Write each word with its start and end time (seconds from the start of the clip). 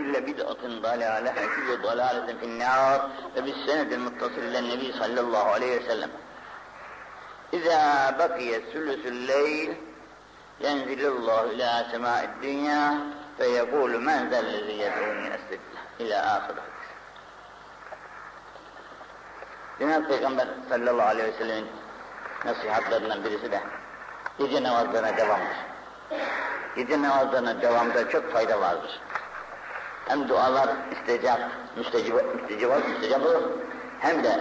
külle 0.00 0.26
bid'atın 0.26 0.82
dalale 0.82 1.34
ve 1.34 1.46
külle 1.54 1.82
dalaleten 1.82 2.38
finnâr 2.38 3.00
ve 3.36 3.44
bis 3.44 3.56
senedil 3.66 3.98
muttasil 3.98 4.42
ile 4.42 4.62
nebi 4.68 4.92
sallallahu 4.92 5.50
aleyhi 5.50 5.80
ve 5.80 5.86
sellem. 5.86 6.10
İzâ 7.52 8.14
bakiye 8.18 8.60
sülüsül 8.72 9.28
leyl 9.28 9.70
yenzilullahu 10.60 11.52
ila 11.52 11.84
semâid 11.90 12.28
dünya 12.42 12.94
ve 13.38 13.46
yekûlu 13.46 13.98
men 14.00 14.30
zellezi 14.30 14.72
yedûni 14.72 15.28
esdillah 15.28 15.82
ila 15.98 16.34
ahirah. 16.34 16.62
Cenab-ı 19.78 20.08
Peygamber 20.08 20.48
sallallahu 20.68 21.08
aleyhi 21.08 21.32
ve 21.32 21.38
sellemin 21.38 21.66
nasihatlerinden 22.44 23.24
birisi 23.24 23.52
de 23.52 23.60
gece 24.38 24.62
namazlarına 24.62 25.16
devamdır. 25.16 25.56
Gece 26.76 27.02
namazlarına 27.02 27.62
devamda 27.62 28.08
çok 28.08 28.32
fayda 28.32 28.60
vardır. 28.60 29.00
Hem 30.10 30.28
dualar 30.28 30.68
istecap, 30.92 31.40
müstecib, 31.76 32.14
müstecib, 32.34 32.70
müstecib 32.88 33.24
olur, 33.24 33.42
hem 34.00 34.24
de 34.24 34.40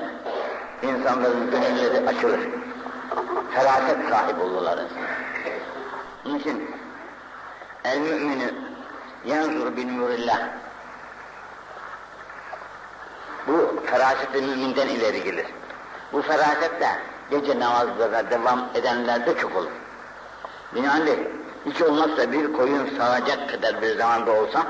insanların 0.83 1.51
gönülleri 1.51 2.07
açılır. 2.07 2.39
Feraset 3.53 4.09
sahibi 4.09 4.41
olurlar. 4.41 4.79
Onun 6.25 6.39
için 6.39 6.69
el 7.83 7.99
müminü 7.99 8.53
yanzur 9.25 9.77
bin 9.77 9.97
nurillah 9.97 10.39
bu 13.47 13.81
feraset-i 13.85 14.41
müminden 14.41 14.87
ileri 14.87 15.23
gelir. 15.23 15.45
Bu 16.13 16.21
feraset 16.21 16.81
de 16.81 16.89
gece 17.31 17.59
namazlarına 17.59 18.31
devam 18.31 18.69
edenlerde 18.75 19.37
çok 19.37 19.55
olur. 19.55 19.71
Binaenaleyh 20.75 21.19
hiç 21.65 21.81
olmazsa 21.81 22.31
bir 22.31 22.53
koyun 22.53 22.97
sağacak 22.97 23.49
kadar 23.49 23.81
bir 23.81 23.97
zamanda 23.97 24.31
olsa 24.31 24.65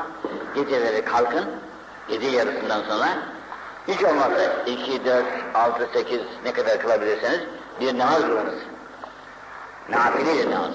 geceleri 0.56 1.06
kalkın, 1.06 1.46
gece 2.10 2.28
yarısından 2.28 2.82
sonra 2.84 3.08
hiç 3.88 4.04
olmazsa 4.04 4.64
2, 4.66 5.06
4, 5.06 5.26
6, 5.54 5.90
8 5.94 6.20
ne 6.46 6.54
kadar 6.54 6.80
kılabilirseniz 6.80 7.40
bir 7.80 7.98
namaz 7.98 8.22
kılınız. 8.22 8.60
Nafile 9.90 10.52
namaz. 10.52 10.72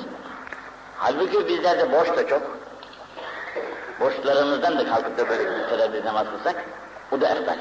Halbuki 0.96 1.48
bizlerde 1.48 1.92
boş 1.92 2.16
da 2.16 2.26
çok. 2.26 2.42
Boşlarımızdan 4.00 4.78
da 4.78 4.86
kalkıp 4.86 5.18
da 5.18 5.28
böyle 5.28 5.44
bir 5.44 5.68
kadar 5.68 5.92
bir 5.92 6.04
namaz 6.04 6.26
kılsak, 6.30 6.64
o 7.12 7.20
da 7.20 7.28
eftal. 7.28 7.56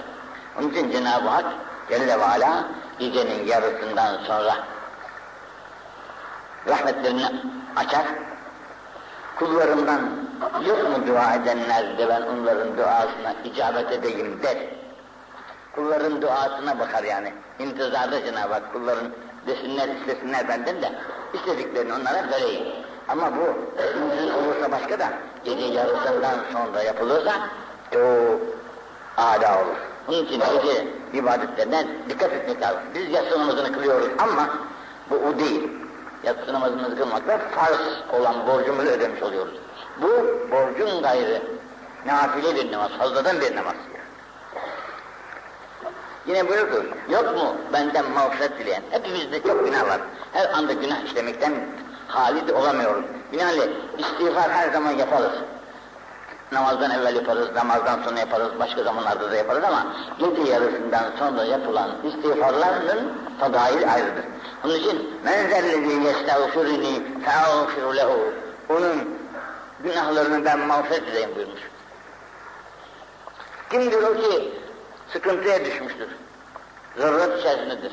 Onun 0.60 0.70
için 0.70 0.92
Cenab-ı 0.92 1.30
Hak 1.30 1.46
Celle 1.90 2.20
ve 2.20 2.26
Ala 2.26 2.68
gecenin 3.00 3.48
yarısından 3.48 4.18
sonra 4.28 4.56
rahmetlerini 6.68 7.26
açar. 7.76 8.06
Kullarımdan 9.36 10.10
yok 10.68 10.84
mu 10.84 11.08
dua 11.08 11.36
edenler 11.36 11.98
de 11.98 12.10
ben 12.10 12.22
onların 12.22 12.78
duasına 12.78 13.34
icabet 13.44 13.92
edeyim 13.92 14.40
der. 14.44 14.58
Kulların 15.76 16.22
duasına 16.22 16.80
bakar 16.80 17.04
yani. 17.04 17.34
İntizarda 17.60 18.26
Cenab-ı 18.26 18.54
Hak 18.54 18.74
kulların 18.74 19.08
desinler 19.48 19.88
istesinler 19.88 20.48
benden 20.48 20.82
de 20.82 20.92
istediklerini 21.34 21.94
onlara 21.94 22.30
vereyim. 22.32 22.68
Ama 23.08 23.32
bu 23.36 23.46
mümkün 24.00 24.34
olursa 24.34 24.72
başka 24.72 25.00
da 25.00 25.08
gece 25.46 25.66
yarısından 25.66 26.36
sonra 26.54 26.84
yapılırsa 26.84 27.32
çok 27.92 28.42
âlâ 29.18 29.62
olur. 29.62 29.78
Onun 30.08 30.26
için 30.26 30.40
gece 30.40 30.88
ibadetlerine 31.14 31.88
dikkat 32.10 32.34
etmek 32.34 32.62
lazım. 32.62 32.82
Biz 32.96 33.10
yatsı 33.10 33.40
namazını 33.40 33.72
kılıyoruz 33.72 34.08
ama 34.18 34.50
bu 35.10 35.16
o 35.16 35.40
değil. 35.40 35.70
Yatsı 36.24 36.54
namazımızı 36.54 36.98
kılmakla 36.98 37.38
farz 37.38 37.80
olan 38.14 38.48
borcumuzu 38.48 38.88
ödemiş 38.88 39.24
oluyoruz. 39.24 39.63
Bu 40.02 40.10
borcun 40.52 41.02
gayrı 41.02 41.42
nafile 42.06 42.56
bir 42.56 42.72
namaz, 42.72 42.92
fazladan 43.00 43.42
bir 43.42 43.56
namaz. 43.56 43.76
Yine 46.28 46.50
buyurdu, 46.50 46.86
yok 47.10 47.38
mu 47.38 47.56
benden 47.74 48.12
mağfiret 48.12 48.60
dileyen? 48.60 48.84
Hepimizde 48.92 49.44
çok 49.44 49.66
günah 49.66 49.88
var. 49.88 50.02
Her 50.34 50.50
anda 50.50 50.74
günah 50.74 51.04
işlemekten 51.06 51.54
halid 52.08 52.50
olamıyoruz. 52.50 53.04
Binaenaleyh 53.34 53.70
istiğfar 53.98 54.52
her 54.52 54.72
zaman 54.72 54.92
yaparız. 54.92 55.32
Namazdan 56.52 56.92
evvel 56.92 57.16
yaparız, 57.16 57.48
namazdan 57.56 58.04
sonra 58.04 58.20
yaparız, 58.20 58.52
başka 58.60 58.84
zamanlarda 58.84 59.32
da 59.32 59.36
yaparız 59.36 59.64
ama 59.64 59.86
gece 60.20 60.52
yarısından 60.52 61.04
sonra 61.20 61.44
yapılan 61.44 61.90
istiğfarların 62.04 63.14
fadail 63.40 63.94
ayrıdır. 63.94 64.24
Onun 64.66 64.74
için 64.74 65.10
men 65.26 65.50
zellezi 65.50 66.08
yestağfirini 66.08 67.04
feağfiru 67.26 67.96
lehu 67.96 68.34
onun 68.70 69.13
günahlarını 69.84 70.46
ben 70.46 70.60
mağfiret 70.60 71.08
edeyim 71.08 71.30
buyurmuş. 71.36 71.62
Kimdir 73.70 74.04
o 74.04 74.14
ki 74.14 74.52
sıkıntıya 75.14 75.66
düşmüştür, 75.66 76.10
zaruret 76.98 77.40
içerisindedir, 77.40 77.92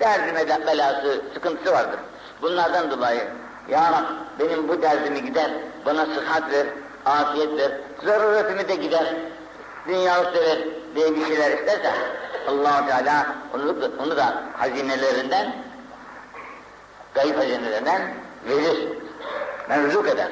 derdime 0.00 0.48
de 0.48 0.66
belası, 0.66 1.20
sıkıntısı 1.34 1.72
vardır. 1.72 2.00
Bunlardan 2.42 2.90
dolayı 2.90 3.28
ya 3.68 4.04
benim 4.38 4.68
bu 4.68 4.82
derdimi 4.82 5.22
gider, 5.22 5.50
bana 5.86 6.06
sıhhat 6.06 6.52
ver, 6.52 6.66
afiyet 7.06 7.58
ver, 7.58 7.72
zaruretimi 8.04 8.68
de 8.68 8.74
gider, 8.74 9.14
dünyalık 9.88 10.34
da 10.34 10.40
ver 10.40 10.58
diye 10.94 11.16
bir 11.16 11.26
şeyler 11.26 11.58
isterse 11.58 11.92
allah 12.48 12.86
Teala 12.86 13.26
onu, 13.54 13.76
onu 14.02 14.16
da 14.16 14.42
hazinelerinden, 14.58 15.56
gayb 17.14 17.36
hazinelerinden 17.36 18.14
verir, 18.48 18.88
mevzuk 19.68 20.08
eder. 20.08 20.28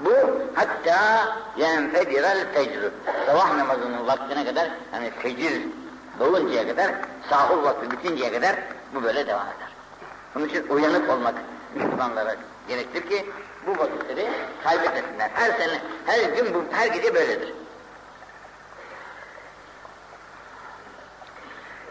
Bu 0.00 0.10
hatta 0.54 1.28
yenfedirel 1.56 2.46
fecr. 2.54 2.90
Sabah 3.26 3.56
namazının 3.56 4.06
vaktine 4.06 4.44
kadar, 4.44 4.68
yani 4.94 5.10
fecir 5.10 5.62
doluncaya 6.18 6.68
kadar, 6.68 6.90
sahur 7.30 7.62
vakti 7.62 7.90
bitinceye 7.90 8.32
kadar 8.32 8.56
bu 8.94 9.02
böyle 9.02 9.26
devam 9.26 9.46
eder. 9.46 9.68
Onun 10.36 10.48
için 10.48 10.68
uyanık 10.68 11.10
olmak 11.10 11.34
Müslümanlara 11.74 12.36
gerektir 12.68 13.08
ki 13.08 13.26
bu 13.66 13.70
vakitleri 13.78 14.30
kaybetmesinler. 14.64 15.30
Her 15.34 15.50
sene, 15.50 15.80
her 16.06 16.20
gün, 16.20 16.54
bu, 16.54 16.64
her 16.70 16.86
gece 16.86 17.14
böyledir. 17.14 17.52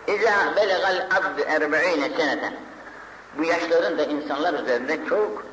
İzâ 0.08 0.56
belegal 0.56 1.08
abd 1.12 1.40
erbe'ine 1.48 2.10
seneten. 2.18 2.54
Bu 3.38 3.44
yaşların 3.44 3.98
da 3.98 4.04
insanlar 4.04 4.54
üzerinde 4.54 5.00
çok 5.10 5.53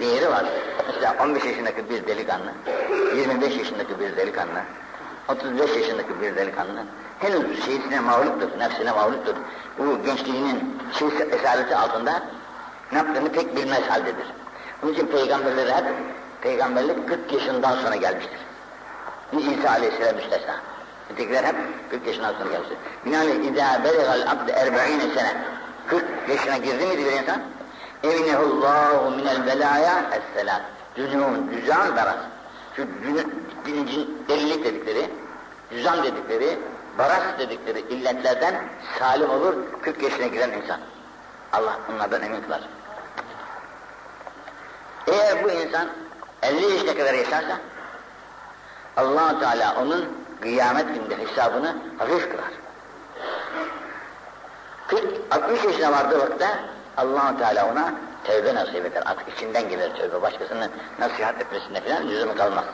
değeri 0.00 0.30
vardır. 0.30 0.52
Mesela 0.86 1.16
15 1.24 1.44
yaşındaki 1.44 1.90
bir 1.90 2.06
delikanlı, 2.06 2.52
25 3.16 3.56
yaşındaki 3.56 4.00
bir 4.00 4.16
delikanlı, 4.16 4.60
35 5.28 5.76
yaşındaki 5.76 6.20
bir 6.20 6.36
delikanlı 6.36 6.84
henüz 7.18 7.64
şeysine 7.64 8.00
mağluptur, 8.00 8.58
nefsine 8.58 8.92
mağluptur. 8.92 9.34
Bu 9.78 10.02
gençliğinin 10.02 10.78
şey 10.98 11.08
esareti 11.30 11.76
altında 11.76 12.22
ne 12.92 12.98
yaptığını 12.98 13.32
pek 13.32 13.56
bilmez 13.56 13.82
haldedir. 13.88 14.26
Onun 14.82 14.92
için 14.92 15.06
peygamberleri 15.06 15.72
hep 15.72 15.84
peygamberlik 16.42 17.08
40 17.08 17.32
yaşından 17.32 17.76
sonra 17.76 17.96
gelmiştir. 17.96 18.38
İsa 19.32 19.70
aleyhisselam 19.70 20.16
müstesna. 20.16 20.54
Ötekiler 21.12 21.44
hep 21.44 21.56
40 21.90 22.06
yaşından 22.06 22.32
sonra 22.32 22.50
gelmiştir. 22.50 22.78
Binaenaleyh 23.06 23.44
idâ 23.44 23.84
beligal 23.84 24.20
abd 24.30 24.48
erbe'ine 24.48 25.14
sene 25.14 25.36
40 25.86 26.04
yaşına 26.28 26.56
girdi 26.56 26.86
miydi 26.86 27.04
bir 27.04 27.12
insan? 27.12 27.40
Evnehullahu 28.02 29.10
minel 29.10 29.46
belaya 29.46 30.04
esselam. 30.12 30.62
Cüzun, 30.96 31.50
cüzan 31.54 31.96
baras. 31.96 32.16
Şu 32.76 32.86
dilincin 33.66 34.24
delilik 34.28 34.64
dedikleri, 34.64 35.10
cüzan 35.70 36.02
dedikleri, 36.02 36.58
baras 36.98 37.38
dedikleri 37.38 37.80
illetlerden 37.80 38.54
salim 38.98 39.30
olur 39.30 39.54
40 39.82 40.02
yaşına 40.02 40.26
giren 40.26 40.50
insan. 40.50 40.80
Allah 41.52 41.78
bunlardan 41.88 42.22
emin 42.22 42.40
kılar. 42.40 42.60
Eğer 45.06 45.44
bu 45.44 45.50
insan 45.50 45.88
50 46.42 46.62
yaşına 46.62 46.94
kadar 46.94 47.14
yaşarsa 47.14 47.58
allah 48.96 49.40
Teala 49.40 49.82
onun 49.82 50.08
kıyamet 50.40 50.86
günde 50.94 51.18
hesabını 51.18 51.76
hafif 51.98 52.30
kılar. 52.30 52.52
40, 54.86 55.04
60 55.30 55.64
yaşına 55.64 55.92
vardığı 55.92 56.18
vakitte 56.18 56.48
allah 56.98 57.36
Teala 57.38 57.66
ona 57.72 57.94
tövbe 58.24 58.54
nasip 58.54 58.86
eder. 58.86 59.02
Artık 59.06 59.28
içinden 59.36 59.68
gelir 59.68 59.94
tövbe. 59.94 60.22
Başkasının 60.22 60.70
nasihat 60.98 61.40
etmesine 61.40 61.80
falan 61.80 62.08
lüzumu 62.08 62.34
kalmaz. 62.36 62.64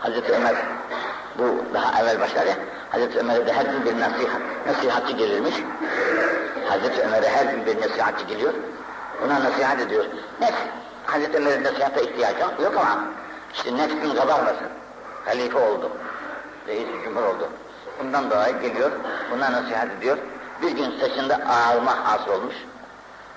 Hazreti 0.00 0.32
Ömer 0.32 0.56
bu 1.38 1.74
daha 1.74 2.02
evvel 2.02 2.20
başlar 2.20 2.46
ya. 2.46 2.54
Hazreti 2.90 3.18
Ömer'e 3.18 3.46
de 3.46 3.52
her 3.52 3.64
gün 3.64 3.84
bir 3.84 4.00
nasihat, 4.00 4.40
nasihatçı 4.66 5.12
gelirmiş. 5.12 5.54
Hazreti 6.68 7.02
Ömer'e 7.02 7.28
her 7.28 7.46
gün 7.46 7.66
bir 7.66 7.80
nasihatçı 7.80 8.24
geliyor. 8.24 8.54
Ona 9.24 9.44
nasihat 9.44 9.80
ediyor. 9.80 10.04
Nefs, 10.40 10.58
Hazreti 11.06 11.36
Ömer'in 11.36 11.64
nasihata 11.64 12.00
ihtiyacı 12.00 12.40
yok 12.40 12.76
ama 12.76 13.04
işte 13.54 13.76
nefsin 13.76 14.14
kabarmasın. 14.14 14.68
Halife 15.24 15.58
oldu. 15.58 15.90
Reis 16.68 16.88
cumhur 17.04 17.22
oldu. 17.22 17.48
Bundan 18.00 18.30
dolayı 18.30 18.60
geliyor, 18.60 18.90
buna 19.30 19.52
nasihat 19.52 19.88
ediyor. 19.98 20.18
Bir 20.62 20.70
gün 20.70 21.00
saçında 21.00 21.34
ağarma 21.34 22.04
hasıl 22.04 22.32
olmuş. 22.32 22.54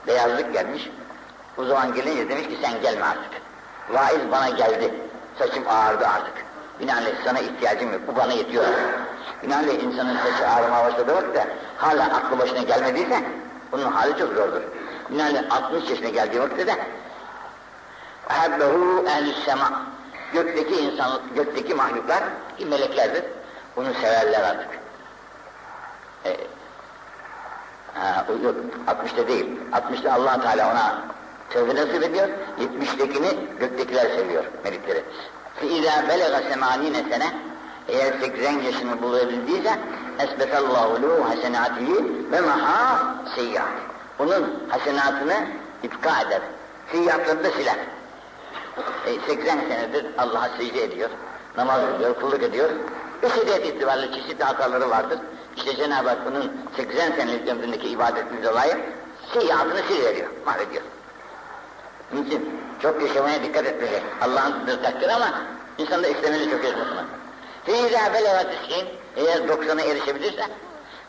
Beyazlık 0.07 0.53
gelmiş. 0.53 0.89
O 1.57 1.65
zaman 1.65 1.93
gelince 1.93 2.29
demiş 2.29 2.47
ki 2.47 2.57
sen 2.61 2.81
gelme 2.81 3.05
artık. 3.05 3.41
Vaiz 3.89 4.31
bana 4.31 4.49
geldi. 4.49 4.93
Saçım 5.39 5.63
ağırdı 5.67 6.07
artık. 6.07 6.33
Binaenaleyh 6.79 7.15
sana 7.25 7.39
ihtiyacım 7.39 7.93
yok. 7.93 8.01
Bu 8.07 8.15
bana 8.15 8.33
yetiyor. 8.33 8.63
Binaenaleyh 9.43 9.83
insanın 9.83 10.17
saçı 10.17 10.49
ağrımaya 10.49 10.85
başladığı 10.85 11.15
vakitte 11.15 11.47
hala 11.77 12.03
aklı 12.03 12.39
başına 12.39 12.61
gelmediyse 12.61 13.23
onun 13.71 13.91
hali 13.91 14.17
çok 14.17 14.33
zordur. 14.33 14.61
Binaenaleyh 15.09 15.51
60 15.51 15.89
yaşına 15.89 16.09
geldiği 16.09 16.41
vakitte 16.41 16.67
de 16.67 16.75
Ehebbehu 18.29 19.05
ehlü's 19.07 19.45
sema 19.45 19.81
gökteki 20.33 20.75
insan, 20.75 21.21
gökteki 21.35 21.73
mahluklar 21.73 22.23
ki 22.57 22.65
meleklerdir. 22.65 23.23
Bunu 23.76 23.94
severler 23.94 24.42
artık. 24.42 24.68
Ee, 26.24 26.36
ha, 27.94 28.26
yok, 28.42 28.54
60'ta 28.86 29.28
değil. 29.28 29.46
60'ta 29.72 30.12
allah 30.12 30.40
Teala 30.40 30.70
ona 30.70 31.02
tövbe 31.50 31.74
nasip 31.74 32.02
ediyor. 32.02 32.28
70'tekini 32.58 33.58
göktekiler 33.60 34.06
seviyor 34.16 34.44
melekleri. 34.64 35.04
فَاِذَا 35.60 36.08
بَلَغَ 36.08 36.52
سَمَانِينَ 36.52 37.10
sene 37.10 37.32
eğer 37.88 38.12
80 38.20 38.52
yaşını 38.52 39.02
bulabildiyse 39.02 39.78
esbetallahu 40.18 41.02
lehu 41.02 41.28
hasenatihi 41.28 42.30
ve 42.32 42.40
maha 42.40 43.14
seyyah. 43.34 43.66
Onun 44.18 44.68
hasenatını 44.68 45.46
ipka 45.82 46.20
eder. 46.20 46.40
Seyyahlarını 46.92 47.44
da 47.44 47.50
siler. 47.50 47.76
E, 49.06 49.20
80 49.26 49.58
senedir 49.58 50.06
Allah'a 50.18 50.48
secde 50.48 50.84
ediyor, 50.84 51.10
namaz 51.56 51.80
ediyor, 51.94 52.14
kulluk 52.14 52.42
ediyor. 52.42 52.70
Beşeriyet 53.23 53.65
itibariyle 53.65 54.13
çeşitli 54.13 54.43
hataları 54.43 54.89
vardır. 54.89 55.19
İşte 55.57 55.75
Cenab-ı 55.75 56.09
Hak 56.09 56.25
bunun 56.25 56.51
80 56.75 57.11
senelik 57.11 57.47
ömründeki 57.47 57.87
ibadetini 57.89 58.43
dolayı 58.43 58.77
seyyiatını 59.33 59.81
siliveriyor, 59.87 60.29
mahvediyor. 60.45 60.83
Onun 62.13 62.25
için 62.25 62.59
çok 62.81 63.01
yaşamaya 63.01 63.43
dikkat 63.43 63.65
etmeli. 63.65 64.01
Allah'ın 64.21 64.65
takdir 64.83 65.09
ama 65.09 65.33
insan 65.77 66.03
da 66.03 66.07
istemeli 66.07 66.49
çok 66.51 66.63
yaşamasına. 66.63 67.05
Feyza 67.65 68.13
belevat 68.13 68.47
iskin, 68.53 68.87
eğer 69.15 69.37
90'a 69.37 69.81
erişebilirse 69.81 70.43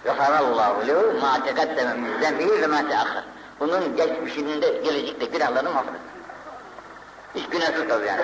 Gafarallahu 0.05 0.87
lehu 0.87 1.21
ma 1.21 1.45
tekaddeme 1.45 1.95
min 1.95 2.21
zembihi 2.21 2.63
ve 2.63 2.67
ma 2.67 2.89
teakhar. 2.89 3.25
Bunun 3.61 3.97
geçmişinde 3.97 4.69
gelecekte 4.69 5.25
günahlarını 5.25 5.71
mahveder. 5.71 6.01
Hiç 7.35 7.49
günahsız 7.49 7.89
kalır 7.89 8.05
yani. 8.05 8.23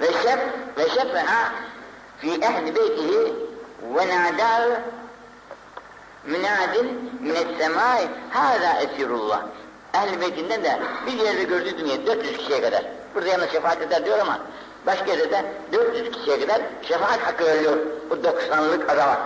Ve 0.00 0.06
şef 0.06 0.38
ve 0.78 0.88
şefeha 0.88 1.52
fi 1.52 1.75
ehli 2.22 2.76
beytihi 2.76 3.34
ve 3.96 4.08
nadâ 4.08 4.80
münadin 6.26 7.12
minet 7.20 7.46
semâi 7.58 8.08
hâzâ 8.30 8.80
esirullah. 8.80 9.42
Ehl-i 9.94 10.20
beytinden 10.20 10.64
de 10.64 10.78
bir 11.06 11.24
yerde 11.24 11.44
gördüğü 11.44 11.78
dünya 11.78 12.06
400 12.06 12.36
kişiye 12.36 12.60
kadar. 12.60 12.84
Burada 13.14 13.28
yalnız 13.28 13.50
şefaat 13.50 13.82
eder 13.82 14.04
diyor 14.04 14.18
ama 14.18 14.38
başka 14.86 15.10
yerde 15.10 15.30
de 15.30 15.44
400 15.72 16.10
kişiye 16.10 16.40
kadar 16.40 16.62
şefaat 16.82 17.20
hakkı 17.20 17.44
veriyor 17.44 17.76
bu 18.10 18.14
90'lık 18.14 18.90
adama. 18.90 19.18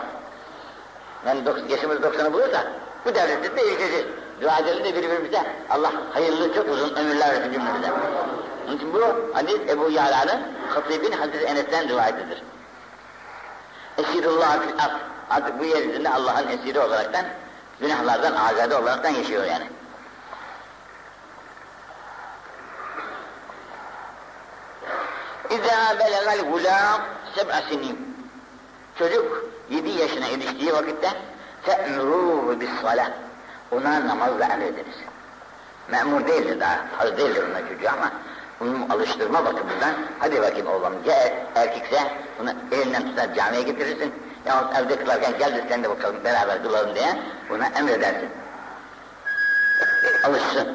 Yani 1.27 1.43
yaşımız 1.69 1.97
90'ı 1.99 2.33
bulursa 2.33 2.65
bu 3.05 3.15
devlette 3.15 3.57
de 3.57 3.63
erişeceğiz. 3.63 4.05
Dua 4.41 4.59
edelim 4.59 4.85
de 4.85 4.97
birbirimize 4.97 5.43
Allah 5.71 5.93
hayırlı 6.13 6.55
çok 6.55 6.69
uzun 6.69 6.97
ömürler 6.97 7.29
versin 7.29 7.53
cümlemize. 7.53 7.93
Onun 8.69 8.77
için 8.77 8.95
bu 8.95 9.01
hadis 9.35 9.59
Ebu 9.69 9.91
Yala'nın 9.91 10.41
Hatib'in 10.69 11.13
Hazreti 11.13 11.45
Enes'ten 11.45 11.89
rivayetidir. 11.89 12.43
Esirullah 14.01 14.63
fil. 14.63 14.75
Artık 15.31 15.59
bu 15.59 15.65
yeryüzünde 15.65 16.09
Allah'ın 16.11 16.49
esiri 16.49 16.81
olaraktan, 16.81 17.27
günahlardan 17.81 18.35
azade 18.35 18.77
olaraktan 18.77 19.11
yaşıyor 19.11 19.45
yani. 19.45 19.67
İzâ 25.51 25.99
belegal 25.99 26.51
gulâm 26.51 27.01
seb'a 27.35 27.63
sinin. 27.69 28.17
Çocuk 28.99 29.45
yedi 29.71 29.91
yaşına 29.91 30.27
eriştiği 30.27 30.73
vakitte 30.73 31.11
fe'murûhu 31.63 32.61
bis 32.61 32.71
salâh. 32.83 33.11
Ona 33.71 34.09
namazla 34.09 34.45
emrediniz. 34.45 34.97
Memur 35.89 36.27
değildir 36.27 36.61
daha, 36.61 36.87
farz 36.99 37.17
değildir 37.17 37.45
ona 37.51 37.69
çocuğu 37.69 37.89
ama 37.89 38.13
bunun 38.61 38.89
alıştırma 38.89 39.45
bakımından 39.45 39.95
hadi 40.19 40.43
bakayım 40.43 40.67
oğlum 40.67 40.93
gel 41.05 41.33
erkekse 41.55 41.99
bunu 42.39 42.51
elinden 42.73 43.03
tutar 43.03 43.35
camiye 43.35 43.63
getirirsin 43.63 44.13
yahut 44.47 44.77
evde 44.77 44.97
kılarken 44.97 45.33
gel 45.39 45.55
de 45.55 45.65
sen 45.69 45.85
de 45.85 45.91
bakalım 45.91 46.25
beraber 46.25 46.63
kılalım 46.63 46.95
diye 46.95 47.19
buna 47.51 47.67
emredersin. 47.67 48.29
Alışsın. 50.25 50.69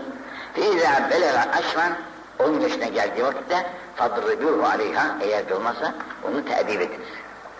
Fîzâ 0.53 1.09
belega 1.09 1.45
aşman 1.51 1.91
10 2.39 2.59
yaşına 2.59 2.85
geldiği 2.85 3.23
vakitte 3.23 3.65
fadrıbûhu 3.95 4.65
aleyha 4.65 5.17
eğer 5.21 5.47
kılmazsa 5.47 5.93
onu 6.23 6.45
teedip 6.45 6.81
ediniz. 6.81 7.07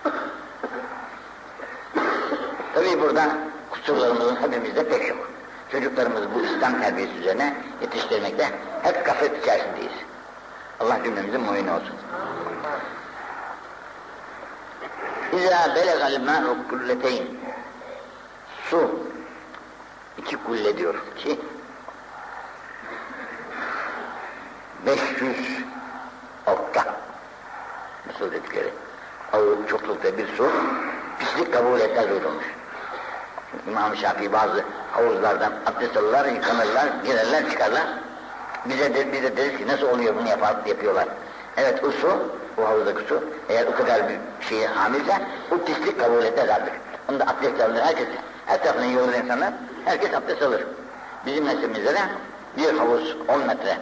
Tabi 2.74 3.02
burada 3.02 3.38
kusurlarımızın 3.72 4.36
hepimizde 4.36 4.90
pek 4.90 5.08
çok. 5.08 5.30
Çocuklarımızı 5.72 6.28
bu 6.36 6.42
İslam 6.42 6.82
terbiyesi 6.82 7.14
üzerine 7.14 7.54
yetiştirmekte 7.82 8.50
hep 8.84 9.06
gaflet 9.06 9.44
içerisindeyiz. 9.44 9.94
Allah 10.80 11.04
cümlemizin 11.04 11.42
muayene 11.42 11.72
olsun. 11.72 11.96
İzâ 15.34 15.76
belegal 15.76 16.22
mâ'u 16.22 16.68
kulleteyn 16.70 17.28
Su 18.70 18.90
iki 20.18 20.38
kulle 20.44 20.78
diyor 20.78 20.96
ki 21.16 21.40
500 24.86 25.38
okta 26.46 26.86
nasıl 28.08 28.32
dedikleri 28.32 28.74
ağır 29.34 29.68
çoklukta 29.68 30.18
bir 30.18 30.28
su 30.38 30.50
pislik 31.20 31.54
kabul 31.54 31.80
etmez 31.80 32.10
buyurulmuş. 32.10 32.46
İmam 33.68 33.96
Şafii 33.96 34.34
bazı 34.34 34.64
havuzlardan 34.92 35.54
abdest 35.66 35.98
alırlar, 35.98 36.26
yıkanırlar, 36.26 36.88
girerler, 37.06 37.50
çıkarlar. 37.50 37.88
Bize 38.70 38.94
de, 38.94 39.12
bize 39.12 39.38
deriz 39.38 39.58
ki 39.58 39.68
nasıl 39.68 39.88
oluyor 39.88 40.16
bunu 40.16 40.30
yapar, 40.30 40.56
yapıyorlar. 40.66 41.08
Evet 41.58 41.84
o 41.84 41.92
su, 41.92 42.08
o 42.58 42.68
havuzdaki 42.68 43.08
su, 43.08 43.24
eğer 43.50 43.68
o 43.68 43.76
kadar 43.76 44.10
bir 44.10 44.18
şeyi 44.50 44.68
hamilse, 44.68 45.22
o 45.52 45.58
pislik 45.58 46.00
kabul 46.00 46.24
etmez 46.24 46.50
artık. 46.50 46.74
Onu 47.10 47.20
da 47.20 47.24
abdest 47.24 47.62
alır 47.62 47.82
herkes. 47.82 48.08
Her 48.46 48.64
tarafından 48.64 48.86
yiyorlar 48.86 49.14
insanlar, 49.14 49.54
herkes 49.86 50.14
abdest 50.14 50.44
alır. 50.44 50.64
Bizim 51.26 51.46
neslimizde 51.46 51.94
de 51.94 52.02
bir 52.58 52.78
havuz 52.78 53.16
10 53.28 53.48
metre, 53.48 53.78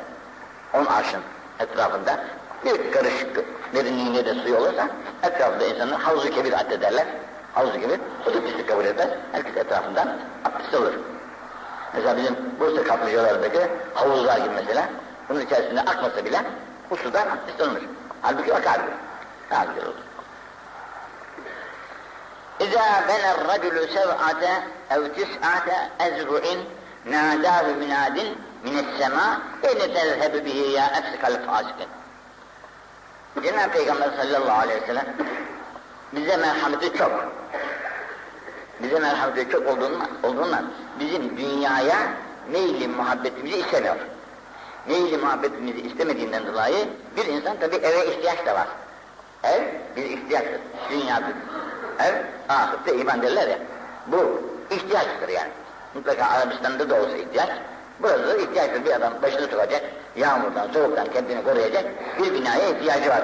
10 0.74 0.86
arşın 0.86 1.22
etrafında 1.60 2.20
bir 2.66 2.92
karışık 2.92 3.46
derinliğinde 3.76 4.26
de 4.26 4.34
suyu 4.34 4.58
olursa 4.58 4.88
etrafında 5.24 5.66
insanlar 5.66 6.00
havuzu 6.02 6.30
kebir 6.30 6.54
addederler. 6.54 7.06
Havuzu 7.54 7.78
gibi 7.78 8.00
o 8.28 8.34
da 8.34 8.42
pislik 8.46 8.70
kabul 8.70 8.86
etmez. 8.86 9.10
Herkes 9.32 9.58
etrafından 9.58 10.18
abdest 10.46 10.74
alır. 10.74 10.94
Mesela 11.94 12.18
bizim 12.18 12.36
Bursa 12.60 12.84
kaplıcalarındaki 12.84 13.60
havuzlar 13.94 14.38
gibi 14.38 14.50
mesela 14.56 14.90
bunun 15.30 15.42
içerisinde 15.42 15.82
akmasa 15.82 16.26
bile 16.26 16.44
bu 16.90 16.98
sudan 16.98 17.28
abdest 17.28 17.62
alınır. 17.62 17.84
Halbuki 18.22 18.54
akar 18.54 18.80
bir. 18.80 18.94
Daha 19.52 19.66
güzel 19.66 19.86
olur. 19.86 19.96
İzâ 22.60 23.08
bener 23.08 23.48
racülü 23.48 23.88
sev'ate 23.88 24.64
ev 24.90 25.04
tis'ate 25.14 25.90
ezru'in 26.00 26.60
nâdâhu 27.06 27.76
minâdin 27.76 28.38
mine's-semâ 28.64 29.42
eyne 29.64 29.94
tezhebu 29.94 30.46
bihi 30.46 30.72
ya 30.72 30.86
efsikal 30.86 31.46
fâsikin. 31.46 31.88
Cenab-ı 33.44 33.72
Peygamber 33.72 34.10
sallallahu 34.18 34.60
aleyhi 34.60 34.82
ve 34.82 34.86
sellem 34.86 35.06
bize 36.14 36.38
merhameti 36.38 36.98
çok. 36.98 37.12
Bize 38.80 39.00
merhameti 39.00 39.52
çok 39.52 39.68
olduğundan, 39.68 40.08
olduğundan 40.24 40.66
bizim 41.00 41.38
dünyaya 41.38 41.98
meyli 42.52 42.88
muhabbetimizi 42.88 43.58
istemiyor. 43.58 43.96
Meyli 44.88 45.18
muhabbetimizi 45.18 45.82
istemediğinden 45.82 46.48
dolayı 46.48 46.88
bir 47.18 47.26
insan 47.26 47.58
tabi 47.60 47.76
eve 47.76 48.06
ihtiyaç 48.08 48.46
da 48.46 48.56
var. 48.56 48.68
Ev 49.44 49.62
bir 49.96 50.04
ihtiyaçtır, 50.06 50.60
dünyadır. 50.90 51.34
Ev, 52.00 52.14
ahirette 52.50 52.96
iman 52.96 53.22
derler 53.22 53.48
ya. 53.48 53.58
Bu 54.08 54.42
ihtiyaçtır 54.70 55.30
yani. 55.30 55.52
Mutlaka 55.94 56.26
Arabistan'da 56.26 56.90
da 56.90 56.96
olsa 56.96 57.18
ihtiyaç. 57.18 57.50
Burada 58.00 58.28
da 58.28 58.38
ihtiyaçtır. 58.38 58.86
Bir 58.86 58.92
adam 58.92 59.14
başını 59.22 59.48
sokacak, 59.48 59.82
yağmurdan, 60.16 60.72
soğuktan 60.74 61.08
kendini 61.14 61.44
koruyacak 61.44 61.86
bir 62.20 62.34
binaya 62.34 62.70
ihtiyacı 62.70 63.10
var. 63.10 63.24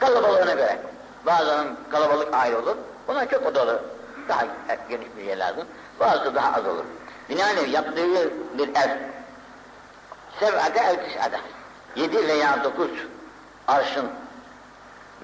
Kalabalığına 0.00 0.54
göre. 0.54 0.78
Bazen 1.26 1.66
kalabalık 1.90 2.34
ayrı 2.34 2.58
olur, 2.58 2.76
buna 3.08 3.26
çok 3.26 3.46
odalı, 3.46 3.82
daha 4.28 4.44
geniş 4.88 5.08
bir 5.18 5.24
yer 5.24 5.38
lazım. 5.38 5.64
Bazısı 6.00 6.34
daha 6.34 6.56
az 6.56 6.66
olur. 6.66 6.84
Binaenaleyh 7.30 7.72
yaptığı 7.72 8.14
bir 8.58 8.68
ev, 8.68 8.98
sev'ade 10.40 10.78
ev 10.78 11.08
tis'ade, 11.08 11.40
yedi 11.96 12.28
veya 12.28 12.64
dokuz 12.64 12.90
arşın 13.68 14.08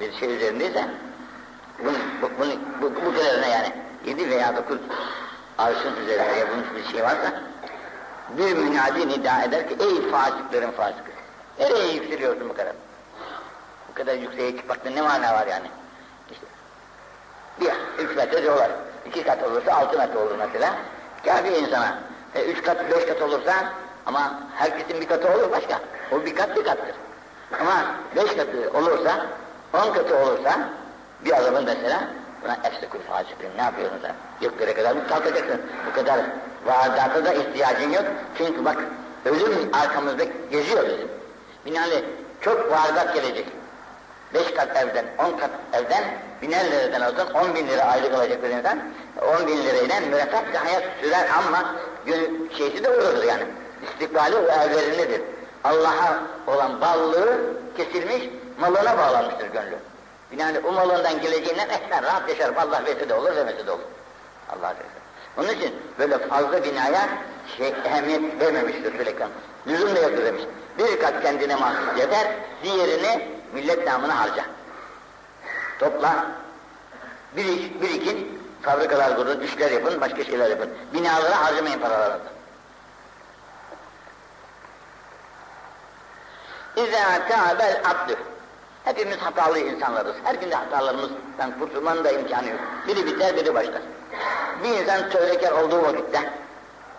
bir 0.01 0.13
şey 0.13 0.37
üzerindeyse, 0.37 0.89
bunun, 1.79 1.99
bu, 2.23 2.31
bunu, 2.41 2.53
bu, 2.83 2.95
bu 3.07 3.15
kadarına 3.15 3.47
yani, 3.47 3.73
yedi 4.05 4.31
veya 4.31 4.57
dokuz 4.57 4.79
arşın 5.59 5.97
üzerinde 6.03 6.39
yapılmış 6.39 6.67
bir 6.77 6.93
şey 6.93 7.03
varsa, 7.03 7.33
bir 8.29 8.57
münadi 8.57 9.09
nida 9.09 9.43
eder 9.43 9.69
ki 9.69 9.77
ey 9.81 10.11
fasıkların 10.11 10.71
fasıkı. 10.71 11.11
Nereye 11.59 11.93
yükseliyorsun 11.93 12.49
bu 12.49 12.55
kadar? 12.55 12.73
Bu 13.89 13.95
kadar 13.95 14.15
yükseğe 14.15 14.57
çıkmakta 14.57 14.91
ne 14.91 15.03
mana 15.03 15.35
var 15.35 15.47
yani? 15.47 15.67
İşte 16.31 16.47
bir, 17.61 18.05
üç 18.05 18.17
metre. 18.17 18.39
İki 19.07 19.25
kat 19.25 19.43
olursa 19.43 19.73
altı 19.73 19.99
metre 19.99 20.19
olur 20.19 20.35
mesela. 20.39 20.75
Kafi 21.25 21.49
insana. 21.49 21.99
E, 22.35 22.45
üç 22.45 22.63
kat, 22.63 22.91
beş 22.91 23.07
kat 23.07 23.23
olursa 23.23 23.53
ama 24.07 24.41
herkesin 24.57 25.01
bir 25.01 25.09
katı 25.09 25.29
olur 25.29 25.51
başka. 25.51 25.81
O 26.13 26.25
bir 26.25 26.35
kat 26.35 26.57
bir 26.57 26.65
kattır. 26.65 26.95
Ama 27.61 27.87
beş 28.17 28.37
katı 28.37 28.79
olursa, 28.79 29.27
on 29.75 29.93
katı 29.93 30.17
olursa 30.17 30.59
bir 31.25 31.37
adamın 31.41 31.65
mesela 31.65 32.01
buna 32.43 32.57
efsekul 32.65 32.99
fasıkın 32.99 33.57
ne 33.57 33.63
yapıyorsun 33.63 33.99
sen? 34.03 34.15
Göklere 34.41 34.75
kadar 34.75 34.93
mı 34.93 35.09
kalkacaksın? 35.09 35.61
Bu 35.91 35.95
kadar 35.95 36.21
vardata 36.67 37.25
da 37.25 37.33
ihtiyacın 37.33 37.91
yok. 37.91 38.05
Çünkü 38.39 38.65
bak 38.65 38.77
ölüm 39.25 39.71
arkamızda 39.73 40.25
geziyor 40.51 40.85
bizim. 40.87 41.09
Binaenli 41.67 42.05
çok 42.41 42.71
vardat 42.71 43.15
gelecek. 43.15 43.47
Beş 44.35 44.55
kat 44.55 44.77
evden, 44.77 45.05
on 45.19 45.39
kat 45.39 45.51
evden 45.73 46.05
biner 46.43 46.71
liradan 46.71 47.03
olsun 47.03 47.35
on 47.35 47.55
bin 47.55 47.69
lira 47.69 47.83
aylık 47.83 48.15
alacak 48.15 48.43
bir 48.43 48.51
insan 48.51 48.79
on 49.29 49.47
bin 49.47 49.65
lirayla 49.65 50.01
mürekkep 50.01 50.57
hayat 50.65 50.83
sürer 51.03 51.29
ama 51.39 51.75
gün 52.07 52.51
şeysi 52.59 52.85
de 52.85 52.89
oradadır 52.89 53.25
yani. 53.25 53.43
İstikbali 53.83 54.37
o 54.37 54.43
evlerindedir. 54.43 55.23
Allah'a 55.65 56.23
olan 56.47 56.81
bağlılığı 56.81 57.39
kesilmiş, 57.77 58.23
malına 58.61 58.99
bağlanmıştır 58.99 59.47
gönlü. 59.47 59.77
Binaenli 60.33 60.59
o 60.59 60.73
malından 60.73 61.21
geleceğinden 61.21 61.69
ekler, 61.69 62.03
rahat 62.03 62.29
yaşar. 62.29 62.53
Allah 62.57 62.85
verse 62.87 63.09
de 63.09 63.15
olur, 63.15 63.37
vermese 63.37 63.67
de 63.67 63.71
olur. 63.71 63.83
Allah 64.49 64.69
verse. 64.69 64.99
Onun 65.39 65.49
için 65.49 65.75
böyle 65.99 66.19
fazla 66.19 66.65
binaya 66.65 67.09
şey, 67.57 67.75
ehemmiyet 67.85 68.41
vermemiştir 68.41 68.93
sürekli. 68.99 69.27
Lüzum 69.67 69.97
da 69.97 70.01
yoktur 70.01 70.25
demiş. 70.25 70.43
Bir 70.79 71.01
kat 71.01 71.23
kendine 71.23 71.55
mahsus 71.55 71.99
yeter, 71.99 72.27
diğerini 72.63 73.29
millet 73.53 73.87
namına 73.87 74.21
harca. 74.21 74.45
Topla, 75.79 76.27
bir 77.37 77.45
iş, 77.45 77.83
birikin, 77.83 78.43
fabrikalar 78.63 79.17
kurun, 79.17 79.41
işler 79.41 79.71
yapın, 79.71 80.01
başka 80.01 80.25
şeyler 80.25 80.51
yapın. 80.51 80.71
Binalara 80.93 81.45
harcamayın 81.45 81.79
paralarınızı. 81.79 82.39
İzâ 86.77 87.29
kâbel 87.29 87.83
abdü. 87.85 88.17
Hepimiz 88.85 89.19
hatalı 89.19 89.59
insanlarız. 89.59 90.17
Her 90.25 90.35
günde 90.35 90.55
hatalarımızdan 90.55 91.59
kurtulmanın 91.61 92.05
da 92.05 92.11
imkanı 92.11 92.49
yok. 92.49 92.61
Biri 92.89 93.07
biter, 93.07 93.37
biri 93.37 93.55
başlar. 93.55 93.83
Bir 94.65 94.69
insan 94.69 95.11
tövbekar 95.11 95.53
olduğu 95.53 95.83
vakitte 95.83 96.33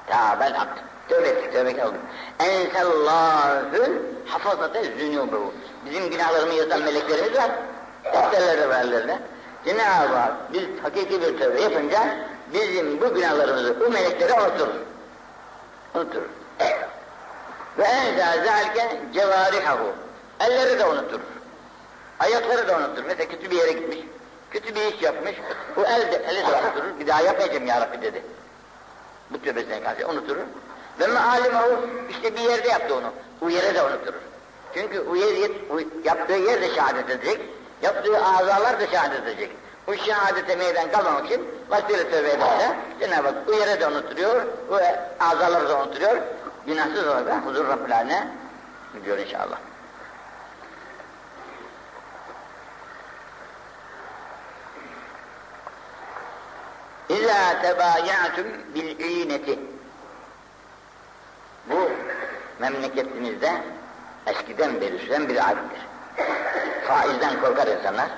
kâbel 0.08 0.62
abdü. 0.62 0.82
Tövbe 1.10 1.28
ettik, 1.28 1.54
tövbekar 1.54 1.86
olduk. 1.86 2.02
Ensellâhü 2.40 4.02
hafazate 4.26 4.82
zünûbehu. 4.82 5.52
Bizim 5.86 6.10
günahlarımı 6.10 6.54
yazan 6.54 6.82
meleklerimiz 6.82 7.38
var. 7.38 7.52
Defterlerde 8.06 8.70
verlerle. 8.70 9.20
Cenab-ı 9.66 10.16
Hak 10.16 10.54
biz 10.54 10.64
hakiki 10.84 11.22
bir 11.22 11.40
tövbe 11.40 11.62
yapınca 11.62 12.00
bizim 12.54 13.02
bu 13.02 13.14
günahlarımızı 13.14 13.76
o 13.88 13.90
meleklere 13.90 14.34
unuturur. 14.34 14.74
Unuturur. 15.96 16.30
Ve 17.78 17.84
enzâ 17.84 18.46
zâlike 18.46 19.02
cevârihahu. 19.14 19.94
Elleri 20.40 20.80
de 20.80 20.86
unuturur. 20.86 21.22
Ayakları 22.20 22.68
da 22.68 22.78
unuturur. 22.78 23.06
Mesela 23.08 23.30
kötü 23.30 23.52
bir 23.52 23.56
yere 23.56 23.72
gitmiş. 23.72 24.00
Kötü 24.52 24.76
bir 24.76 24.94
iş 24.94 25.02
yapmış. 25.02 25.36
Bu 25.76 25.86
el 25.86 26.12
de, 26.12 26.16
eli 26.16 26.42
de 26.42 26.48
unuturur. 26.48 27.00
Bir 27.00 27.08
daha 27.08 27.22
yapmayacağım 27.22 27.68
ya 27.68 27.82
Rabbi 27.82 28.02
dedi. 28.02 28.24
Bu 29.30 29.42
tövbesine 29.42 29.84
karşı 29.84 30.08
unuturur. 30.08 30.44
Ve 31.00 31.08
mealimehu 31.08 31.88
işte 32.10 32.36
bir 32.36 32.42
yerde 32.42 32.68
yaptı 32.68 32.96
onu. 32.96 33.12
O 33.42 33.50
yere 33.50 33.76
de 33.76 33.84
unuturur. 33.84 34.20
Çünkü 34.74 35.00
o 35.00 35.16
yer, 35.16 35.52
o 35.72 35.80
yaptığı 36.04 36.34
yer 36.34 36.62
de 36.62 36.76
şehadet 36.76 37.10
edecek. 37.10 37.42
Yaptığı 37.82 38.26
azalar 38.26 38.80
da 38.80 38.88
şehadet 38.88 39.24
edecek. 39.24 39.52
Bu 39.88 39.96
şehadete 39.96 40.56
meydan 40.56 40.92
kalmamak 40.92 41.26
için 41.26 41.48
vaktiyle 41.70 42.12
tövbe 42.12 42.30
ederse 42.30 42.76
Cenab-ı 43.00 43.28
Hak 43.28 43.36
o 43.50 43.54
yere 43.54 43.80
de 43.82 43.88
unuturuyor, 43.88 44.46
o 44.72 44.80
azaları 45.20 45.70
da 45.70 45.78
unuturuyor. 45.78 46.18
Günahsız 46.66 47.08
olarak 47.08 47.46
huzur 47.46 47.68
Rabbilerine 47.68 48.28
gidiyor 48.94 49.18
inşallah. 49.18 49.58
İzâ 57.10 57.62
tebâyâtum 57.62 58.48
bil'îneti 58.76 59.60
Bu 59.60 59.79
memleketimizde 62.60 63.52
eskiden 64.28 64.82
beri 64.82 65.00
süren 65.00 65.30
bir 65.30 65.50
adettir. 65.50 65.88
Faizden 66.88 67.42
korkar 67.42 67.68
insanlar. 67.68 68.10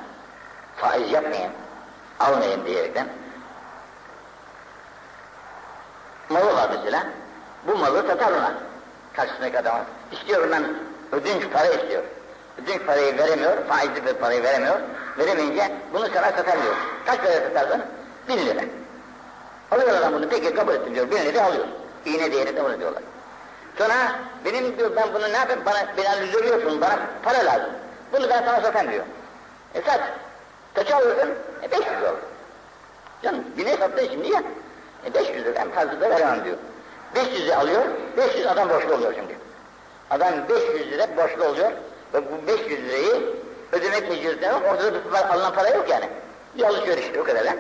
Faiz 0.78 1.12
yapmayın, 1.12 1.52
almayın 2.20 2.66
diyerekten. 2.66 3.08
Malı 6.30 6.56
var 6.56 6.70
mesela. 6.76 7.04
Bu 7.68 7.78
malı 7.78 8.08
satar 8.08 8.32
ona. 8.32 8.54
Karşısındaki 9.14 9.60
adama. 9.60 9.86
İstiyorum 10.12 10.50
ben 10.52 10.64
ödünç 11.12 11.44
para 11.54 11.66
istiyor. 11.68 12.04
Ödünç 12.64 12.86
parayı 12.86 13.18
veremiyor, 13.18 13.66
faizli 13.68 14.06
bir 14.06 14.14
parayı 14.14 14.44
veremiyor. 14.44 14.80
Veremeyince 15.18 15.72
bunu 15.94 16.08
sana 16.14 16.32
satamıyor. 16.32 16.76
Kaç 17.06 17.18
para 17.18 17.34
satarsın? 17.34 17.82
Bin 18.28 18.38
lira. 18.38 18.62
Alıyor 19.72 19.98
adam 19.98 20.14
bunu, 20.14 20.30
peki 20.30 20.54
kabul 20.54 20.74
ettim 20.74 20.96
diyor, 20.96 21.12
bin 21.12 21.18
lira 21.18 21.44
alıyor. 21.44 21.66
İğne 22.06 22.32
değeri 22.32 22.56
de 22.56 22.62
onu 22.64 22.80
diyorlar. 22.80 23.04
Sonra 23.82 24.20
benim 24.46 24.78
diyor 24.78 24.96
ben 24.96 25.14
bunu 25.14 25.24
ne 25.24 25.38
yapayım, 25.38 25.62
bana, 25.66 25.86
beni 25.98 26.22
lüzuluyorsun, 26.22 26.82
bana 26.82 27.00
para 27.24 27.46
lazım. 27.46 27.70
Bunu 28.14 28.30
ben 28.30 28.44
sana 28.46 28.62
satam 28.62 28.92
diyor. 28.92 29.06
E 29.76 29.82
sat. 29.82 30.00
Kaça 30.74 30.96
alıyorsun? 30.96 31.30
E 31.64 31.72
500 31.72 31.86
lira 31.86 32.16
Canım 33.24 33.44
bine 33.58 33.78
sattın 33.78 34.08
şimdi 34.12 34.30
ya. 34.30 34.44
E 35.06 35.14
500 35.14 35.46
lira 35.46 35.60
en 35.60 35.72
fazla 35.72 36.02
da 36.02 36.10
veremem 36.10 36.46
diyor. 36.46 36.58
500'ü 37.16 37.56
alıyor, 37.56 37.82
500 38.18 38.48
adam 38.48 38.70
borçlu 38.70 38.94
oluyor 38.94 39.14
şimdi. 39.14 39.38
Adam 40.10 40.34
500 40.50 40.92
lira 40.92 41.18
borçlu 41.18 41.46
oluyor 41.46 41.72
ve 42.14 42.32
bu 42.32 42.48
500 42.48 42.90
lirayı 42.90 43.36
ödemek 43.72 44.10
mecburiyetinde 44.10 44.46
yok. 44.46 44.62
Ortada 44.72 44.94
bir 44.94 45.34
alınan 45.34 45.54
para 45.54 45.70
yok 45.70 45.90
yani. 45.90 46.10
Bir 46.58 46.64
alışveriş 46.64 47.18
o 47.18 47.24
kadar 47.24 47.46
lan. 47.46 47.58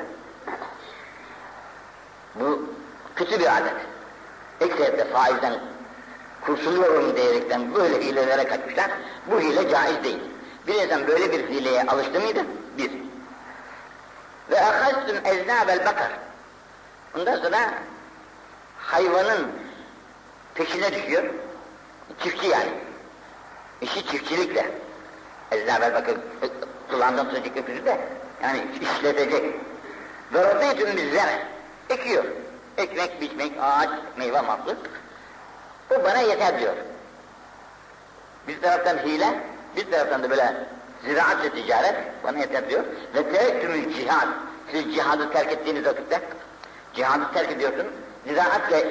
Bu 2.36 2.70
kötü 3.16 3.40
bir 3.40 3.58
adet. 3.58 3.74
Ekseriyette 4.62 5.06
faizden 5.06 5.71
kurtuluyorum 6.42 7.16
diyerekten 7.16 7.76
böyle 7.76 8.06
hilelere 8.06 8.48
kaçmışlar. 8.48 8.92
Bu 9.32 9.40
hile 9.40 9.70
caiz 9.70 10.04
değil. 10.04 10.20
Bir 10.68 10.74
insan 10.74 11.08
böyle 11.08 11.32
bir 11.32 11.50
hileye 11.50 11.84
alıştı 11.84 12.20
mıydı? 12.20 12.46
Bir. 12.78 12.92
Ve 14.52 14.62
ahastüm 14.62 15.18
eznâbel 15.26 15.80
bakar. 15.80 16.12
Ondan 17.18 17.38
sonra 17.38 17.60
hayvanın 18.78 19.48
peşine 20.56 20.94
düşüyor. 20.94 21.24
Çiftçi 22.24 22.48
yani. 22.48 22.72
İşi 23.82 24.06
çiftçilikle. 24.06 24.72
Eznâbel 25.52 25.94
bakır 25.94 26.18
kulağından 26.90 27.30
tutacak 27.30 27.58
öpücü 27.58 27.86
de 27.86 28.02
yani 28.44 28.62
işletecek. 28.82 29.56
Ve 30.34 30.42
radıytüm 30.44 30.98
bizlere. 30.98 31.48
Ekiyor. 31.90 32.24
Ekmek, 32.78 33.22
biçmek, 33.22 33.52
ağaç, 33.62 33.90
meyve 34.18 34.42
mahsus. 34.42 34.76
Bu 35.92 36.04
bana 36.04 36.20
yeter 36.20 36.60
diyor. 36.60 36.74
Bir 38.48 38.62
taraftan 38.62 38.98
hile, 38.98 39.40
bir 39.76 39.92
taraftan 39.92 40.24
da 40.24 40.30
böyle 40.30 40.54
ziraat 41.06 41.44
ve 41.44 41.50
ticaret 41.50 41.96
bana 42.24 42.40
yeter 42.40 42.70
diyor. 42.70 42.84
Ve 43.16 43.32
terektümül 43.32 43.94
cihad. 43.94 44.28
Siz 44.72 44.96
cihadı 44.96 45.32
terk 45.32 45.52
ettiğiniz 45.52 45.86
vakitte 45.86 46.22
cihadı 46.94 47.34
terk 47.34 47.52
ediyorsunuz. 47.52 47.92
Ziraatle 48.28 48.88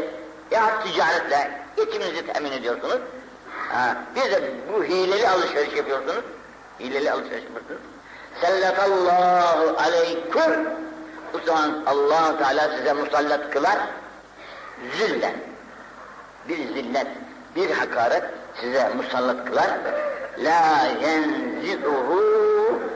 ya 0.50 0.82
ticaretle 0.82 1.50
geçiminizi 1.76 2.26
temin 2.26 2.52
ediyorsunuz. 2.52 3.00
Ha, 3.68 3.96
bir 4.14 4.30
de 4.30 4.50
bu 4.72 4.84
hileli 4.84 5.28
alışveriş 5.28 5.76
yapıyorsunuz. 5.76 6.24
Hileli 6.80 7.12
alışveriş 7.12 7.44
yapıyorsunuz. 7.44 7.80
Sellatallahu 8.40 9.76
aleyküm. 9.78 10.68
Bu 11.32 11.38
zaman 11.46 11.82
allah 11.86 12.38
Teala 12.38 12.76
size 12.76 12.92
musallat 12.92 13.50
kılar. 13.50 13.78
Zillen. 14.98 15.49
Bir 16.48 16.56
zillet, 16.56 17.06
bir 17.56 17.70
hakaret 17.70 18.24
size 18.60 18.88
musallat 18.96 19.44
kılar. 19.44 19.70
La 20.38 20.86
yenziduhu 21.02 22.20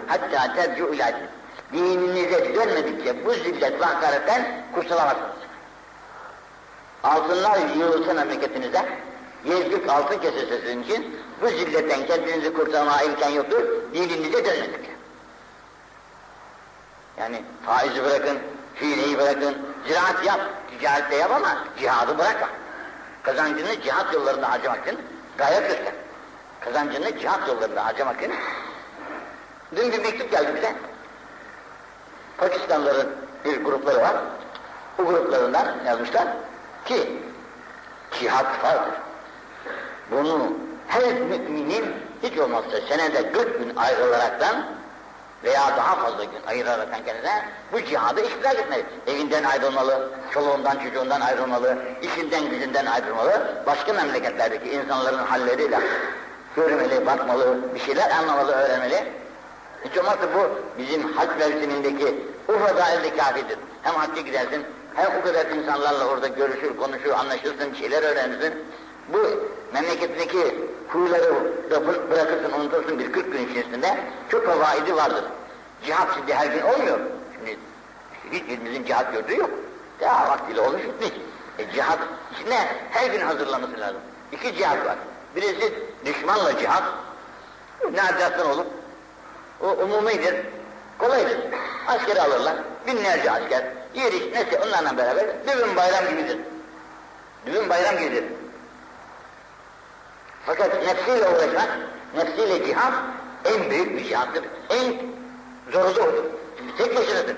hatta 0.06 0.54
tercu 0.54 0.94
ila 0.94 1.12
Dininize 1.72 2.54
dönmedikçe 2.54 3.26
bu 3.26 3.32
zillet 3.32 3.80
ve 3.80 3.84
hakaretten 3.84 4.64
kurtulamazsınız. 4.74 5.30
Altınlar 7.04 7.58
yığılsa 7.76 8.14
memleketinize, 8.14 8.84
yer 9.44 9.88
altın 9.88 10.18
kesilse 10.18 10.60
sizin 10.60 10.82
için 10.82 11.20
bu 11.42 11.48
zilletten 11.48 12.06
kendinizi 12.06 12.54
kurtarmaya 12.54 13.02
imkan 13.02 13.30
yoktur, 13.30 13.62
dininize 13.94 14.44
dönmedikçe. 14.44 14.90
Yani 17.18 17.42
faizi 17.66 18.04
bırakın, 18.04 18.38
hileyi 18.80 19.18
bırakın, 19.18 19.56
ziraat 19.88 20.26
yap, 20.26 20.40
ticarette 20.70 21.16
yap 21.16 21.30
ama 21.30 21.58
cihadı 21.78 22.18
bırakma. 22.18 22.48
Kazancını 23.24 23.82
cihat 23.82 24.14
yollarında 24.14 24.50
harcamak 24.50 24.86
için 24.86 25.00
gayret 25.38 25.68
göster. 25.68 25.94
Kazancını 26.60 27.18
cihat 27.18 27.48
yollarında 27.48 27.86
harcamak 27.86 28.16
için 28.16 28.32
dün 29.76 29.92
bir 29.92 29.98
mektup 29.98 30.30
geldi 30.30 30.52
bize. 30.56 30.74
Pakistanlıların 32.38 33.06
bir 33.44 33.64
grupları 33.64 34.00
var. 34.00 34.16
Bu 34.98 35.04
gruplarından 35.04 35.66
yazmışlar 35.86 36.28
ki 36.84 37.22
cihat 38.20 38.64
vardır. 38.64 38.94
Bunu 40.10 40.52
her 40.88 41.14
müminin 41.14 41.84
hiç 42.22 42.38
olmazsa 42.38 42.80
senede 42.88 43.32
40 43.32 43.58
gün 43.58 43.76
ayrılaraktan 43.76 44.64
veya 45.44 45.76
daha 45.76 45.94
fazla 45.94 46.24
gün 46.24 46.42
ayıraraktan 46.46 47.04
kendine 47.04 47.44
bu 47.72 47.84
cihadı 47.84 48.20
iştirak 48.20 48.54
etmeli. 48.54 48.84
Evinden 49.06 49.44
ayrılmalı, 49.44 50.10
çoluğundan 50.34 50.78
çocuğundan 50.78 51.20
ayrılmalı, 51.20 51.78
işinden 52.02 52.50
gücünden 52.50 52.86
ayrılmalı, 52.86 53.62
başka 53.66 53.92
memleketlerdeki 53.92 54.70
insanların 54.70 55.18
halleriyle 55.18 55.78
görmeli, 56.56 57.06
bakmalı, 57.06 57.58
bir 57.74 57.80
şeyler 57.80 58.10
anlamalı, 58.10 58.52
öğrenmeli. 58.52 59.12
Hiç 59.84 59.98
olmazsa 59.98 60.28
bu 60.34 60.50
bizim 60.78 61.12
hac 61.12 61.28
mevsimindeki 61.38 62.26
o 62.48 62.52
fadailde 62.52 63.16
kafidir. 63.16 63.58
Hem 63.82 63.94
hacca 63.94 64.20
gidersin, 64.22 64.62
hem 64.94 65.06
o 65.20 65.24
kadar 65.24 65.46
insanlarla 65.46 66.06
orada 66.06 66.28
görüşür, 66.28 66.76
konuşur, 66.76 67.10
anlaşırsın, 67.10 67.74
şeyler 67.74 68.02
öğrenirsin. 68.02 68.54
Bu 69.12 69.18
memleketindeki 69.72 70.58
huyları 70.88 71.34
da 71.70 71.86
bırakırsın, 71.86 72.52
unutursun 72.60 72.98
bir 72.98 73.12
40 73.12 73.32
gün 73.32 73.48
içerisinde 73.48 73.98
çok 74.28 74.46
favaidi 74.46 74.96
vardır. 74.96 75.24
Cihat 75.86 76.14
şimdi 76.14 76.34
her 76.34 76.46
gün 76.46 76.62
olmuyor. 76.62 77.00
Şimdi 77.36 77.58
hiçbirimizin 78.32 78.84
cihat 78.84 79.12
gördüğü 79.12 79.36
yok. 79.36 79.50
Daha 80.00 80.30
vaktiyle 80.30 80.60
olmuş 80.60 80.82
bitmiş. 80.82 81.12
E, 81.58 81.70
cihat 81.74 81.98
içine 82.32 82.68
her 82.90 83.10
gün 83.10 83.20
hazırlanması 83.20 83.80
lazım. 83.80 84.00
İki 84.32 84.56
cihat 84.56 84.86
var. 84.86 84.96
Birisi 85.36 85.72
düşmanla 86.04 86.58
cihat. 86.58 86.82
Ne 87.92 88.00
yapacaksın 88.00 88.50
oğlum? 88.50 88.66
O 89.60 89.66
umumidir, 89.68 90.34
kolaydır. 90.98 91.38
Askeri 91.86 92.20
alırlar, 92.20 92.54
binlerce 92.86 93.30
asker, 93.30 93.64
yer 93.94 94.12
iş, 94.12 94.22
neyse 94.32 94.60
onlarla 94.66 94.96
beraber 94.96 95.26
düğün 95.46 95.76
bayram 95.76 96.08
gibidir. 96.08 96.38
Düğün 97.46 97.68
bayram 97.68 97.98
gibidir. 97.98 98.24
Fakat 100.46 100.84
nefsiyle 100.84 101.28
uğraşmak, 101.28 101.68
nefsiyle 102.16 102.66
cihat 102.66 102.92
en 103.44 103.70
büyük 103.70 103.98
bir 103.98 104.04
cihattır. 104.04 104.44
En 104.70 104.94
zoru 105.72 105.96
da 105.96 106.02
odur. 106.02 106.24
Çünkü 106.58 106.76
tek 106.76 106.96
başınasın. 106.96 107.36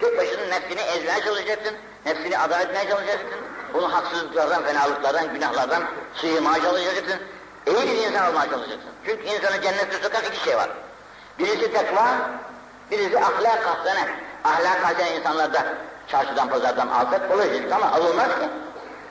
Tek 0.00 0.18
başına 0.18 0.44
nefsini 0.44 0.80
ezmeye 0.80 1.20
çalışacaksın, 1.24 1.74
nefsini 2.06 2.38
ada 2.38 2.60
etmeye 2.60 2.88
çalışacaksın. 2.88 3.28
Bunu 3.74 3.92
haksızlıklardan, 3.92 4.62
fenalıklardan, 4.62 5.34
günahlardan 5.34 5.82
sıyırmaya 6.14 6.62
çalışacaksın. 6.62 7.18
İyi 7.66 7.76
bir 7.76 8.08
insan 8.08 8.28
olmaya 8.28 8.50
çalışacaksın. 8.50 8.90
Çünkü 9.06 9.22
insanı 9.22 9.62
cennete 9.62 9.96
sokan 10.02 10.24
iki 10.24 10.44
şey 10.44 10.56
var. 10.56 10.70
Birisi 11.38 11.72
takva, 11.72 12.30
birisi 12.90 13.18
ahlak 13.18 13.66
hasene. 13.66 14.08
Ahlak 14.44 14.84
hasene 14.84 15.16
insanlarda 15.16 15.64
çarşıdan 16.08 16.48
pazardan 16.48 16.88
alsak 16.88 17.30
olacak 17.30 17.72
ama 17.72 17.86
alınmaz 17.92 18.28
ki. 18.28 18.48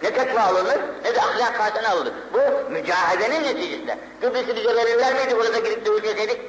Ne 0.04 0.14
takva 0.14 0.42
alınır 0.42 0.80
ne 1.04 1.16
de 1.16 1.22
ahlak 1.22 1.60
hasene 1.60 1.88
alınır. 1.88 2.14
Bu 2.34 2.72
mücahedenin 2.72 3.44
neticesinde. 3.44 3.98
Kıbrıs'ı 4.22 4.56
bize 4.56 4.76
verirler 4.76 5.14
miydi 5.14 5.38
burada 5.38 5.60
girip 5.60 5.86
dövüşeseydik? 5.86 6.42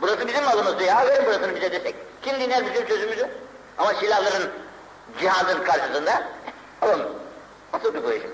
Burası 0.00 0.28
bizim 0.28 0.44
malımızdı 0.44 0.82
ya, 0.82 1.06
verin 1.06 1.26
burasını 1.26 1.56
bize 1.56 1.72
desek. 1.72 1.94
Kim 2.22 2.40
dinler 2.40 2.66
bizim 2.66 2.88
sözümüzü? 2.88 3.28
Ama 3.78 3.94
silahların, 3.94 4.50
cihadın 5.20 5.64
karşısında 5.64 6.22
alın. 6.82 7.08
Nasıl 7.72 8.04
bu 8.04 8.12
işin? 8.12 8.32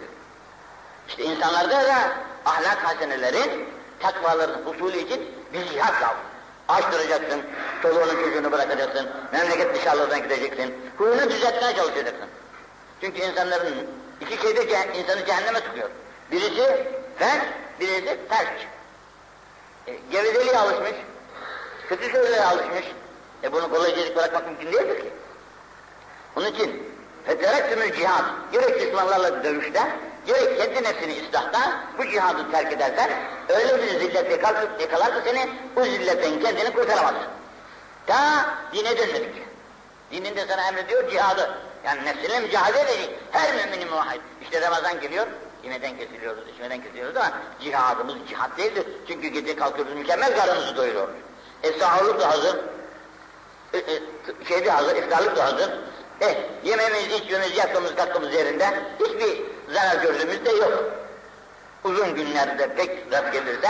İşte 1.09 1.25
insanlarda 1.25 1.85
da 1.85 1.97
ahlak 2.45 2.79
hasenelerin, 2.85 3.69
takvaların 4.01 4.63
husulü 4.65 4.97
için 4.97 5.31
bir 5.53 5.69
cihad 5.69 6.01
kaldı. 6.01 6.19
Aç 6.69 6.85
duracaksın, 6.93 7.43
çoluğunu 7.83 8.25
çocuğunu 8.25 8.53
bırakacaksın, 8.53 9.09
memleket 9.33 9.75
dışarılardan 9.75 10.23
gideceksin, 10.23 10.75
huyunu 10.99 11.31
düzeltmeye 11.31 11.77
çalışacaksın. 11.77 12.29
Çünkü 13.01 13.23
insanların 13.23 13.87
iki 14.21 14.43
şeyde 14.43 14.69
ce 14.69 14.89
insanı 14.99 15.27
cehenneme 15.27 15.61
tıkıyor. 15.61 15.91
Birisi 16.31 16.87
fen, 17.19 17.41
birisi 17.81 18.19
terk. 18.29 18.69
E, 19.87 19.93
gevezeliğe 20.11 20.59
alışmış, 20.59 20.93
kötü 21.89 22.11
sözlere 22.11 22.45
alışmış. 22.45 22.85
E 23.45 23.53
bunu 23.53 23.71
kolaycılık 23.71 24.17
bırakmak 24.17 24.47
mümkün 24.47 24.67
değildir 24.73 25.01
ki. 25.01 25.11
Onun 26.37 26.47
için 26.47 26.83
feterattümül 27.27 27.93
cihad, 27.93 28.25
gerek 28.53 28.81
düşmanlarla 28.81 29.45
dövüşte, 29.45 29.83
gerek 30.27 30.59
kendi 30.59 30.89
nefsini 30.89 31.27
ıslahta 31.27 31.81
bu 31.99 32.11
cihadı 32.11 32.51
terk 32.51 32.73
edersen, 32.73 33.11
öyle 33.49 33.83
bir 33.83 33.89
zillet 33.89 34.31
yakalar, 34.31 34.67
yakalar 34.81 35.15
ki 35.15 35.21
seni, 35.25 35.49
bu 35.77 35.85
zilletten 35.85 36.41
kendini 36.41 36.71
kurtaramazsın. 36.71 37.23
Ta 38.07 38.47
dine 38.73 38.99
dönmedikçe. 38.99 39.54
Dininde 40.15 40.47
sana 40.49 40.69
emrediyor 40.69 41.11
cihadı. 41.11 41.55
Yani 41.85 42.05
nefsinle 42.05 42.41
mücadele 42.41 42.93
edecek. 42.93 43.11
Her 43.31 43.55
müminin 43.55 43.91
muvahhid. 43.91 44.21
İşte 44.43 44.61
Ramazan 44.61 45.01
geliyor, 45.01 45.27
yemeden 45.65 45.97
kesiliyoruz, 45.97 46.49
içmeden 46.55 46.83
kesiliyoruz 46.83 47.17
ama 47.17 47.33
cihadımız 47.61 48.15
cihat 48.29 48.59
değildir. 48.59 48.87
Çünkü 49.09 49.29
gece 49.29 49.57
kalkıyoruz, 49.57 49.95
mükemmel 49.95 50.37
karnımızı 50.37 50.77
doyuruyoruz. 50.77 51.15
E 51.63 51.73
sağlık 51.73 52.21
da 52.21 52.31
hazır, 52.31 52.57
e, 53.73 53.79
e, 53.79 54.03
şeyde 54.49 54.71
hazır, 54.71 54.97
iftarlık 54.97 55.37
da 55.37 55.45
hazır. 55.45 55.71
E, 56.21 56.39
yememiz, 56.65 57.07
içmemiz, 57.07 57.57
yattığımız, 57.57 57.95
kalktığımız 57.95 58.35
yerinde 58.35 58.83
hiçbir 59.01 59.43
zarar 59.75 60.03
gördüğümüz 60.03 60.45
de 60.45 60.51
yok. 60.51 60.85
Uzun 61.85 62.15
günlerde 62.15 62.75
pek 62.75 63.13
rast 63.13 63.33
gelirse 63.33 63.69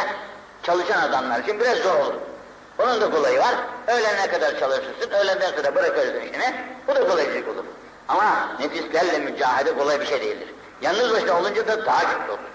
çalışan 0.63 1.03
adamlar 1.03 1.41
için 1.41 1.61
biraz 1.61 1.79
zor 1.79 1.99
olur. 1.99 2.34
Onun 2.79 3.01
da 3.01 3.11
kolayı 3.11 3.39
var. 3.41 3.55
Öğlene 3.87 4.27
kadar 4.27 4.61
çalışırsın, 4.61 5.11
öğlenden 5.11 5.51
sonra 5.57 5.75
bırakırsın 5.75 6.21
işini. 6.21 6.55
Bu 6.89 6.95
da 6.95 7.09
kolaycılık 7.09 7.49
olur. 7.49 7.65
Ama 8.09 8.57
nefislerle 8.61 9.19
mücadele 9.19 9.79
kolay 9.79 10.01
bir 10.01 10.07
şey 10.07 10.21
değildir. 10.21 10.49
Yalnız 10.83 11.13
başına 11.13 11.39
olunca 11.41 11.69
da 11.69 11.87
daha 11.87 12.01
kötü 12.01 12.31
olur. 12.31 12.51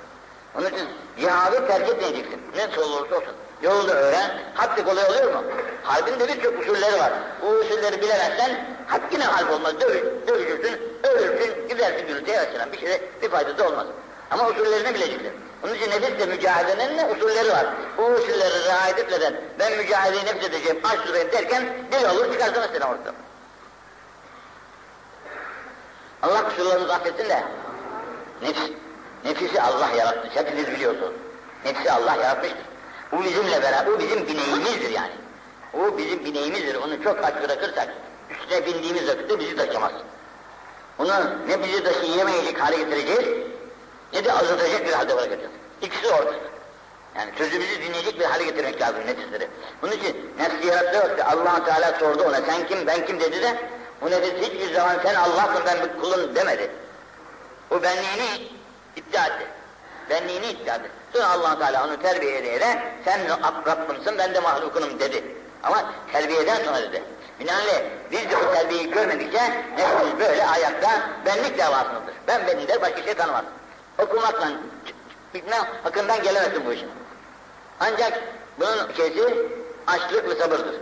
Onun 0.57 0.65
için 0.65 0.87
cihadı 1.19 1.67
terk 1.67 1.89
etmeyeceksin. 1.89 2.41
Ne 2.55 2.83
olursa 2.83 3.15
olsun. 3.15 3.33
Yolda 3.61 3.93
öğren, 3.93 4.31
hattı 4.53 4.85
kolay 4.85 5.05
oluyor 5.05 5.33
mu? 5.33 5.43
Harbin 5.83 6.19
de 6.19 6.27
birçok 6.27 6.61
usulleri 6.61 6.99
var. 6.99 7.13
Bu 7.41 7.47
usulleri 7.47 8.01
bilemezsen 8.01 8.65
hat 8.87 9.01
yine 9.11 9.25
olmaz. 9.55 9.73
Dövüş, 9.81 10.03
dövüşürsün, 10.27 10.81
ölürsün, 11.03 11.67
gidersin 11.69 12.07
gürültüye 12.07 12.39
açılan 12.39 12.71
bir 12.71 12.79
şey 12.79 13.01
bir 13.21 13.29
faydası 13.29 13.67
olmaz. 13.67 13.87
Ama 14.31 14.47
usullerini 14.47 14.93
bileceksin. 14.93 15.31
Onun 15.63 15.73
için 15.73 15.91
nefisle 15.91 16.25
mücadelenin 16.25 16.97
ne 16.97 17.05
usulleri 17.05 17.49
var. 17.49 17.65
Bu 17.97 18.05
usulleri 18.05 18.63
riayet 18.65 18.99
etmeden 18.99 19.41
ben 19.59 19.77
mücadeleyi 19.77 20.25
nefis 20.25 20.43
edeceğim, 20.43 20.79
aç 20.83 21.07
durayım 21.07 21.31
derken 21.31 21.63
deli 21.91 22.07
olur 22.07 22.31
çıkarsın 22.33 22.61
mesela 22.71 22.91
ortada. 22.91 23.13
Allah 26.21 26.49
kusurlarımızı 26.49 26.93
affetsin 26.93 27.29
de 27.29 27.43
nefis, 28.41 28.71
nefisi 29.25 29.61
Allah 29.61 29.89
yaratmış. 29.89 30.35
Hepiniz 30.35 30.67
biliyorsunuz. 30.67 31.13
Nefsi 31.65 31.91
Allah 31.91 32.15
yaratmıştır. 32.15 32.65
Bu 33.11 33.23
bizimle 33.23 33.61
beraber, 33.61 33.87
bu 33.87 33.99
bizim 33.99 34.27
bineğimizdir 34.27 34.89
yani. 34.89 35.13
O 35.73 35.97
bizim 35.97 36.25
bineğimizdir. 36.25 36.75
Onu 36.75 37.03
çok 37.03 37.23
aç 37.23 37.33
bırakırsak, 37.43 37.87
üstüne 38.29 38.65
bindiğimiz 38.65 39.07
vakitte 39.07 39.39
bizi 39.39 39.55
taşımaz. 39.55 39.91
Onu 40.99 41.13
ne 41.47 41.63
bizi 41.63 41.83
taşıyameyecek 41.83 42.61
hale 42.61 42.77
getireceğiz, 42.77 43.48
ne 44.13 44.25
de 44.25 44.33
azaltacak 44.33 44.85
bir 44.85 44.93
halde 44.93 45.17
bırakacağız. 45.17 45.51
İkisi 45.81 46.07
ortada. 46.07 46.33
Yani 47.17 47.31
sözümüzü 47.37 47.81
dinleyecek 47.81 48.19
bir 48.19 48.25
hale 48.25 48.43
getirmek 48.43 48.81
lazım 48.81 48.99
nefisleri. 49.05 49.47
Bunun 49.81 49.91
için 49.91 50.31
nefsi 50.39 50.67
yarattığı 50.67 50.99
vakti 50.99 51.23
allah 51.23 51.65
Teala 51.65 51.99
sordu 51.99 52.23
ona, 52.23 52.41
sen 52.41 52.67
kim, 52.67 52.87
ben 52.87 53.05
kim 53.05 53.19
dedi 53.19 53.41
de, 53.41 53.55
bu 54.01 54.11
nefis 54.11 54.33
hiçbir 54.33 54.73
zaman 54.73 54.95
sen 55.03 55.15
Allah'sın, 55.15 55.63
ben 55.65 55.77
bir 55.83 56.01
kulun 56.01 56.35
demedi. 56.35 56.71
O 57.71 57.83
benliğini 57.83 58.47
iddia 58.95 59.25
etti. 59.25 59.47
Benliğini 60.09 60.45
iddia 60.45 60.75
etti. 60.75 60.89
Sonra 61.13 61.27
allah 61.27 61.59
Teala 61.59 61.87
onu 61.87 62.01
terbiye 62.01 62.37
ede 62.37 62.79
sen 63.05 63.19
Rabbimsin, 63.67 64.17
ben 64.17 64.33
de 64.33 64.39
mahlukunum 64.39 64.99
dedi. 64.99 65.23
Ama 65.63 65.85
terbiyeden 66.11 66.63
sonra 66.65 66.81
dedi. 66.81 67.03
Binaenaleyh 67.39 67.81
biz 68.11 68.31
de 68.31 68.37
o 68.37 68.53
terbiyeyi 68.53 68.91
görmedikçe 68.91 69.41
nefsimiz 69.77 70.19
böyle 70.19 70.45
ayakta 70.45 70.89
benlik 71.25 71.57
davasındadır. 71.57 72.13
Ben 72.27 72.47
benim 72.47 72.67
der 72.67 72.81
başka 72.81 73.03
şey 73.03 73.13
tanımaz. 73.13 73.43
Okumakla 73.97 74.51
bilmem 75.33 75.63
hakkından 75.83 76.23
gelemezsin 76.23 76.65
bu 76.65 76.73
işin. 76.73 76.89
Ancak 77.79 78.19
bunun 78.59 78.93
şeysi 78.97 79.47
açlık 79.87 80.29
ve 80.29 80.35
sabırdır. 80.35 80.75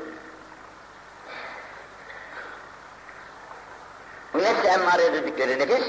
Bu 4.34 4.38
nefsi 4.38 4.68
emmare 4.68 5.14
dedikleri 5.14 5.60
nefis, 5.60 5.86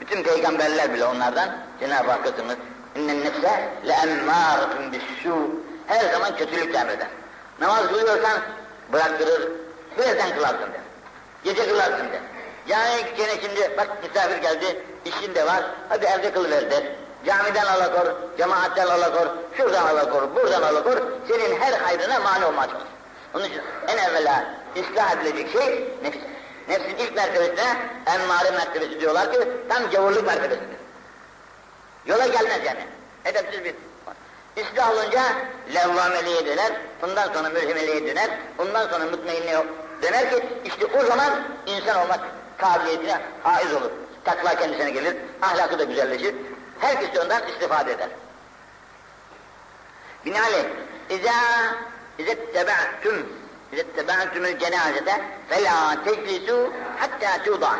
bütün 0.00 0.22
peygamberler 0.22 0.94
bile 0.94 1.04
onlardan 1.04 1.56
Cenab-ı 1.80 2.10
Hakk'ın 2.10 2.56
innen 2.96 3.20
nefse 3.20 3.70
le 3.86 3.92
emmâretun 3.92 4.92
bissû 4.92 5.48
her 5.86 6.12
zaman 6.12 6.36
kötülük 6.36 6.74
emreder. 6.74 7.08
Namaz 7.60 7.88
kılıyorsan 7.88 8.40
bıraktırır, 8.92 9.50
birazdan 9.98 10.34
kılarsın 10.34 10.72
der. 10.72 10.80
Gece 11.44 11.68
kılarsın 11.68 12.12
der. 12.12 12.20
Yani 12.68 13.04
gene 13.16 13.40
şimdi 13.40 13.76
bak 13.76 13.88
misafir 14.02 14.36
geldi, 14.36 14.82
işin 15.04 15.34
de 15.34 15.46
var, 15.46 15.64
hadi 15.88 16.06
evde 16.06 16.32
kılıver 16.32 16.70
der. 16.70 16.82
camiden 17.26 17.66
alakor, 17.66 18.06
cemaatten 18.38 18.86
alakor, 18.86 19.26
şuradan 19.56 19.86
alakor, 19.86 20.36
buradan 20.36 20.62
alakor, 20.62 20.96
senin 21.28 21.60
her 21.60 21.72
hayrına 21.72 22.20
mani 22.20 22.40
çalışır. 22.40 22.88
Onun 23.34 23.44
için 23.44 23.60
en 23.88 23.98
evvela 23.98 24.44
ıslah 24.76 25.12
edilecek 25.12 25.52
şey 25.52 25.88
nefis. 26.02 26.22
Nefsin 26.68 26.96
ilk 26.96 27.16
mertebesine 27.16 27.76
emmare 28.06 28.50
mertebesi 28.50 29.00
diyorlar 29.00 29.32
ki 29.32 29.38
tam 29.68 29.90
gavurluk 29.90 30.26
mertebesidir. 30.26 30.76
Yola 32.06 32.26
gelmez 32.26 32.60
yani. 32.66 32.86
Edepsiz 33.24 33.64
bir 33.64 33.74
İslah 34.56 34.92
olunca 34.92 35.22
levvameliğe 35.74 36.46
döner, 36.46 36.72
bundan 37.02 37.32
sonra 37.32 37.48
mülhimeliğe 37.48 38.06
döner, 38.06 38.30
bundan 38.58 38.88
sonra 38.88 39.04
mutmainliğe 39.04 39.66
döner 40.02 40.30
ki 40.30 40.44
işte 40.64 40.86
o 40.86 41.06
zaman 41.06 41.30
insan 41.66 41.98
olmak 42.04 42.20
kabiliyetine 42.62 43.20
haiz 43.42 43.74
olur. 43.74 43.90
Takva 44.24 44.54
kendisine 44.54 44.90
gelir, 44.90 45.16
ahlakı 45.42 45.78
da 45.78 45.84
güzelleşir. 45.84 46.34
Herkes 46.80 47.14
de 47.14 47.20
ondan 47.20 47.48
istifade 47.48 47.92
eder. 47.92 48.08
Binaenaleyh, 50.26 50.64
İzâ 51.10 51.32
İzettebe'tüm 52.18 53.26
İzettebe'tümül 53.72 54.58
cenazete 54.58 55.20
felâ 55.48 55.94
teclisû 55.94 56.70
hattâ 56.98 57.44
tuğda. 57.44 57.70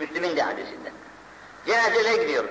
Müslüm'ün 0.00 0.36
de 0.36 0.42
hadisinde. 0.42 0.92
Cenazelere 1.66 2.16
gidiyoruz. 2.16 2.50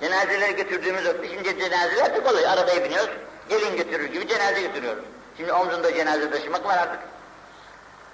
Cenazeleri 0.00 0.56
götürdüğümüz 0.56 1.06
vakti, 1.06 1.28
şimdi 1.28 1.58
cenazeler 1.58 2.14
de 2.14 2.22
kolay, 2.22 2.46
arabaya 2.46 2.84
biniyoruz, 2.84 3.10
gelin 3.48 3.76
götürür 3.76 4.04
gibi 4.04 4.28
cenaze 4.28 4.60
götürüyoruz. 4.60 5.04
Şimdi 5.36 5.52
omzunda 5.52 5.94
cenaze 5.94 6.30
taşımak 6.30 6.66
var 6.66 6.78
artık. 6.78 7.00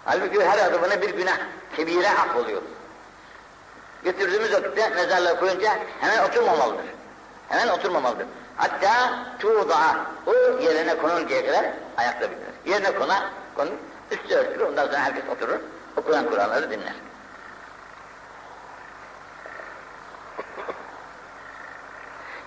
Halbuki 0.04 0.44
her 0.44 0.58
adımına 0.58 1.02
bir 1.02 1.10
günah, 1.10 1.38
kebire 1.76 2.08
oluyor. 2.38 2.62
Götürdüğümüz 4.04 4.52
vakitte 4.52 4.88
mezarlığa 4.88 5.40
koyunca 5.40 5.78
hemen 6.00 6.28
oturmamalıdır. 6.28 6.84
Hemen 7.48 7.68
oturmamalıdır. 7.68 8.26
Hatta 8.56 9.18
tuğda, 9.38 9.96
o 10.26 10.32
yerine 10.60 10.96
konuncaya 10.96 11.46
kadar 11.46 11.64
ayakta 11.96 12.30
bitirir. 12.30 12.72
Yerine 12.72 12.98
konar, 12.98 13.22
konur, 13.56 13.72
üstü 14.10 14.34
örtülür, 14.34 14.60
ondan 14.60 14.86
sonra 14.86 14.98
herkes 14.98 15.24
oturur, 15.36 15.60
okunan 15.96 16.30
Kur'anları 16.30 16.70
dinler. 16.70 16.94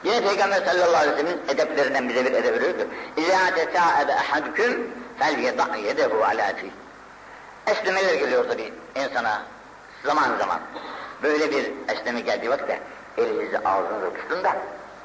Yine 0.04 0.22
Peygamber 0.22 0.66
sallallahu 0.66 0.98
aleyhi 0.98 1.16
ve 1.16 1.22
sellem'in 1.22 1.48
edeplerinden 1.48 2.10
bize 2.10 2.26
bir 2.26 2.32
edep 2.32 2.56
veriyordu. 2.56 2.88
Tesâebe 3.56 4.12
ehadüküm 4.12 4.92
fel 5.20 5.40
yeda' 5.40 5.76
yedehu 5.76 6.24
alâ 6.24 6.56
fî. 6.56 6.72
Esnemeler 7.68 8.14
geliyor 8.14 8.46
tabi 8.50 8.74
insana 8.96 9.42
zaman 10.04 10.38
zaman. 10.40 10.60
Böyle 11.24 11.52
bir 11.52 11.72
esneme 11.88 12.20
geldiği 12.20 12.50
vakitte 12.50 12.80
elinizi 13.18 13.60
ağzınıza 13.60 14.14
tutun 14.14 14.44
da 14.44 14.56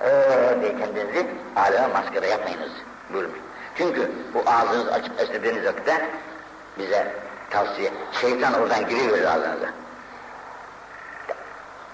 öyle 0.00 0.78
kendinizi 0.78 1.26
aleme 1.56 1.86
maskara 1.86 2.26
yapmayınız 2.26 2.70
buyurmuş. 3.12 3.38
Çünkü 3.76 4.10
bu 4.34 4.42
ağzınızı 4.50 4.92
açıp 4.92 5.20
esnediğiniz 5.20 5.64
vakitte 5.64 6.08
bize 6.78 7.14
tavsiye, 7.50 7.92
şeytan 8.20 8.54
oradan 8.54 8.88
giriyor 8.88 9.18
ağzınıza. 9.18 9.68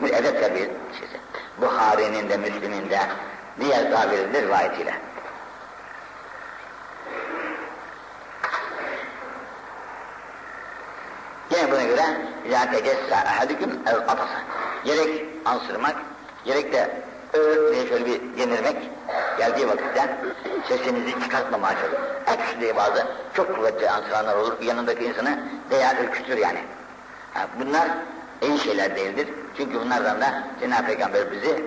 Bir 0.00 0.12
edep 0.14 0.56
şeysi. 0.98 1.20
Buhari'nin 1.60 2.28
de 2.28 2.36
Müslim'in 2.36 2.90
de 2.90 3.00
diğer 3.60 3.90
tabiridir 3.92 4.42
rivayetiyle. 4.42 4.94
Yine 11.50 11.70
buna 11.70 11.82
göre 11.98 12.16
ya 12.50 12.70
tegessa 12.70 13.16
ahadüküm 13.16 13.70
ev 13.86 13.96
atasa. 13.96 14.42
Gerek 14.84 15.24
ansırmak, 15.44 15.96
gerek 16.44 16.72
de 16.72 16.90
diye 17.72 17.86
şöyle 17.88 18.06
bir 18.06 18.20
yenirmek 18.38 18.76
geldiği 19.38 19.68
vakitte 19.68 20.16
sesinizi 20.68 21.20
çıkartmamaya 21.22 21.74
çalışın. 21.74 21.98
Eks 22.26 22.60
diye 22.60 22.76
bazı 22.76 23.06
çok 23.34 23.56
kuvvetli 23.56 23.90
ansıranlar 23.90 24.36
olur, 24.36 24.62
yanındaki 24.62 25.04
insanı 25.04 25.38
veya 25.70 26.02
ürkütür 26.02 26.36
yani. 26.36 26.58
Ha, 27.34 27.46
bunlar 27.60 27.88
iyi 28.42 28.58
şeyler 28.58 28.96
değildir. 28.96 29.28
Çünkü 29.56 29.80
bunlardan 29.80 30.20
da 30.20 30.42
Cenab-ı 30.60 30.86
Peygamber 30.86 31.32
bizi 31.32 31.64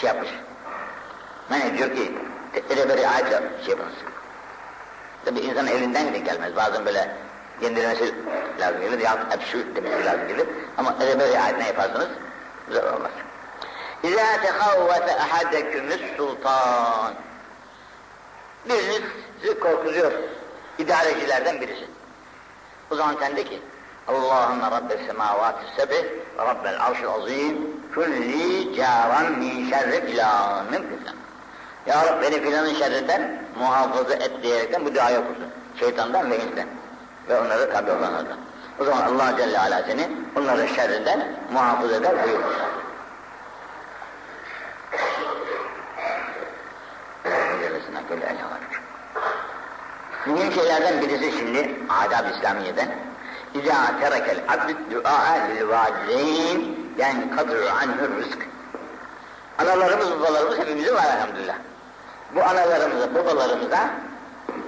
şey 0.00 0.08
yapmış. 0.08 0.30
Yani 1.50 1.78
diyor 1.78 1.94
ki, 1.94 2.12
edeberi 2.70 3.08
ayet 3.08 3.28
şey 3.28 3.70
yapınız. 3.70 3.94
Tabi 5.24 5.40
insan 5.40 5.66
elinden 5.66 6.14
de 6.14 6.18
gelmez. 6.18 6.56
Bazen 6.56 6.86
böyle 6.86 7.16
yendirilmesi 7.62 8.14
lazım 8.60 8.80
gelir 8.80 8.98
ya 8.98 9.18
hep 9.30 9.42
şu 9.52 9.76
demesi 9.76 10.04
lazım 10.04 10.28
gelir. 10.28 10.46
Ama 10.78 10.94
edeberi 11.00 11.40
ayet 11.40 11.58
ne 11.58 11.66
yaparsanız 11.66 12.08
güzel 12.68 12.94
olmaz. 12.94 13.10
İzâ 14.02 14.40
tehavvete 14.42 15.20
ahadekümüs 15.20 16.00
sultan. 16.16 17.14
Biriniz 18.68 19.02
sizi 19.40 19.60
korkutuyor. 19.60 20.12
İdarecilerden 20.78 21.60
birisi. 21.60 21.86
O 22.90 22.94
zaman 22.94 23.16
sen 23.20 23.36
de 23.36 23.44
ki, 23.44 23.60
Allahümme 24.08 24.70
Rabbel 24.70 25.06
semavati 25.06 25.64
sebi 25.76 25.94
ve 26.38 26.44
Rabbel 26.46 26.86
arşil 26.86 27.06
azim 27.06 27.82
külli 27.94 28.76
caran 28.76 29.32
min 29.38 29.70
şerri 29.70 30.06
filanın 30.06 30.70
filan. 30.72 31.16
Ya 31.86 32.06
Rabbi 32.06 32.22
beni 32.22 32.42
filanın 32.42 32.74
şerrinden 32.74 33.42
muhafaza 33.58 34.14
et 34.14 34.42
diyerekten 34.42 34.84
bu 34.84 34.94
duayı 34.94 35.18
okursun. 35.18 35.46
Şeytandan 35.80 36.30
ve 36.30 36.36
insan 36.36 36.66
ve 37.28 37.40
onları 37.40 37.72
tabi 37.72 37.90
olanlardan. 37.90 38.38
O 38.80 38.84
zaman 38.84 39.02
Allah 39.02 39.36
Celle 39.36 39.58
Ala 39.58 39.82
seni 39.86 40.08
onların 40.36 40.66
şerrinden 40.66 41.36
muhafaza 41.52 41.96
eder 41.96 42.24
buyurur. 42.24 42.42
Mühim 50.26 50.52
şeylerden 50.52 51.00
birisi 51.00 51.38
şimdi 51.38 51.70
adab-ı 51.88 52.30
İslamiye'den 52.36 52.88
İzâ 53.54 53.98
terekel 54.00 54.40
abdü 54.48 54.76
du'a 54.90 55.32
lil 55.32 55.68
valideyn 55.68 56.76
yani 56.98 57.36
kadru 57.36 57.68
anhur 57.82 58.16
rızk. 58.16 58.38
Analarımız, 59.58 60.10
babalarımız 60.10 60.58
hepimizin 60.58 60.94
var 60.94 61.04
elhamdülillah. 61.16 61.54
Bu 62.34 62.42
analarımıza, 62.42 63.14
babalarımıza 63.14 63.90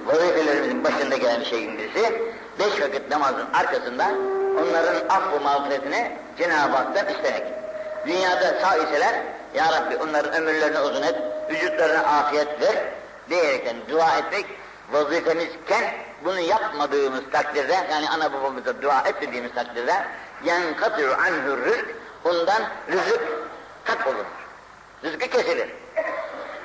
vazifelerimizin 0.05 0.83
başında 0.83 1.17
gelen 1.17 1.43
şeyin 1.43 1.77
birisi 1.77 2.21
beş 2.59 2.81
vakit 2.81 3.09
namazın 3.09 3.47
arkasında 3.53 4.11
onların 4.61 5.09
affı 5.09 5.39
mağfiretini 5.39 6.11
Cenab-ı 6.37 6.75
Hak'tan 6.75 7.13
istemek. 7.13 7.43
Dünyada 8.07 8.59
sağ 8.61 8.77
iseler 8.77 9.15
Ya 9.55 9.71
Rabbi 9.71 9.97
onların 9.97 10.33
ömürlerini 10.33 10.79
uzun 10.79 11.01
et, 11.01 11.15
vücutlarına 11.49 11.99
afiyet 11.99 12.61
ver 12.61 12.75
diyerekten 13.29 13.75
dua 13.89 14.17
etmek 14.17 14.45
vazifemizken 14.91 15.93
bunu 16.25 16.39
yapmadığımız 16.39 17.21
takdirde 17.31 17.73
yani 17.91 18.09
ana 18.09 18.33
babamıza 18.33 18.81
dua 18.81 19.01
etmediğimiz 19.01 19.53
takdirde 19.53 19.93
yankatır 20.43 21.09
anhur 21.09 21.65
rızk 21.65 21.85
ondan 22.25 22.61
rızık 22.91 23.21
kat 23.83 24.07
olur. 24.07 24.25
Rızkı 25.03 25.27
kesilir. 25.27 25.69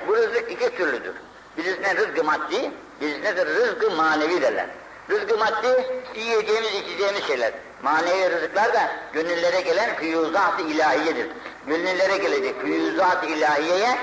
Bu 0.07 0.15
rızık 0.15 0.51
iki 0.51 0.75
türlüdür. 0.75 1.15
Birisine 1.57 1.95
rızkı 1.95 2.23
maddi, 2.23 2.71
birisine 3.01 3.37
de 3.37 3.45
rızkı 3.45 3.91
manevi 3.91 4.41
derler. 4.41 4.65
Rızkı 5.09 5.37
maddi 5.37 5.85
yiyeceğimiz, 6.15 6.73
içeceğimiz 6.73 7.23
şeyler. 7.27 7.51
Manevi 7.83 8.31
rızıklar 8.31 8.73
da 8.73 8.91
gönüllere 9.13 9.61
gelen 9.61 9.95
füyuzat-ı 9.95 10.61
ilahiyedir. 10.61 11.27
Gönüllere 11.67 12.17
gelecek 12.17 12.61
füyuzat-ı 12.61 13.25
ilahiyeye 13.25 13.97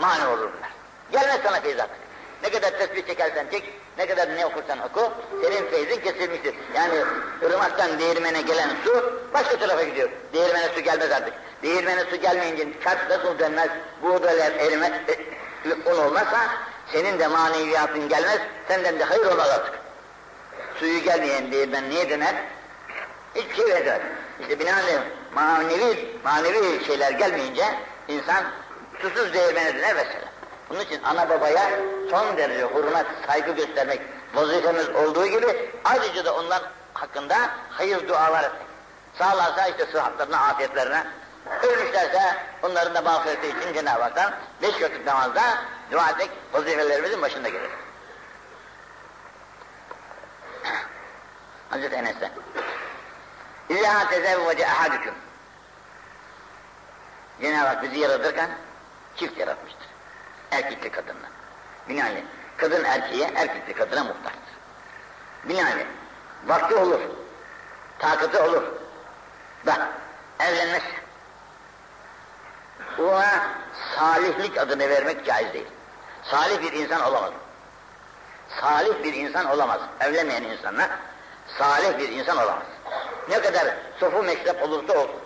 mani 0.00 0.26
olurlar. 0.26 0.70
Gelmez 1.12 1.40
sana 1.44 1.60
feyzat. 1.60 1.90
Ne 2.42 2.50
kadar 2.50 2.70
tesbih 2.70 3.06
çekersen 3.06 3.46
çek, 3.50 3.64
ne 3.98 4.06
kadar 4.06 4.36
ne 4.36 4.46
okursan 4.46 4.78
oku, 4.78 5.12
senin 5.42 5.70
feyzin 5.70 6.00
kesilmiştir. 6.00 6.54
Yani 6.74 6.94
ırmaktan 7.42 7.98
değirmene 7.98 8.40
gelen 8.42 8.70
su 8.84 9.20
başka 9.34 9.58
tarafa 9.58 9.82
gidiyor. 9.82 10.10
Değirmene 10.32 10.68
su 10.74 10.80
gelmez 10.80 11.10
artık. 11.10 11.34
Değirmene 11.62 12.04
su 12.10 12.16
gelmeyince 12.16 12.68
çarp 12.84 13.10
nasıl 13.10 13.38
dönmez, 13.38 13.68
buğdaylar 14.02 14.52
erimez, 14.52 14.92
un 15.86 15.96
olmazsa 15.96 16.38
senin 16.92 17.18
de 17.18 17.26
maneviyatın 17.26 18.08
gelmez, 18.08 18.38
senden 18.68 18.98
de 18.98 19.04
hayır 19.04 19.26
olmaz 19.26 19.50
artık. 19.50 19.74
Suyu 20.78 21.02
gelmeyen 21.02 21.52
değirmen 21.52 21.90
niye 21.90 22.10
döner? 22.10 22.34
Hiçbir 23.34 23.54
şey 23.54 23.68
vermez. 23.68 24.00
İşte 24.40 24.58
binaenaleyh 24.58 24.98
manevi, 25.34 26.18
manevi 26.24 26.84
şeyler 26.84 27.10
gelmeyince 27.10 27.64
insan 28.08 28.44
susuz 29.02 29.34
değirmene 29.34 29.74
döner 29.74 29.94
mesela. 29.94 30.28
Bunun 30.70 30.80
için 30.80 31.02
ana 31.02 31.28
babaya 31.28 31.70
son 32.10 32.36
derece 32.36 32.66
hürmet, 32.74 33.06
saygı 33.26 33.52
göstermek 33.52 34.00
vazifemiz 34.34 34.88
olduğu 34.88 35.26
gibi 35.26 35.70
ayrıca 35.84 36.24
da 36.24 36.34
onlar 36.34 36.62
hakkında 36.94 37.36
hayır 37.70 38.08
dualar 38.08 38.44
etmek. 38.44 38.68
Sağlarsa 39.18 39.68
işte 39.68 39.86
sıhhatlerine, 39.92 40.36
afiyetlerine, 40.36 41.06
ölmüşlerse 41.62 42.36
onların 42.62 42.94
da 42.94 43.02
mağfireti 43.02 43.48
için 43.48 43.74
Cenab-ı 43.74 44.02
Hak'tan 44.02 44.34
beş 44.62 44.82
vakit 44.82 45.06
namazda 45.06 45.42
dua 45.90 46.10
etmek 46.10 46.30
vazifelerimizin 46.52 47.22
başında 47.22 47.48
gelir. 47.48 47.70
Hazreti 51.70 51.94
Enes'ten. 51.96 52.30
İzâ 53.68 54.08
tezevvece 54.08 54.66
ahadüküm. 54.66 55.14
Cenab-ı 57.40 57.66
Hak 57.66 57.82
bizi 57.82 57.98
yaratırken 57.98 58.50
çift 59.16 59.38
yaratmıştır. 59.38 59.86
Erkekli 60.50 60.90
kadınla. 60.90 61.28
Binaenli 61.88 62.24
kadın 62.56 62.84
erkeğe, 62.84 63.30
erkekli 63.34 63.74
kadına 63.74 64.04
muhtaçtır. 64.04 64.54
Binaenli 65.44 65.86
vakti 66.46 66.74
olur, 66.74 67.00
takatı 67.98 68.44
olur. 68.44 68.62
Bak 69.66 69.88
evlenmez. 70.40 70.82
Ona 72.98 73.50
salihlik 73.96 74.58
adını 74.58 74.88
vermek 74.88 75.26
caiz 75.26 75.52
değil. 75.52 75.66
Salih 76.22 76.62
bir 76.62 76.72
insan 76.72 77.02
olamaz. 77.02 77.30
Salih 78.60 79.04
bir 79.04 79.14
insan 79.14 79.46
olamaz. 79.46 79.80
Evlenmeyen 80.00 80.42
insanlar 80.42 80.90
salih 81.58 81.98
bir 81.98 82.08
insan 82.08 82.36
olamaz. 82.36 82.66
Ne 83.28 83.40
kadar 83.40 83.76
sofu 84.00 84.22
meşrep 84.22 84.62
olursa 84.62 84.92
olsun. 84.92 85.20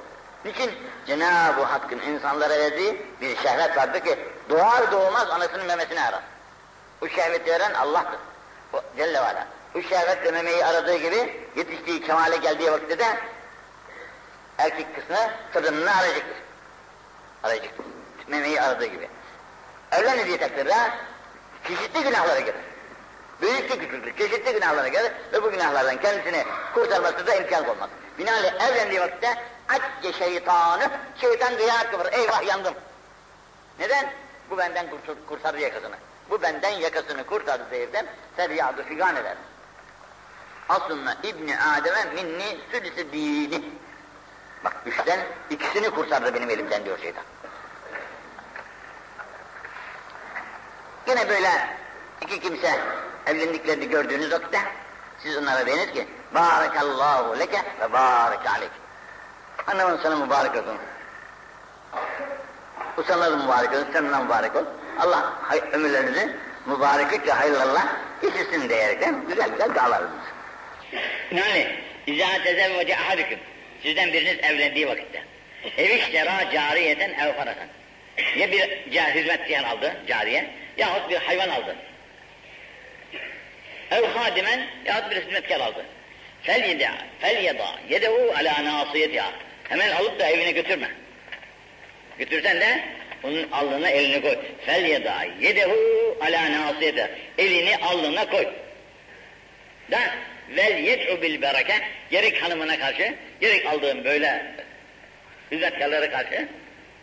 Niçin? 0.44 0.70
Cenab-ı 1.06 1.62
Hakk'ın 1.62 1.98
insanlara 1.98 2.58
verdiği 2.58 3.06
bir 3.20 3.37
şehvet 3.37 3.76
vardır 3.76 4.00
ki 4.00 4.18
doğar 4.50 4.92
doğmaz 4.92 5.30
anasının 5.30 5.66
memesini 5.66 6.00
arar. 6.00 6.22
Bu 7.00 7.08
şehveti 7.08 7.50
veren 7.50 7.74
Allah'tır. 7.74 8.18
O, 8.72 8.80
Celle 8.96 9.20
ve. 9.20 9.44
Bu 9.74 9.82
şehvet 9.82 10.32
memeyi 10.32 10.64
aradığı 10.64 10.96
gibi 10.96 11.48
yetiştiği 11.56 12.02
kemale 12.02 12.37
geldiği 12.37 12.72
vakitte 12.72 12.98
de 12.98 13.18
erkek 14.58 14.96
kısmı 14.96 15.30
kadınını 15.52 15.96
arayacaktır. 15.96 16.41
Arayacaktır. 17.42 17.87
Memeyi 18.28 18.61
aradığı 18.61 18.87
gibi. 18.87 19.09
Evlenmediği 19.92 20.38
takdirde 20.38 20.74
çeşitli 21.68 22.02
günahlara 22.02 22.40
girer. 22.40 22.55
Büyüklü 23.42 23.78
küçüklü 23.78 24.16
çeşitli 24.16 24.52
günahlara 24.52 24.88
gelir 24.88 25.12
ve 25.33 25.42
bu 25.42 25.50
günahlardan 25.50 26.00
kendisini 26.00 26.44
kurtarması 26.74 27.26
da 27.26 27.35
imkan 27.35 27.68
olmaz. 27.68 27.90
Binaenli 28.18 28.46
evlendiği 28.46 29.00
vakitte 29.00 29.35
acce 29.68 30.12
şeytanı, 30.12 30.90
şeytan 31.20 31.57
kıyamet 31.57 31.90
kıvırır. 31.90 32.12
Eyvah 32.12 32.46
yandım. 32.46 32.74
Neden? 33.78 34.12
Bu 34.50 34.59
benden 34.59 34.90
kurtar, 34.90 35.14
kurtardı 35.28 35.61
yakasını. 35.61 35.96
Bu 36.31 36.42
benden 36.42 36.70
yakasını 36.70 37.26
kurtardı 37.26 37.64
zehirden, 37.70 38.07
feryadu 38.37 38.83
figan 38.83 39.16
eder. 39.16 39.37
Aslında 40.68 41.16
İbni 41.22 41.59
Adem'e 41.61 42.05
minni 42.05 42.59
südüsü 42.72 43.12
dini. 43.12 43.62
Bak 44.64 44.72
üçten 44.87 45.20
ikisini 45.51 45.90
kurtardı 45.90 46.35
benim 46.35 46.51
elimden 46.51 46.85
diyor 46.85 46.98
şeytan. 46.98 47.25
Yine 51.09 51.29
böyle 51.29 51.51
iki 52.20 52.40
kimse 52.40 52.81
evlendiklerini 53.27 53.88
gördüğünüz 53.88 54.33
vakitte 54.33 54.61
siz 55.22 55.37
onlara 55.37 55.66
denir 55.66 55.92
ki 55.92 56.07
Barakallahu 56.35 57.38
leke 57.38 57.62
ve 57.81 57.92
barak 57.92 58.46
aleyk. 58.46 58.70
Annemin 59.66 59.96
sana 60.03 60.16
mübarek 60.16 60.57
olsun. 60.57 60.77
Bu 62.96 63.03
sana 63.03 63.33
da 63.33 63.37
mübarek 63.37 63.72
olsun, 63.72 63.87
seninle 63.92 64.18
mübarek 64.18 64.57
ol. 64.57 64.64
Allah 64.98 65.33
ömürlerinizi 65.72 66.37
mübareklikle 66.66 67.33
hayırlarla 67.33 67.87
geçirsin 68.22 68.68
diyerekten 68.68 69.27
güzel 69.29 69.48
güzel 69.51 69.75
dağlarınız. 69.75 70.11
Yani 71.31 71.85
İzâ 72.07 72.42
tezevvece 72.44 72.96
ahadüküm 72.96 73.38
sizden 73.83 74.12
biriniz 74.12 74.37
evlendiği 74.42 74.88
vakitte. 74.88 75.23
Eviştera 75.79 76.51
cariyeten 76.53 77.11
ev 77.11 77.33
farakan 77.33 77.68
ya 78.37 78.53
bir 78.53 78.61
hizmetçiyen 79.14 79.64
aldı 79.64 79.97
cariye 80.09 80.47
yahut 80.77 81.11
bir 81.11 81.16
hayvan 81.16 81.49
aldı. 81.49 81.77
Ev 83.90 84.05
hadimen 84.05 84.66
yahut 84.85 85.11
bir 85.11 85.16
hizmetkar 85.16 85.61
aldı. 85.61 85.87
Fel 86.42 86.68
yeda 86.68 86.92
fel 87.21 87.45
yeda 87.45 87.75
yedehu 87.90 88.35
ala 88.37 88.64
nasiyetiha. 88.64 89.33
Hemen 89.68 89.90
alıp 89.90 90.21
da 90.21 90.29
evine 90.29 90.51
götürme. 90.51 90.88
Götürsen 92.18 92.61
de 92.61 92.81
onun 93.23 93.51
alnına 93.53 93.88
elini 93.88 94.23
koy. 94.23 94.38
Fel 94.66 94.85
yeda 94.85 95.27
yedehu 95.40 96.18
ala 96.21 96.53
nasiyetiha. 96.53 97.09
Elini 97.38 97.77
alnına 97.77 98.31
koy. 98.31 98.49
Da 99.90 100.01
vel 100.56 100.78
yed'u 100.78 101.22
bil 101.22 101.42
bereke 101.42 101.74
gerek 102.10 102.42
hanımına 102.42 102.78
karşı 102.78 103.14
gerek 103.40 103.66
aldığım 103.66 104.04
böyle 104.04 104.42
hizmetkarlara 105.52 106.10
karşı 106.10 106.48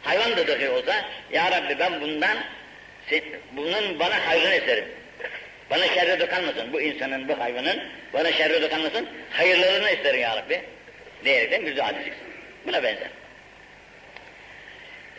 hayvan 0.01 0.37
da 0.37 0.47
dahi 0.47 0.69
olsa 0.69 1.05
ya 1.31 1.51
Rabbi 1.51 1.79
ben 1.79 2.01
bundan 2.01 2.37
bunun 3.51 3.99
bana 3.99 4.27
hayrını 4.27 4.55
isterim. 4.55 4.85
Bana 5.69 5.87
şerre 5.87 6.19
dokanmasın 6.19 6.73
bu 6.73 6.81
insanın 6.81 7.27
bu 7.27 7.39
hayvanın 7.39 7.83
bana 8.13 8.31
şerre 8.31 8.61
dokanmasın 8.61 9.09
hayırlarını 9.29 9.91
isterim 9.91 10.19
ya 10.19 10.37
Rabbi 10.37 10.61
diyerekten 11.25 11.77
dua 11.77 11.89
edeceksin. 11.89 12.23
Buna 12.67 12.83
benzer. 12.83 13.09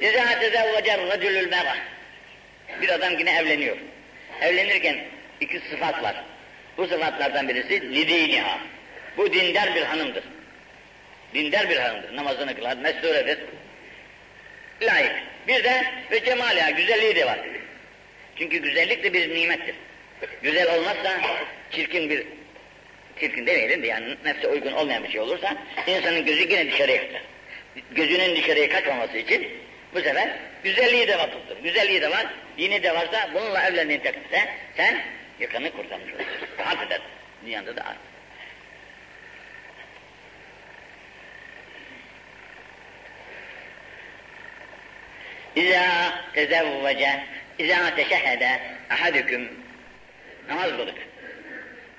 İzâ 0.01 0.41
tezevvecer 0.41 1.01
racülül 1.09 1.49
mera 1.49 1.77
bir 2.83 2.89
adam 2.89 3.19
yine 3.19 3.37
evleniyor. 3.37 3.77
Evlenirken 4.41 4.97
iki 5.41 5.61
sıfat 5.61 6.03
var. 6.03 6.17
Bu 6.81 6.87
sıfatlardan 6.87 7.49
birisi 7.49 7.95
lidiniha. 7.95 8.59
Bu 9.17 9.33
dindar 9.33 9.75
bir 9.75 9.83
hanımdır. 9.83 10.25
Dindar 11.35 11.71
bir 11.71 11.77
hanımdır. 11.77 12.17
Namazını 12.17 12.57
kılar, 12.57 12.77
mesuredir. 12.77 13.39
Layık. 14.83 15.13
Bir 15.49 15.65
de 15.65 15.85
ve 16.11 16.25
cemaliha, 16.25 16.71
güzelliği 16.71 17.17
de 17.17 17.27
var. 17.27 17.39
Çünkü 18.37 18.59
güzellik 18.59 19.05
de 19.05 19.13
bir 19.13 19.35
nimettir. 19.35 19.75
Güzel 20.43 20.75
olmazsa 20.75 21.21
çirkin 21.71 22.11
bir 22.11 22.27
çirkin 23.21 23.47
demeyelim 23.47 23.83
de 23.83 23.87
yani 23.87 24.17
nefse 24.25 24.49
uygun 24.49 24.73
olmayan 24.73 25.05
bir 25.05 25.11
şey 25.11 25.21
olursa 25.21 25.57
insanın 25.87 26.25
gözü 26.25 26.43
yine 26.43 26.73
dışarıya 26.73 27.07
kaçar. 27.07 27.23
Gözünün 27.91 28.37
dışarıya 28.37 28.69
kaçmaması 28.69 29.19
için 29.19 29.49
bu 29.95 30.01
sefer 30.01 30.31
güzelliği 30.65 31.09
de 31.09 31.19
vakıftır. 31.19 31.63
Güzelliği 31.63 32.01
de 32.01 32.11
var, 32.11 32.27
dini 32.59 32.83
de 32.83 32.95
varsa 32.95 33.31
bununla 33.35 33.67
evlendiğin 33.67 34.01
takdirde 34.01 34.49
sen 34.77 35.01
yakanı 35.41 35.73
kurtarmış 35.73 36.15
olursun. 36.15 36.49
Rahat 36.59 36.87
eder. 36.87 37.01
Dünyada 37.45 37.77
da 37.77 37.81
artık. 37.81 38.11
İzâ 45.57 46.15
tezevvece, 46.35 47.25
izâ 47.59 47.95
teşehhede 47.95 48.61
ahadüküm 48.91 49.51
namaz 50.49 50.71
kıldık. 50.71 50.95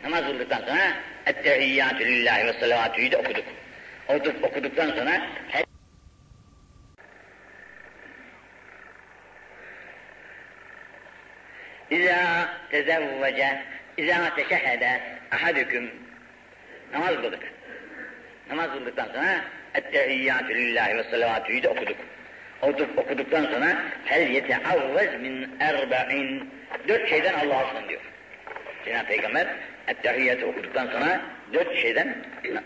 Namaz 0.03 0.25
kıldıktan 0.25 0.59
sonra 0.59 0.93
ettehiyyatü 1.25 2.05
lillahi 2.05 2.45
ve 2.45 2.53
salavatü'yü 2.53 3.11
de 3.11 3.17
okuduk. 3.17 3.45
Okuduk, 4.07 4.43
okuduktan 4.43 4.89
sonra 4.89 5.21
İzâ 11.91 12.49
tezevvece, 12.69 13.61
izâ 13.97 14.35
teşehhede 14.35 15.01
ahadüküm 15.31 15.91
namaz 16.93 17.15
kıldık. 17.15 17.53
Namaz 18.49 18.71
kıldıktan 18.73 19.05
sonra 19.05 19.41
ettehiyyatü 19.73 20.55
lillahi 20.55 20.97
ve 20.97 21.03
salavatü'yü 21.03 21.63
de 21.63 21.69
okuduk. 21.69 21.97
Okuduk, 22.61 22.97
okuduktan 22.97 23.43
sonra 23.43 23.77
fel 24.05 24.29
yeteavvez 24.29 25.21
min 25.21 25.49
erba'in 25.59 26.49
dört 26.87 27.09
şeyden 27.09 27.33
Allah'a 27.33 27.73
sığın 27.73 27.89
diyor. 27.89 28.01
Cenab-ı 28.85 29.07
Peygamber 29.07 29.47
ettehiyyatı 29.87 30.47
okuduktan 30.47 30.87
sonra 30.87 31.21
dört 31.53 31.75
şeyden 31.75 32.15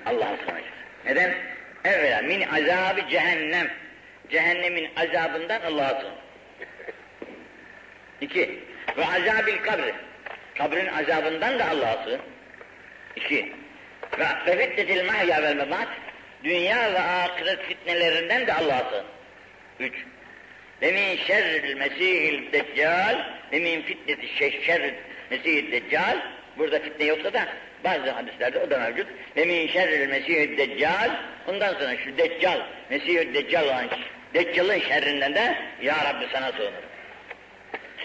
Allah'a 0.05 0.37
sığınacak. 0.37 0.73
Neden? 1.05 1.33
Evvela 1.83 2.21
min 2.21 2.41
azabı 2.41 3.09
cehennem. 3.09 3.67
Cehennemin 4.29 4.89
azabından 4.95 5.61
Allah'a 5.61 6.01
sığın. 6.01 6.13
İki, 8.21 8.59
ve 8.97 9.05
azabil 9.05 9.57
kabri. 9.57 9.93
Kabrin 10.57 10.87
azabından 10.87 11.59
da 11.59 11.69
Allah'a 11.69 12.03
sığın. 12.03 12.21
İki, 13.15 13.51
ve 14.47 14.67
fitnetil 14.67 15.05
mahya 15.05 15.43
vel 15.43 15.55
memat. 15.55 15.87
Dünya 16.43 16.93
ve 16.93 16.99
ahiret 16.99 17.61
fitnelerinden 17.61 18.47
de 18.47 18.53
Allah'a 18.53 18.89
sığın. 18.89 19.05
Üç, 19.79 19.93
ve 20.81 20.91
min 20.91 21.17
şerril 21.17 21.77
mesihil 21.77 22.51
deccal 22.51 23.17
ve 23.51 23.59
min 23.59 23.81
fitneti 23.81 24.27
şerril 24.65 24.93
mesihil 25.29 25.71
deccal 25.71 26.17
burada 26.57 26.79
fitne 26.79 27.05
yoksa 27.05 27.33
da 27.33 27.47
bazı 27.83 28.11
hadislerde 28.11 28.59
o 28.59 28.69
da 28.69 28.79
mevcut. 28.79 29.07
Ve 29.37 29.45
min 29.45 29.67
şerril 29.67 30.09
mesihil 30.09 30.57
deccal 30.57 31.11
ondan 31.47 31.73
sonra 31.73 31.97
şu 31.97 32.17
deccal, 32.17 32.59
mesihil 32.89 33.33
deccal 33.33 33.65
olan 33.65 33.85
deccalın 34.33 34.79
şerrinden 34.79 35.35
de 35.35 35.55
ya 35.81 35.95
Rabbi 36.05 36.27
sana 36.33 36.51
sığınırım. 36.51 36.94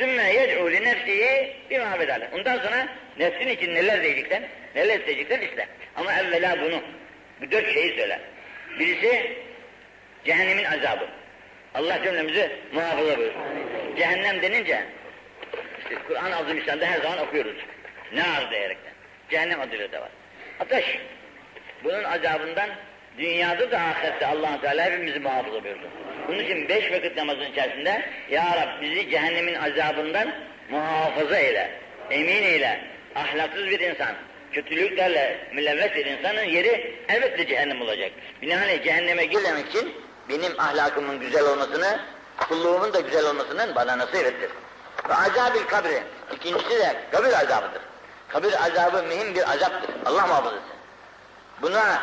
Sümme 0.00 0.32
yed'u 0.32 0.72
li 0.72 0.84
nefsihi 0.84 1.56
bima 1.70 2.00
bedale. 2.00 2.28
Ondan 2.34 2.58
sonra 2.58 2.88
nefsin 3.18 3.48
için 3.48 3.74
neler 3.74 4.02
diyecekler, 4.02 4.42
neler 4.74 4.98
isteyecekler 4.98 5.38
iste. 5.38 5.68
Ama 5.96 6.12
evvela 6.14 6.60
bunu, 6.60 6.82
bu 7.40 7.50
dört 7.50 7.72
şeyi 7.72 7.96
söyle. 7.96 8.20
Birisi 8.78 9.36
cehennemin 10.24 10.64
azabı. 10.64 11.08
Allah 11.74 12.02
cümlemizi 12.04 12.50
muhafaza 12.72 13.18
buyursun. 13.18 13.42
Cehennem 13.96 14.42
denince, 14.42 14.84
işte 15.78 15.94
Kur'an-ı 16.08 16.36
Azimüşşan'da 16.36 16.86
her 16.86 17.00
zaman 17.00 17.18
okuyoruz. 17.18 17.56
Nar 18.12 18.50
diyerekten. 18.50 18.92
Cehennem 19.30 19.60
adıyla 19.60 19.92
da 19.92 20.00
var. 20.00 20.10
Ateş. 20.60 20.98
Bunun 21.84 22.04
azabından 22.04 22.70
dünyada 23.18 23.70
da 23.70 23.78
ahirette 23.78 24.26
allah 24.26 24.60
Teala 24.60 24.84
hepimizi 24.84 25.20
muhafaza 25.20 25.64
buyurdu. 25.64 25.88
Bunun 26.28 26.38
için 26.38 26.68
beş 26.68 26.92
vakit 26.92 27.16
namazın 27.16 27.44
içerisinde 27.52 28.02
Ya 28.30 28.56
Rab 28.56 28.82
bizi 28.82 29.10
cehennemin 29.10 29.54
azabından 29.54 30.32
muhafaza 30.70 31.36
eyle, 31.36 31.70
emin 32.10 32.42
eyle. 32.42 32.80
Ahlaksız 33.14 33.66
bir 33.66 33.80
insan, 33.80 34.14
kötülüklerle 34.52 35.38
mülevves 35.54 35.94
bir 35.94 36.06
insanın 36.06 36.42
yeri 36.42 36.96
elbette 37.08 37.46
cehennem 37.46 37.82
olacak. 37.82 38.10
Binaenaleyh 38.42 38.84
cehenneme 38.84 39.24
girmemek 39.24 39.68
için 39.68 39.94
benim 40.28 40.60
ahlakımın 40.60 41.20
güzel 41.20 41.44
olmasını, 41.44 42.00
kulluğumun 42.36 42.92
da 42.92 43.00
güzel 43.00 43.26
olmasının 43.26 43.74
bana 43.74 43.98
nasip 43.98 44.26
ettir. 44.26 44.50
Ve 45.08 45.14
azabil 45.14 45.60
kabri, 45.60 46.02
ikincisi 46.34 46.70
de 46.70 46.96
kabir 47.12 47.32
azabıdır. 47.32 47.82
Kabir 48.28 48.52
azabı 48.52 49.02
mühim 49.02 49.34
bir 49.34 49.50
azaptır. 49.50 49.94
Allah 50.06 50.26
muhafaza 50.26 50.56
etsin. 50.56 50.74
Buna 51.62 52.02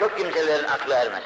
çok 0.00 0.18
kimselerin 0.18 0.64
aklı 0.64 0.94
ermez. 0.94 1.22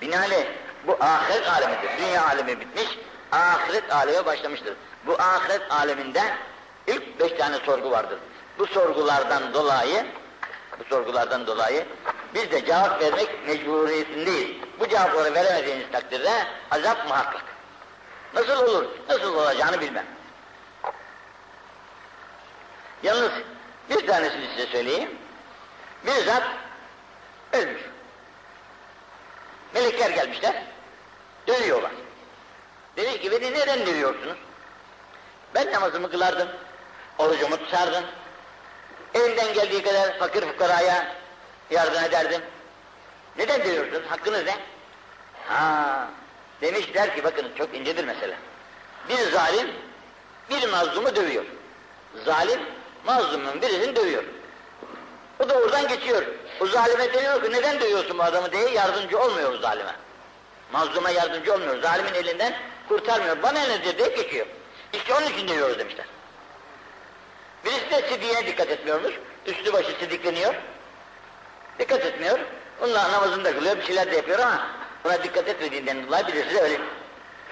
Binaenaleyh 0.00 0.46
bu 0.86 0.96
ahiret 1.00 1.48
alemidir. 1.48 1.90
Dünya 1.98 2.26
alemi 2.26 2.60
bitmiş, 2.60 2.98
ahiret 3.32 3.92
alemi 3.92 4.26
başlamıştır. 4.26 4.74
Bu 5.06 5.14
ahiret 5.14 5.72
aleminde 5.72 6.22
ilk 6.86 7.20
beş 7.20 7.32
tane 7.32 7.56
sorgu 7.56 7.90
vardır. 7.90 8.18
Bu 8.58 8.66
sorgulardan 8.66 9.54
dolayı 9.54 10.06
bu 10.78 10.84
sorgulardan 10.84 11.46
dolayı 11.46 11.86
biz 12.34 12.50
de 12.50 12.64
cevap 12.64 13.02
vermek 13.02 13.46
mecburiyetindeyiz. 13.46 14.56
Bu 14.80 14.88
cevapları 14.88 15.34
veremediğiniz 15.34 15.86
takdirde 15.92 16.30
azap 16.70 17.08
muhakkak. 17.08 17.44
Nasıl 18.34 18.56
olur, 18.56 18.84
nasıl 19.08 19.34
olacağını 19.34 19.80
bilmem. 19.80 20.06
Yalnız 23.02 23.30
bir 23.90 24.06
tanesini 24.06 24.46
size 24.56 24.66
söyleyeyim. 24.66 25.10
Bir 26.06 26.24
zat 26.24 26.42
ölmüş. 27.52 27.82
Melekler 29.74 30.10
gelmişler, 30.10 30.62
dövüyorlar. 31.46 31.92
Dedi 32.96 33.20
ki 33.20 33.32
beni 33.32 33.52
neden 33.52 33.86
dövüyorsunuz? 33.86 34.36
Ben 35.54 35.72
namazımı 35.72 36.10
kılardım, 36.10 36.48
orucumu 37.18 37.56
tutardım, 37.56 38.04
elimden 39.14 39.54
geldiği 39.54 39.82
kadar 39.82 40.18
fakir 40.18 40.40
fukaraya 40.40 41.16
yardım 41.70 42.04
ederdim. 42.04 42.42
Neden 43.38 43.64
dövüyorsunuz? 43.64 44.02
Hakkınız 44.10 44.44
ne? 44.44 44.56
Ha, 45.48 46.08
demişler 46.60 47.16
ki 47.16 47.24
bakın 47.24 47.50
çok 47.58 47.74
incedir 47.74 48.04
mesele. 48.04 48.36
Bir 49.08 49.30
zalim 49.30 49.70
bir 50.50 50.68
mazlumu 50.68 51.16
dövüyor. 51.16 51.44
Zalim 52.24 52.60
mazlumun 53.06 53.62
birisini 53.62 53.96
dövüyor. 53.96 54.24
O 55.42 55.48
da 55.48 55.54
oradan 55.54 55.88
geçiyor. 55.88 56.22
O 56.60 56.66
zalime 56.66 57.12
deniyor 57.14 57.44
ki 57.44 57.52
neden 57.52 57.80
dövüyorsun 57.80 58.18
bu 58.18 58.22
adamı 58.22 58.52
diye 58.52 58.70
yardımcı 58.70 59.18
olmuyor 59.18 59.58
zalime. 59.60 59.92
Mazluma 60.72 61.10
yardımcı 61.10 61.54
olmuyor. 61.54 61.82
Zalimin 61.82 62.14
elinden 62.14 62.54
kurtarmıyor. 62.88 63.42
Bana 63.42 63.60
ne 63.60 63.84
diyor 63.84 63.98
deyip 63.98 64.16
geçiyor. 64.16 64.46
İşte 64.92 65.14
onun 65.14 65.26
için 65.26 65.48
dövüyoruz 65.48 65.78
demişler. 65.78 66.06
Birisi 67.64 67.90
de 67.90 68.08
sidiğine 68.08 68.46
dikkat 68.46 68.70
etmiyormuş. 68.70 69.14
Üstü 69.46 69.72
başı 69.72 69.92
sidikleniyor. 70.00 70.54
Dikkat 71.78 72.04
etmiyor. 72.04 72.38
Onunla 72.80 73.12
namazını 73.12 73.44
da 73.44 73.52
kılıyor, 73.54 73.76
bir 73.76 73.82
şeyler 73.82 74.10
de 74.10 74.16
yapıyor 74.16 74.38
ama 74.38 74.66
buna 75.04 75.22
dikkat 75.22 75.48
etmediğinden 75.48 76.06
dolayı 76.06 76.26
birisi 76.26 76.54
de 76.54 76.60
öyle 76.60 76.78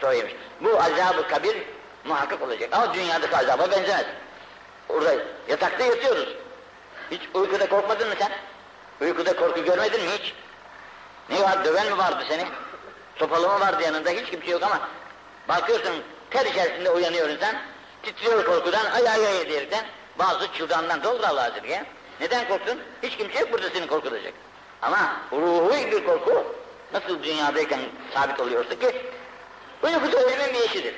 söylemiş. 0.01 0.33
Bu 0.61 0.81
azabı 0.81 1.29
kabir 1.29 1.57
muhakkak 2.05 2.43
olacak. 2.43 2.69
Ama 2.73 2.95
dünyadaki 2.95 3.37
azaba 3.37 3.71
benzemez. 3.71 4.07
Orada 4.89 5.15
yatakta 5.49 5.85
yatıyoruz. 5.85 6.29
Hiç 7.11 7.21
uykuda 7.35 7.69
korkmadın 7.69 8.09
mı 8.09 8.15
sen? 8.19 8.33
Uykuda 9.07 9.37
korku 9.37 9.65
görmedin 9.65 10.01
mi 10.03 10.11
hiç? 10.19 10.35
Ne 11.31 11.43
var, 11.43 11.65
döven 11.65 11.87
mi 11.87 11.99
vardı 11.99 12.25
seni? 12.29 12.47
Sopalı 13.17 13.49
mı 13.49 13.61
vardı 13.61 13.83
yanında, 13.83 14.11
hiç 14.11 14.31
kimse 14.31 14.51
yok 14.51 14.63
ama 14.63 14.81
bakıyorsun 15.49 16.03
ter 16.31 16.47
içerisinde 16.47 16.91
uyanıyor 16.91 17.29
insan, 17.29 17.57
titriyor 18.03 18.45
korkudan, 18.45 18.85
ay 18.85 19.09
ay 19.09 19.27
ay 19.27 19.49
diyerekten, 19.49 19.85
bazı 20.19 20.53
çıldandan 20.53 21.03
doldur 21.03 21.25
Allah'a 21.25 21.67
ya. 21.69 21.85
Neden 22.21 22.49
korktun? 22.49 22.79
Hiç 23.03 23.17
kimse 23.17 23.39
yok 23.39 23.53
burada 23.53 23.71
seni 23.71 23.87
korkutacak. 23.87 24.35
Ama 24.83 25.17
ruhu 25.33 25.71
bir 25.71 26.05
korku 26.05 26.55
nasıl 26.93 27.23
dünyadayken 27.23 27.81
sabit 28.15 28.41
oluyorsa 28.41 28.79
ki 28.79 29.13
uyku 29.83 30.13
da 30.13 30.19
ölümün 30.19 30.55
bir 30.55 30.69
işidir. 30.69 30.95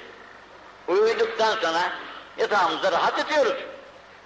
Uyuduktan 0.89 1.57
sonra 1.57 1.93
yatağımızda 2.39 2.93
rahat 2.93 3.19
yatıyoruz. 3.19 3.55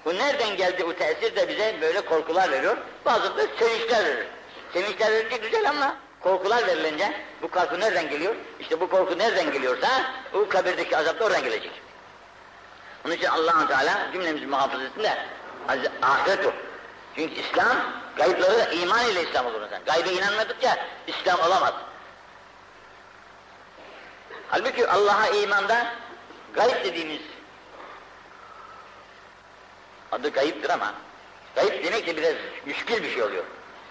Bu 0.07 0.15
nereden 0.15 0.57
geldi 0.57 0.87
bu 0.87 0.95
tesir 0.95 1.37
de 1.37 1.49
bize 1.49 1.77
böyle 1.81 2.01
korkular 2.01 2.51
veriyor. 2.51 2.77
Bazı 3.05 3.37
da 3.37 3.43
sevinçler 3.59 4.05
verir. 4.05 4.27
Sevinçler 4.73 5.13
verince 5.13 5.37
güzel 5.37 5.71
ama 5.71 5.97
korkular 6.21 6.67
verilince 6.67 7.13
bu 7.43 7.49
korku 7.49 7.81
nereden 7.81 8.11
geliyor? 8.11 8.35
İşte 8.61 8.81
bu 8.81 8.91
korku 8.91 9.19
nereden 9.19 9.53
geliyorsa 9.53 9.89
o 10.35 10.49
kabirdeki 10.49 10.97
azap 10.97 11.21
da 11.21 11.25
oradan 11.25 11.43
gelecek. 11.43 11.83
Onun 13.07 13.15
için 13.15 13.27
allah 13.27 13.69
Teala 13.69 14.09
cümlemizi 14.13 14.47
muhafaza 14.47 14.85
etsin 14.85 15.03
de 15.03 15.19
ahiret 16.03 16.47
o. 16.47 16.53
Çünkü 17.17 17.35
İslam 17.35 17.77
gayıpları 18.17 18.75
iman 18.75 19.05
ile 19.05 19.23
İslam 19.23 19.47
olur 19.47 19.63
insan. 19.63 19.85
Gaybe 19.87 20.13
inanmadıkça 20.13 20.77
İslam 21.07 21.41
olamaz. 21.41 21.75
Halbuki 24.49 24.89
Allah'a 24.89 25.29
imanda 25.29 25.87
gayb 26.55 26.85
dediğimiz 26.85 27.21
adı 30.21 30.29
gayiptir 30.31 30.71
ama 30.71 30.95
gayip 31.55 31.85
demek 31.85 32.07
de 32.07 32.17
biraz 32.17 32.35
müşkül 32.67 33.03
bir 33.03 33.11
şey 33.11 33.23
oluyor. 33.23 33.45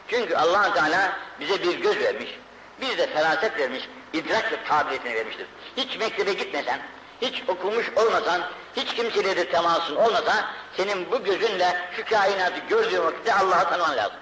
Çünkü 0.07 0.35
allah 0.35 0.73
Teala 0.73 1.17
bize 1.39 1.63
bir 1.63 1.79
göz 1.79 1.99
vermiş, 1.99 2.39
bir 2.81 2.97
de 2.97 3.07
feraset 3.07 3.59
vermiş, 3.59 3.89
idrak 4.13 4.51
ve 4.51 4.63
kabiliyetini 4.63 5.15
vermiştir. 5.15 5.47
Hiç 5.77 5.97
mektebe 5.97 6.33
gitmesen, 6.33 6.79
hiç 7.21 7.43
okumuş 7.47 7.91
olmasan, 7.95 8.41
hiç 8.75 8.93
kimseyle 8.93 9.37
de 9.37 9.49
temasın 9.49 9.95
olmasa, 9.95 10.49
senin 10.77 11.11
bu 11.11 11.23
gözünle 11.23 11.89
şu 11.95 12.05
kainatı 12.05 12.59
gördüğün 12.69 13.03
vakitte 13.03 13.33
Allah'ı 13.33 13.69
tanıman 13.69 13.97
lazım. 13.97 14.19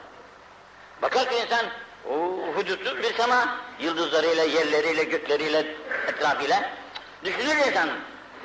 Bakar 1.01 1.29
ki 1.29 1.35
insan, 1.35 1.65
o 2.09 2.13
hudutsuz 2.55 2.97
bir 2.97 3.13
sema, 3.13 3.57
yıldızlarıyla, 3.79 4.43
yerleriyle, 4.43 5.03
gökleriyle, 5.03 5.65
etrafıyla, 6.07 6.69
düşünür 7.23 7.55
insan. 7.55 7.89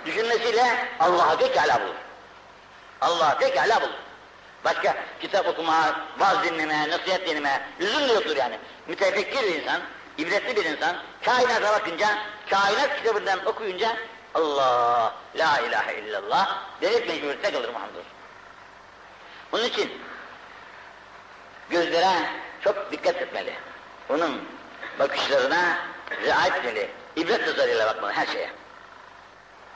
Düşünmesiyle 0.07 0.89
Allah'ı 1.01 1.39
pekala 1.39 1.81
bulur. 1.81 2.08
Allah'ı 3.01 3.39
pekala 3.39 3.81
bulur. 3.81 3.95
Başka 4.65 4.97
kitap 5.21 5.47
okuma, 5.47 6.01
vaz 6.19 6.45
dinleme, 6.45 6.89
nasihat 6.89 7.27
dinleme, 7.27 7.63
da 7.81 8.13
yoktur 8.13 8.37
yani. 8.37 8.59
Mütefekkir 8.89 9.43
bir 9.43 9.55
insan, 9.55 9.81
ibretli 10.19 10.57
bir 10.57 10.65
insan, 10.65 10.97
kainata 11.25 11.73
bakınca, 11.73 12.09
kainat 12.51 12.97
kitabından 12.97 13.47
okuyunca 13.47 13.97
Allah, 14.35 15.15
la 15.37 15.59
ilahe 15.59 15.99
illallah 15.99 16.59
demek 16.81 17.09
mecburiyette 17.09 17.53
kalır 17.53 17.69
Muhammed 17.69 17.95
Onun 19.53 19.65
için 19.65 20.03
gözlere 21.71 22.31
çok 22.65 22.93
dikkat 22.93 23.17
etmeli. 23.17 23.55
Onun 24.09 24.49
bakışlarına 24.99 25.79
riayet 26.23 26.57
etmeli. 26.57 26.91
İbret 27.17 27.47
nazarıyla 27.47 27.87
bakmalı 27.87 28.13
her 28.13 28.27
şeye. 28.27 28.51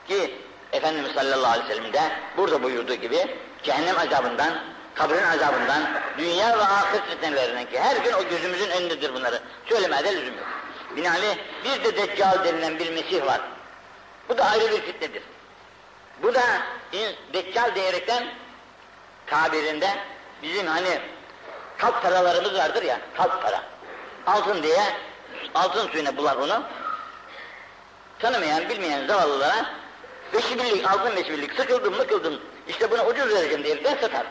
Ki 0.09 0.35
Efendimiz 0.73 1.13
sallallahu 1.13 1.53
aleyhi 1.53 1.69
ve 1.69 1.75
sellem 1.75 1.93
de 1.93 2.01
burada 2.37 2.63
buyurduğu 2.63 2.95
gibi 2.95 3.37
cehennem 3.63 3.99
azabından, 3.99 4.55
kabrin 4.95 5.23
azabından, 5.23 5.83
dünya 6.19 6.59
ve 6.59 6.63
ahiret 6.63 7.05
fitnelerinden 7.11 7.65
ki 7.65 7.81
her 7.81 7.97
gün 7.97 8.13
o 8.13 8.29
gözümüzün 8.29 8.71
önündedir 8.71 9.15
bunları. 9.15 9.41
Söylemeye 9.69 10.05
de 10.05 10.17
lüzum 10.17 10.37
yok. 10.37 10.47
Binaenaleyh 10.97 11.37
bir 11.65 11.85
de 11.85 11.97
Deccal 11.97 12.45
denilen 12.45 12.79
bir 12.79 12.93
Mesih 12.93 13.27
var. 13.27 13.41
Bu 14.29 14.39
da 14.39 14.45
ayrı 14.45 14.73
bir 14.73 14.83
fitnedir. 14.83 15.23
Bu 16.23 16.35
da 16.35 16.43
Deccal 17.33 17.75
diyerekten 17.75 18.25
tabirinde 19.27 19.89
bizim 20.43 20.67
hani 20.67 20.99
kalp 21.79 22.03
paralarımız 22.03 22.55
vardır 22.55 22.83
ya, 22.83 23.01
kalp 23.17 23.43
para. 23.43 23.63
Altın 24.27 24.63
diye, 24.63 24.83
altın 25.55 25.89
suyuna 25.89 26.17
bular 26.17 26.37
onu. 26.37 26.63
Tanımayan, 28.19 28.69
bilmeyen 28.69 29.07
zavallılara 29.07 29.82
beşi 30.35 30.59
birlik, 30.59 30.91
altın 30.91 31.17
beşi 31.17 31.33
birlik, 31.33 31.55
sıkıldım 31.55 32.41
işte 32.69 32.91
buna 32.91 33.07
ucuz 33.07 33.35
vereceğim 33.35 33.65
diyerekten 33.65 33.97
satar. 34.01 34.27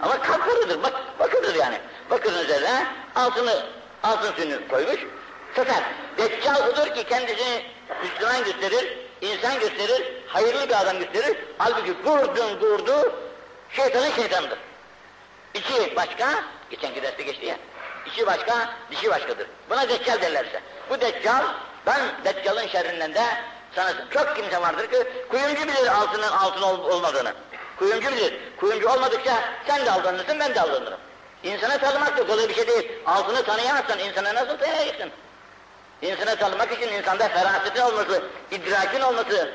Ama 0.00 0.22
kalp 0.22 0.46
paradır, 0.46 0.82
bak, 0.82 0.94
bakırdır 1.18 1.54
yani. 1.54 1.78
Bakırın 2.10 2.44
üzerine 2.44 2.86
altını, 3.14 3.66
altın 4.02 4.32
suyunu 4.32 4.68
koymuş, 4.68 5.00
satar. 5.56 5.82
Deccal 6.18 6.68
odur 6.68 6.94
ki 6.94 7.04
kendisini 7.04 7.64
Müslüman 8.02 8.44
gösterir, 8.44 8.98
insan 9.20 9.60
gösterir, 9.60 10.12
hayırlı 10.26 10.68
bir 10.68 10.80
adam 10.80 10.98
gösterir. 10.98 11.36
Halbuki 11.58 11.94
vurdun 12.04 12.60
durdu, 12.60 13.12
şeytanın 13.70 14.10
şeytanıdır. 14.10 14.58
İçi 15.54 15.96
başka, 15.96 16.44
geçenki 16.70 17.02
derste 17.02 17.22
geçti 17.22 17.46
ya, 17.46 17.56
içi 18.06 18.26
başka, 18.26 18.70
dişi 18.90 19.10
başkadır. 19.10 19.46
Buna 19.70 19.88
deccal 19.88 20.22
derlerse. 20.22 20.60
Bu 20.90 21.00
deccal, 21.00 21.44
ben 21.86 22.00
deccalın 22.24 22.66
şerrinden 22.66 23.14
de 23.14 23.24
sana 23.74 23.92
çok 24.10 24.36
kimse 24.36 24.60
vardır 24.60 24.90
ki 24.90 24.96
kuyumcu 25.30 25.62
bilir 25.68 25.86
altının 25.86 26.32
altın 26.32 26.62
ol, 26.62 26.78
olmadığını. 26.78 27.32
Kuyumcu 27.78 28.12
bilir. 28.12 28.34
Kuyumcu 28.60 28.88
olmadıkça 28.88 29.34
sen 29.66 29.86
de 29.86 29.90
aldanırsın, 29.90 30.40
ben 30.40 30.54
de 30.54 30.60
aldanırım. 30.60 30.98
İnsana 31.42 31.78
tanımak 31.78 32.18
da 32.18 32.26
kolay 32.26 32.48
bir 32.48 32.54
şey 32.54 32.66
değil. 32.66 32.92
Altını 33.06 33.42
tanıyamazsan 33.42 33.98
insana 33.98 34.34
nasıl 34.34 34.58
tanıyacaksın? 34.58 35.10
İnsana 36.02 36.36
tanımak 36.36 36.72
için 36.72 36.88
insanda 36.88 37.28
ferasetin 37.28 37.80
olması, 37.80 38.22
idrakin 38.50 39.00
olması 39.00 39.54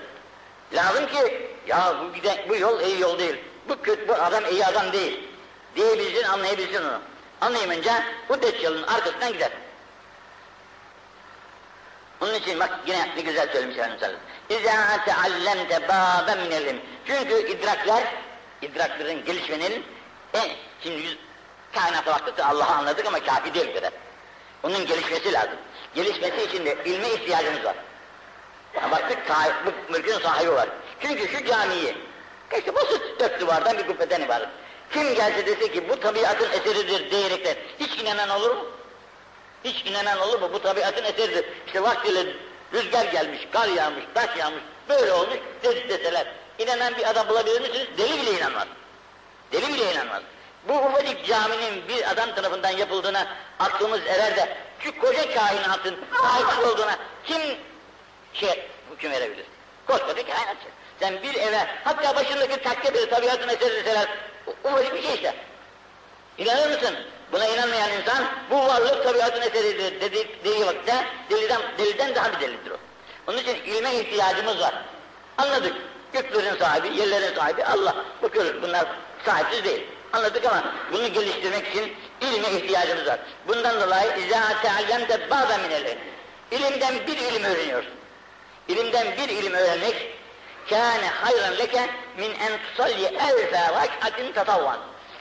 lazım 0.74 1.08
ki 1.08 1.50
ya 1.68 1.96
bu, 2.02 2.14
giden, 2.14 2.38
bu 2.50 2.56
yol 2.56 2.82
iyi 2.82 3.00
yol 3.00 3.20
değil, 3.20 3.36
bu 3.70 3.82
kötü, 3.82 4.08
bu 4.08 4.14
adam 4.14 4.44
iyi 4.52 4.66
adam 4.66 4.94
değil 4.94 5.30
diyebilsin, 5.76 6.24
anlayabilsin 6.24 6.82
onu. 6.82 7.00
Anlayamayınca 7.42 8.04
bu 8.30 8.42
deccalın 8.42 8.84
arkasından 8.84 9.34
gider. 9.34 9.52
Onun 12.24 12.34
için 12.34 12.60
bak 12.60 12.80
yine 12.88 13.10
ne 13.16 13.22
güzel 13.22 13.52
söylemiş 13.52 13.78
Efendimiz 13.78 14.20
İzâ 14.50 15.06
teallemte 15.06 15.88
bâben 15.88 16.40
Çünkü 17.08 17.48
idrakler, 17.48 18.04
idrakların 18.62 19.26
gelişmenin 19.26 19.86
en, 20.34 20.50
şimdi 20.84 21.18
kainata 21.74 22.38
da 22.38 22.46
Allah'ı 22.46 22.76
anladık 22.76 23.06
ama 23.06 23.20
kafi 23.20 23.54
değil 23.54 23.76
kadar. 23.76 23.92
Onun 24.64 24.86
gelişmesi 24.86 25.34
lazım. 25.34 25.58
Gelişmesi 25.96 26.44
için 26.44 26.66
de 26.66 26.78
ilme 26.86 27.10
ihtiyacımız 27.10 27.66
var. 27.66 27.76
Ya 28.76 28.92
baktık 28.92 29.18
bu 29.66 29.94
mülkün 29.94 30.20
sahibi 30.20 30.54
var. 30.54 30.70
Çünkü 31.02 31.28
şu 31.28 31.46
camiyi, 31.46 31.96
işte 32.58 32.76
basit 32.76 33.02
dört 33.20 33.42
duvardan 33.42 33.78
bir 33.78 33.88
kubbeden 33.88 34.22
ibaret. 34.22 34.50
Kim 34.94 35.16
gelse 35.16 35.46
dese 35.46 35.72
ki 35.72 35.90
bu 35.90 36.00
tabiatın 36.00 36.52
eseridir 36.52 37.12
diyerekten 37.12 37.56
hiç 37.80 38.02
inanan 38.02 38.30
olur 38.30 38.56
mu? 38.56 38.66
Hiç 39.64 39.86
inanan 39.86 40.20
olur 40.20 40.42
mu? 40.42 40.50
Bu 40.54 40.62
tabiatın 40.62 41.04
eseridir. 41.04 41.46
İşte 41.68 41.84
vaktiyle 41.84 42.26
rüzgar 42.74 43.06
gelmiş, 43.06 43.48
kar 43.52 43.68
yağmış, 43.68 44.04
taş 44.14 44.38
yağmış, 44.38 44.62
böyle 44.90 45.14
olmuş 45.14 45.38
deseler. 45.64 46.28
İnanan 46.60 46.98
bir 46.98 47.10
adam 47.10 47.30
bulabilir 47.30 47.62
misiniz? 47.62 47.88
Deli 47.98 48.22
bile 48.22 48.32
inanmaz. 48.32 48.68
Deli 49.52 49.74
bile 49.74 49.94
inanmaz. 49.94 50.22
Bu 50.68 50.74
ufacık 50.74 51.26
caminin 51.26 51.88
bir 51.88 52.12
adam 52.12 52.36
tarafından 52.36 52.70
yapıldığına 52.70 53.28
aklımız 53.60 54.00
erer 54.08 54.36
de 54.38 54.58
şu 54.80 55.00
koca 55.00 55.34
kainatın 55.34 55.96
sahip 56.22 56.68
olduğuna 56.68 56.98
kim 57.26 57.42
şey 58.34 58.70
hüküm 58.92 59.12
verebilir? 59.12 59.46
Koskoca 59.88 60.26
kainat. 60.26 60.58
Sen 61.00 61.24
bir 61.24 61.36
eve, 61.36 61.68
hatta 61.84 62.16
başındaki 62.16 62.64
takke 62.64 62.94
bir 62.94 63.10
tabiatın 63.10 63.48
eseri 63.48 63.76
deseler, 63.76 64.08
ufacık 64.64 64.94
bir 64.96 65.02
şey 65.02 65.14
işte. 65.14 65.36
İnanır 66.38 66.70
mısın? 66.70 66.96
Buna 67.33 67.47
inanmayan 67.47 67.91
insan, 67.93 68.25
bu 68.51 68.67
varlık 68.67 69.05
tabiatın 69.05 69.41
eseridir 69.41 70.01
dedik, 70.01 70.45
dediği 70.45 70.67
vakitte, 70.67 71.07
deliden, 71.31 71.61
deliden 71.79 72.15
daha 72.15 72.33
bir 72.33 72.41
delidir 72.41 72.71
o. 72.71 72.77
Onun 73.27 73.39
için 73.39 73.55
ilme 73.55 73.95
ihtiyacımız 73.95 74.61
var. 74.61 74.75
Anladık. 75.39 75.77
Göklerin 76.13 76.57
sahibi, 76.57 77.01
yerlerin 77.01 77.35
sahibi 77.35 77.65
Allah. 77.65 77.95
Bakıyoruz 78.23 78.63
bunlar 78.63 78.87
sahipsiz 79.25 79.65
değil. 79.65 79.87
Anladık 80.13 80.45
ama 80.45 80.65
bunu 80.93 81.13
geliştirmek 81.13 81.69
için 81.69 81.97
ilme 82.21 82.51
ihtiyacımız 82.51 83.07
var. 83.07 83.19
Bundan 83.49 83.81
dolayı 83.81 84.11
اِذَا 84.11 84.43
تَعَلَّمْتَ 84.65 85.29
بَعْضَ 85.29 85.49
مِنَ 85.49 85.97
İlimden 86.51 86.95
bir 87.07 87.17
ilim 87.17 87.45
öğreniyorsun. 87.45 87.93
İlimden 88.69 89.07
bir 89.17 89.29
ilim 89.29 89.55
öğrenmek 89.55 90.19
kâne 90.71 91.09
hayran 91.09 91.59
leke 91.59 91.91
min 92.19 92.31
en 92.31 92.53
tusalli 92.63 93.05
elfe 93.05 93.61
rak'atin 93.75 94.33
tatavvan. 94.33 94.79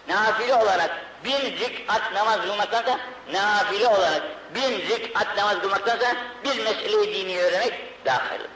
Nafile 0.08 0.56
olarak 0.56 0.92
bin 1.25 1.59
rikat 1.59 2.13
namaz 2.13 2.41
kılmaktansa, 2.41 2.99
nafile 3.33 3.89
olarak 3.89 4.23
bin 4.55 4.89
rikat 4.89 5.37
namaz 5.37 5.61
kılmaktansa 5.61 6.17
bir 6.45 6.65
mesele-i 6.65 7.15
dini 7.15 7.41
öğrenmek 7.41 7.75
daha 8.05 8.31
hayırlıdır. 8.31 8.51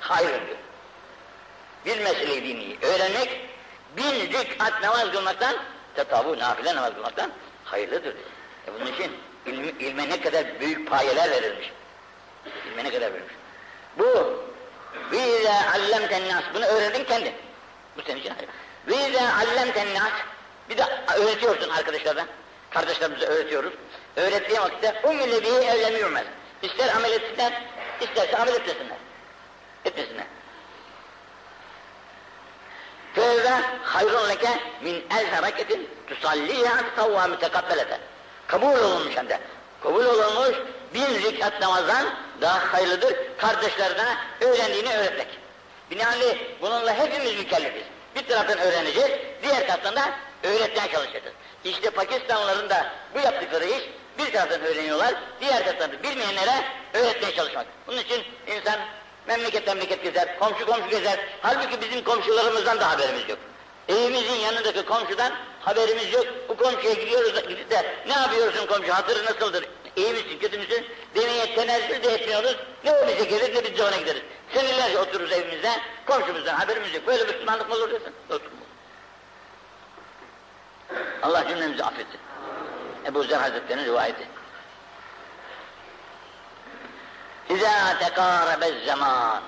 Hayırlıdır. 0.00 0.56
Bir 1.86 1.98
mesele-i 1.98 2.44
dini 2.44 2.76
öğrenmek 2.82 3.40
bin 3.96 4.32
rikat 4.32 4.82
namaz 4.82 5.12
kılmaktan, 5.12 5.56
tetavu 5.94 6.38
nafile 6.38 6.74
namaz 6.74 6.94
kılmaktan 6.94 7.30
hayırlıdır. 7.64 8.14
E 8.68 8.74
bunun 8.74 8.92
için 8.92 9.12
ilmi, 9.46 9.66
ilme 9.66 10.08
ne 10.08 10.20
kadar 10.20 10.60
büyük 10.60 10.90
payeler 10.90 11.30
verilmiş. 11.30 11.72
İlme 12.66 12.84
ne 12.84 12.90
kadar 12.90 13.12
verilmiş. 13.12 13.34
Bu 13.98 14.44
ve 15.12 15.50
allemten 15.74 16.28
nas 16.28 16.44
bunu 16.54 16.64
öğrendin 16.64 17.04
kendin. 17.04 17.34
Bu 17.96 18.02
senin 18.02 18.20
için 18.20 18.34
hayır. 18.34 18.50
Ve 18.88 19.20
allemten 19.20 19.94
nas 19.94 20.12
bir 20.68 20.78
de 20.78 20.84
öğretiyorsun 21.16 21.68
arkadaşlardan. 21.68 22.26
Kardeşlerimize 22.70 23.26
öğretiyoruz. 23.26 23.72
Öğrettiğim 24.16 24.62
vakitte 24.62 25.00
o 25.04 25.14
millebiyi 25.14 25.54
evlenmiyorlar. 25.54 26.24
İster 26.62 26.94
amel 26.94 27.12
etsinler, 27.12 27.62
isterse 28.00 28.36
amel 28.36 28.54
etmesinler. 28.54 28.96
Etmesinler. 29.84 30.26
Fevve 33.14 33.50
hayrun 33.82 34.28
leke 34.28 34.60
min 34.82 35.04
el 35.18 35.30
hareketin 35.30 35.90
tusalliha 36.06 36.94
tavva 36.96 37.26
mütekabbeleten. 37.26 38.00
Kabul 38.46 38.78
olunmuş 38.78 39.16
hem 39.16 39.28
de. 39.28 39.40
Kabul 39.82 40.04
olunmuş 40.04 40.56
bin 40.94 41.14
rikat 41.14 41.60
namazdan 41.60 42.06
daha 42.40 42.72
hayırlıdır 42.72 43.14
kardeşlerine 43.38 44.16
öğrendiğini 44.40 44.96
öğretmek. 44.96 45.28
Binaenli 45.90 46.56
bununla 46.60 46.98
hepimiz 46.98 47.38
mükellefiz. 47.38 47.82
Bir 48.14 48.26
taraftan 48.28 48.58
öğreneceğiz, 48.58 49.10
diğer 49.42 49.66
taraftan 49.66 49.96
da 49.96 50.02
öğretmeye 50.44 50.88
çalışacağız. 50.92 51.34
İşte 51.64 51.90
Pakistanlıların 51.90 52.70
da 52.70 52.92
bu 53.14 53.18
yaptıkları 53.18 53.64
iş 53.64 53.82
bir 54.18 54.32
taraftan 54.32 54.60
öğreniyorlar, 54.60 55.14
diğer 55.40 55.64
taraftan 55.64 55.92
bilmeyenlere 56.02 56.64
öğretmeye 56.94 57.34
çalışmak. 57.34 57.66
Bunun 57.86 57.98
için 57.98 58.22
insan 58.46 58.80
memleket 59.26 59.66
memleket 59.66 60.02
gezer, 60.02 60.38
komşu 60.38 60.66
komşu 60.66 60.88
gezer. 60.90 61.20
Halbuki 61.42 61.80
bizim 61.80 62.04
komşularımızdan 62.04 62.80
da 62.80 62.90
haberimiz 62.90 63.28
yok. 63.28 63.38
Evimizin 63.88 64.34
yanındaki 64.34 64.84
komşudan 64.84 65.32
haberimiz 65.60 66.12
yok. 66.12 66.26
Bu 66.48 66.56
komşuya 66.56 66.92
gidiyoruz, 66.92 67.48
gidip 67.48 67.70
de 67.70 67.94
ne 68.06 68.12
yapıyorsun 68.12 68.66
komşu, 68.66 68.94
hatırı 68.94 69.24
nasıldır, 69.24 69.68
iyi 69.96 70.12
misin, 70.12 70.38
kötü 70.40 70.58
müsün 70.58 70.86
demeye 71.14 71.54
tenezzül 71.54 72.02
de 72.02 72.12
etmiyoruz. 72.12 72.56
Ne 72.84 72.92
o 72.92 73.08
bize 73.08 73.24
gelir 73.24 73.54
ne 73.54 73.64
biz 73.64 73.78
de 73.78 73.84
ona 73.84 73.96
gideriz. 73.96 74.22
Senelerce 74.54 74.98
otururuz 74.98 75.32
evimizde, 75.32 75.70
komşumuzdan 76.06 76.54
haberimiz 76.54 76.94
yok. 76.94 77.06
Böyle 77.06 77.24
Müslümanlık 77.24 77.68
mı 77.68 77.74
olur 77.74 77.90
desin? 77.90 78.12
Otur. 78.30 78.63
Allah 81.22 81.48
cümlemizi 81.48 81.84
affetsin. 81.84 82.20
Ebu 83.06 83.22
Zer 83.22 83.40
Hazretleri'nin 83.40 83.84
rivayeti. 83.84 84.28
İzâ 87.48 87.98
tekârebez 87.98 88.84
zaman. 88.86 89.42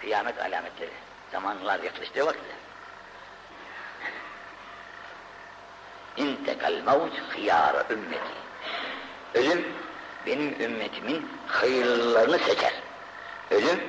Kıyamet 0.00 0.38
alametleri. 0.38 0.90
Zamanlar 1.32 1.80
yaklaştığı 1.80 2.26
vakitte. 2.26 2.54
İntekal 6.16 6.72
mevt 6.72 7.18
hıyâre 7.28 7.84
ümmeti. 7.90 8.32
Ölüm 9.34 9.66
benim 10.26 10.60
ümmetimin 10.60 11.28
hayırlılarını 11.46 12.38
seçer. 12.38 12.72
Ölüm 13.50 13.80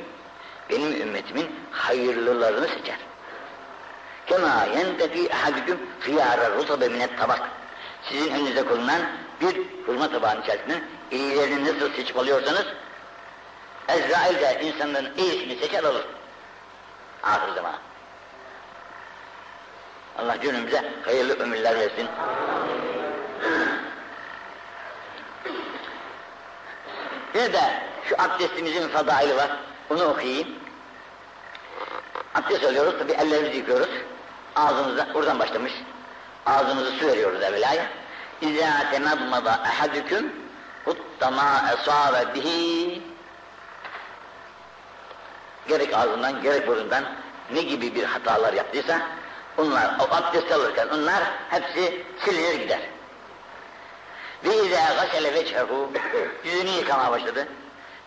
benim 0.70 1.02
ümmetimin 1.02 1.60
hayırlılarını 1.72 2.68
seçer. 2.68 2.98
Kema 4.28 4.66
yentefi 4.76 5.34
ahadüküm 5.34 5.80
hıyâre 6.00 6.50
rutabe 6.58 6.88
minet 6.88 7.18
tabak. 7.18 7.42
Sizin 8.10 8.34
önünüze 8.34 8.66
konulan 8.66 9.02
bir 9.42 9.62
hurma 9.86 10.12
tabağının 10.12 10.42
içerisinde 10.42 10.82
iyilerini 11.12 11.66
nasıl 11.66 11.94
seçip 11.94 12.18
alıyorsanız 12.18 12.66
Ezrail 13.88 14.36
de 14.42 14.62
insanların 14.64 15.18
iyisini 15.18 15.56
seçer 15.56 15.84
alır. 15.84 16.06
Ahir 17.24 17.54
zaman. 17.56 17.74
Allah 20.18 20.42
cümlemize 20.42 20.94
hayırlı 21.06 21.40
ömürler 21.40 21.80
versin. 21.80 22.08
Bir 27.34 27.54
de 27.54 27.84
şu 28.04 28.16
abdestimizin 28.22 28.88
fadaili 28.88 29.36
var. 29.36 29.50
Onu 29.90 30.04
okuyayım. 30.06 30.48
Abdest 32.36 32.64
alıyoruz, 32.64 33.00
tabi 33.00 33.12
ellerimizi 33.12 33.58
yıkıyoruz. 33.58 33.90
Ağzımıza, 34.58 35.08
oradan 35.14 35.40
başlamış. 35.40 35.74
Ağzımızı 36.46 36.92
su 36.92 37.08
veriyoruz 37.08 37.42
evvelaya. 37.44 37.86
İzâ 38.42 38.90
temedmada 38.92 39.60
ehadüküm 39.66 40.32
huttama 40.86 41.64
esâve 41.74 42.34
bihi 42.34 43.02
gerek 45.68 45.94
ağzından 45.94 46.42
gerek 46.42 46.68
burundan 46.68 47.04
ne 47.52 47.62
gibi 47.62 47.96
bir 47.96 48.04
hatalar 48.04 48.54
yaptıysa 48.54 49.02
onlar 49.58 49.96
o 50.00 50.16
abdest 50.16 50.52
alırken 50.52 50.88
onlar 50.88 51.24
hepsi 51.50 52.06
silinir 52.26 52.54
gider. 52.54 52.80
Ve 54.44 54.56
izâ 54.56 54.94
gasele 54.96 55.34
vechehu 55.34 55.92
yüzünü 56.44 56.70
yıkamaya 56.70 57.12
başladı. 57.12 57.48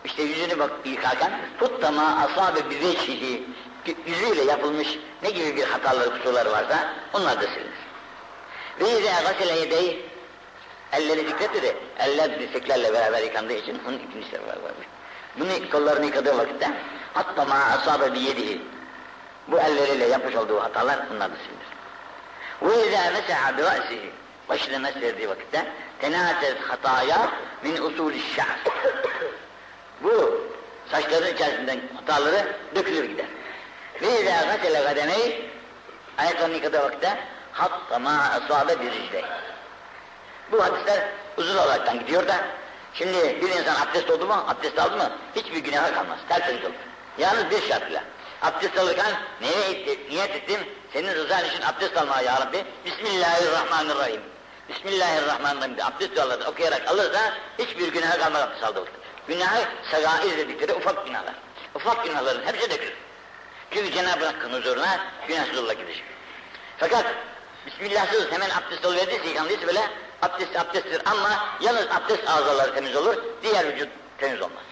İşte 0.05 0.23
yüzünü 0.23 0.59
bak 0.59 0.71
yıkarken 0.85 1.31
tuttama 1.59 2.03
asabe 2.03 2.69
bi 2.69 2.87
veçhihi 2.87 3.43
yüzüyle 4.05 4.43
yapılmış 4.43 4.99
ne 5.23 5.29
gibi 5.29 5.55
bir 5.55 5.63
hataları 5.63 6.11
kusurları 6.11 6.51
varsa 6.51 6.93
onlar 7.13 7.41
da 7.41 7.47
silinir. 7.47 7.81
Ve 8.79 8.99
izâ 8.99 9.21
gasele 9.21 9.59
yedeyi 9.59 10.05
elleri 10.91 11.27
dikkat 11.27 11.55
edin. 11.55 11.75
Eller 11.99 12.39
dirseklerle 12.39 12.93
beraber 12.93 13.21
yıkandığı 13.21 13.53
için 13.53 13.81
onun 13.87 13.97
ikincisi 13.97 14.33
var. 14.33 14.47
var. 14.47 14.71
Bunu 15.39 15.69
kollarını 15.71 16.05
yıkadığı 16.05 16.37
vakitte 16.37 16.71
hatta 17.13 17.45
ma 17.45 17.55
asabe 17.55 18.13
biyedihi 18.13 18.61
bu 19.47 19.59
elleriyle 19.59 20.07
yapmış 20.07 20.35
olduğu 20.35 20.59
hatalar 20.59 20.99
bunlar 21.09 21.31
da 21.31 21.35
silinir. 21.35 21.71
Ve 22.61 22.87
izâ 22.87 23.11
meseha 23.11 23.57
bi 23.57 23.63
başını 24.49 24.79
mesverdiği 24.79 25.29
vakitte 25.29 25.65
tenâset 26.01 26.61
hataya 26.61 27.31
min 27.63 27.77
usulü 27.77 28.19
şa'r. 28.19 28.59
Bu 30.03 30.41
saçların 30.91 31.33
içerisinden 31.33 31.79
hataları 31.95 32.47
dökülür 32.75 33.03
gider. 33.03 33.25
Ve 34.01 34.21
izâ 34.21 34.41
gasele 34.41 34.79
gademeyi 34.79 35.49
ayaklarını 36.17 36.55
yıkadığı 36.55 36.83
vakitte 36.83 37.17
hatta 37.51 37.99
ma 37.99 38.11
asabe 38.11 38.79
bir 38.79 38.91
ricde. 38.91 39.25
Bu 40.51 40.63
hadisler 40.63 41.09
uzun 41.37 41.57
olaraktan 41.57 41.99
gidiyor 41.99 42.27
da 42.27 42.35
şimdi 42.93 43.41
bir 43.41 43.49
insan 43.49 43.75
abdest 43.75 44.09
oldu 44.09 44.27
mu, 44.27 44.45
abdest 44.47 44.79
aldı 44.79 44.97
mı 44.97 45.11
hiçbir 45.35 45.57
günahı 45.57 45.93
kalmaz, 45.93 46.19
tertemiz 46.29 46.65
olur. 46.65 46.73
Yalnız 47.17 47.49
bir 47.51 47.61
şartla. 47.61 48.03
Abdest 48.41 48.77
alırken 48.77 49.13
neye 49.41 49.97
niyet 50.09 50.35
ettim? 50.35 50.59
Senin 50.93 51.15
rızan 51.15 51.45
için 51.45 51.61
abdest 51.61 51.97
almaya 51.97 52.21
ya 52.21 52.41
Rabbi. 52.41 52.65
Bismillahirrahmanirrahim. 52.85 54.21
Bismillahirrahmanirrahim 54.69 55.75
diye 55.75 55.85
abdest 55.85 56.15
dualarını 56.15 56.47
okuyarak 56.47 56.87
alırsa 56.87 57.19
hiçbir 57.59 57.87
günahı 57.87 58.19
kalmaz 58.19 58.41
abdest 58.41 58.77
vakit. 58.77 59.00
Günahı 59.27 59.63
segair 59.91 60.37
dedikleri 60.37 60.73
ufak 60.73 61.05
günahlar. 61.07 61.33
Ufak 61.75 62.05
günahların 62.05 62.45
hepsi 62.45 62.69
dökülür. 62.71 62.93
Çünkü 63.71 63.91
Cenab-ı 63.91 64.25
Hakk'ın 64.25 64.53
huzuruna 64.53 64.99
günahsız 65.27 65.57
olarak 65.57 65.77
gidecek. 65.77 66.03
Fakat 66.77 67.05
Bismillahsız 67.65 68.31
hemen 68.31 68.49
abdest 68.49 68.85
alıyorduysa 68.85 69.25
yıkandıysa 69.25 69.67
böyle 69.67 69.81
abdest 70.21 70.55
abdesttir 70.55 71.01
ama 71.05 71.29
yalnız 71.61 71.87
abdest 71.91 72.29
ağzaları 72.29 72.73
temiz 72.73 72.95
olur, 72.95 73.17
diğer 73.43 73.67
vücut 73.67 73.89
temiz 74.17 74.41
olmaz. 74.41 74.63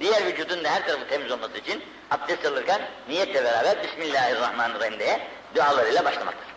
Diğer 0.00 0.26
vücudun 0.26 0.64
da 0.64 0.70
her 0.70 0.86
tarafı 0.86 1.08
temiz 1.08 1.32
olması 1.32 1.58
için 1.58 1.84
abdest 2.10 2.46
alırken 2.46 2.82
niyetle 3.08 3.44
beraber 3.44 3.82
Bismillahirrahmanirrahim 3.82 4.98
diye 4.98 5.28
dualarıyla 5.54 6.04
başlamaktır. 6.04 6.53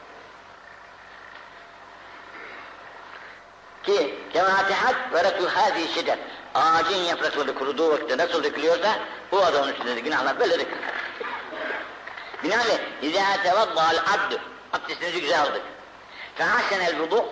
ki 3.88 4.16
cemaatihat 4.34 4.96
veretü 5.14 5.48
hâzi 5.48 5.94
şiddet. 5.94 6.20
Ağacın 6.56 6.98
yaprakları 6.98 7.56
kuruduğu 7.56 7.92
vakitte 7.92 8.18
nasıl 8.18 8.44
dökülüyorsa 8.44 9.00
bu 9.32 9.46
adamın 9.46 9.74
üstünde 9.74 9.96
de 9.96 10.00
günahlar 10.00 10.40
böyle 10.40 10.60
dökülür. 10.60 10.80
Binaenaleyh 12.44 12.80
izâ 13.02 13.44
tevaddâ'l 13.44 13.98
abdü. 13.98 14.38
Abdestimizi 14.74 15.22
güzel 15.22 15.42
aldık. 15.42 15.62
Fehâsenel 16.36 17.00
vudu 17.00 17.26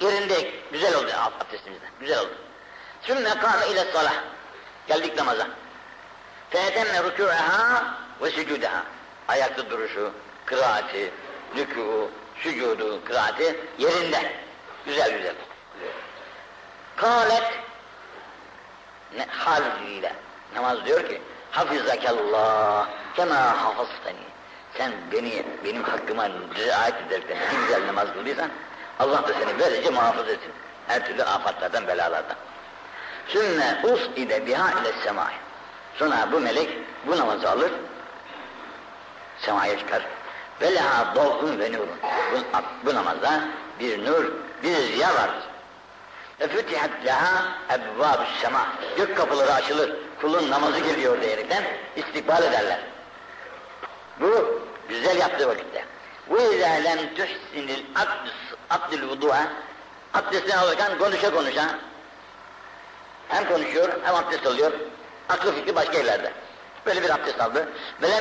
yerinde 0.00 0.50
güzel 0.72 0.94
oldu 0.94 1.10
abdestimizden. 1.40 1.90
Güzel 2.00 2.18
oldu. 2.20 2.34
Sümme 3.02 3.30
kâme 3.30 3.68
ile 3.68 3.84
salah. 3.92 4.14
Geldik 4.88 5.16
namaza. 5.16 5.46
Fetemme 6.50 6.98
rükû'eha 6.98 7.84
ve 8.22 8.30
sücûdeha. 8.30 8.82
Ayakta 9.28 9.70
duruşu, 9.70 10.12
kıraati, 10.46 11.10
rükû, 11.56 12.06
sücudu, 12.42 13.04
kıraati 13.04 13.60
yerinde. 13.78 14.32
Güzel 14.86 15.16
güzel. 15.16 15.34
Kâlet. 16.96 17.42
Ne, 19.16 19.26
hal 19.26 19.62
namaz 20.54 20.86
diyor 20.86 21.08
ki 21.08 21.22
hafizakallah 21.50 22.88
kema 23.16 23.34
hafıztani 23.34 24.26
sen 24.78 24.92
beni 25.12 25.44
benim 25.64 25.82
hakkıma 25.82 26.28
riayet 26.28 26.94
ederken 27.06 27.36
ne 27.36 27.64
güzel 27.64 27.86
namaz 27.86 28.08
kılıyorsan 28.14 28.50
Allah 28.98 29.28
da 29.28 29.32
seni 29.32 29.58
böylece 29.58 29.90
muhafaza 29.90 30.30
etsin. 30.30 30.52
Her 30.86 31.06
türlü 31.06 31.22
afatlardan 31.22 31.86
belalardan. 31.86 32.36
Sümme 33.28 33.82
us 33.84 34.00
ide 34.16 34.46
biha 34.46 34.70
ile 34.70 34.92
semai 35.04 35.34
sonra 35.98 36.28
bu 36.32 36.40
melek 36.40 36.70
bu 37.06 37.16
namazı 37.16 37.50
alır 37.50 37.72
semaya 39.38 39.78
çıkar. 39.78 40.02
Ve 40.60 40.74
leha 40.74 41.14
dolgun 41.14 41.58
ve 41.58 41.72
nurun. 41.72 41.88
Bu, 42.32 42.60
bu 42.86 42.94
namazda 42.94 43.40
bir 43.80 44.04
nur 44.04 44.24
bir 44.62 44.76
ziya 44.76 45.14
vardır 45.14 45.55
Efütihat 46.40 46.90
leha 47.04 47.44
ebbâbü 47.70 48.24
sema. 48.42 48.66
Gök 48.96 49.16
kapıları 49.16 49.52
açılır. 49.54 49.96
Kulun 50.20 50.50
namazı 50.50 50.78
geliyor 50.78 51.22
diyerekten 51.22 51.64
istikbal 51.96 52.42
ederler. 52.42 52.80
Bu 54.20 54.60
güzel 54.88 55.16
yaptığı 55.18 55.48
vakitte. 55.48 55.84
İzâ 56.30 56.68
lem 56.68 57.14
tuhsinil 57.14 57.84
abdül 58.70 59.08
vudu'a 59.08 59.46
abdestini 60.14 60.56
alırken 60.56 60.98
konuşa 60.98 61.30
konuşa 61.30 61.78
hem 63.28 63.48
konuşuyor 63.48 63.88
hem 64.04 64.14
abdest 64.14 64.46
alıyor. 64.46 64.72
Aklı 65.28 65.54
fikri 65.54 65.74
başka 65.74 65.98
yerlerde. 65.98 66.32
Böyle 66.86 67.02
bir 67.02 67.10
abdest 67.10 67.40
aldı. 67.40 67.68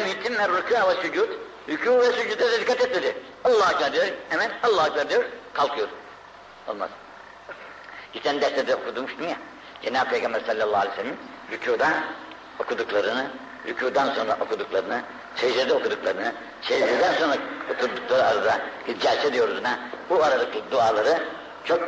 Yutimme 0.07 0.43
rükû 0.43 0.89
ve 0.89 1.01
sücud. 1.01 1.29
Rükû 1.69 1.99
ve 1.99 2.11
sücuda 2.11 2.51
da 2.51 2.59
dikkat 2.59 2.81
etmedi. 2.81 3.17
Allah 3.43 3.71
Ekber 3.71 3.93
diyor. 3.93 4.07
Hemen 4.29 4.51
Allah 4.63 4.87
Ekber 4.87 5.09
diyor. 5.09 5.23
Kalkıyor. 5.53 5.87
Olmaz. 6.67 6.89
Geçen 8.15 8.41
derste 8.41 8.67
de 8.67 8.75
okudumuştum 8.75 9.27
ya. 9.29 9.35
Cenab-ı 9.81 10.09
Peygamber 10.09 10.39
sallallahu 10.39 10.77
aleyhi 10.77 10.97
ve 10.97 11.01
sellem 11.01 11.17
rükuda 11.51 11.89
okuduklarını, 12.59 13.27
rükudan 13.67 14.13
sonra 14.13 14.37
okuduklarını, 14.41 15.01
secdede 15.35 15.73
okuduklarını, 15.73 16.33
secdeden 16.61 17.13
sonra 17.13 17.37
oturdukları 17.75 18.23
arada, 18.23 18.61
celse 19.01 19.33
diyoruz 19.33 19.59
ona, 19.59 19.79
bu 20.09 20.23
aradaki 20.23 20.63
duaları 20.71 21.23
çok 21.63 21.79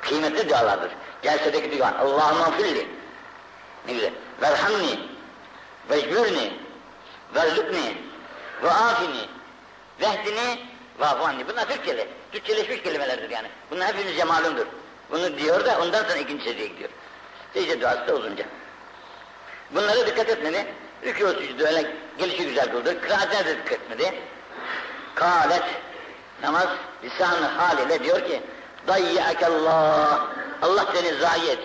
kıymetli 0.00 0.50
dualardır. 0.50 0.90
Celsedeki 1.22 1.78
dua, 1.78 1.94
Allahümme 1.98 2.56
filli, 2.56 2.88
ne 3.86 3.92
güzel, 3.92 4.12
verhamni, 4.42 4.98
vecbürni, 5.90 6.52
verzukni, 7.34 7.96
ve 8.62 8.70
afini, 8.70 9.28
vehdini, 10.00 10.58
vafanni. 10.98 11.48
Bunlar 11.48 11.68
Türkçeli, 11.68 12.08
Türkçeleşmiş 12.32 12.82
kelimelerdir 12.82 13.30
yani. 13.30 13.48
Bunlar 13.70 13.88
hepinize 13.88 14.24
malumdur. 14.24 14.66
Bunu 15.10 15.38
diyor 15.38 15.64
da 15.64 15.80
ondan 15.80 16.02
sonra 16.02 16.16
ikinci 16.16 16.44
secdeye 16.44 16.68
gidiyor. 16.68 16.90
Secde 17.54 17.80
duası 17.80 18.08
da 18.08 18.14
uzunca. 18.14 18.44
Bunlara 19.70 20.06
dikkat 20.06 20.28
etmedi. 20.28 20.66
Rükû 21.04 21.26
öyle 21.66 21.90
gelişi 22.18 22.46
güzel 22.46 22.70
kıldı. 22.70 23.00
Kıraatine 23.00 23.46
de 23.46 23.56
dikkat 23.58 23.72
etmedi. 23.72 24.14
Kâlet 25.14 25.64
namaz 26.42 26.68
lisan-ı 27.04 27.46
haliyle 27.46 28.04
diyor 28.04 28.26
ki 28.26 28.42
Dayyakallah 28.88 30.26
Allah 30.62 30.86
seni 30.94 31.14
zayi 31.14 31.50
et. 31.50 31.58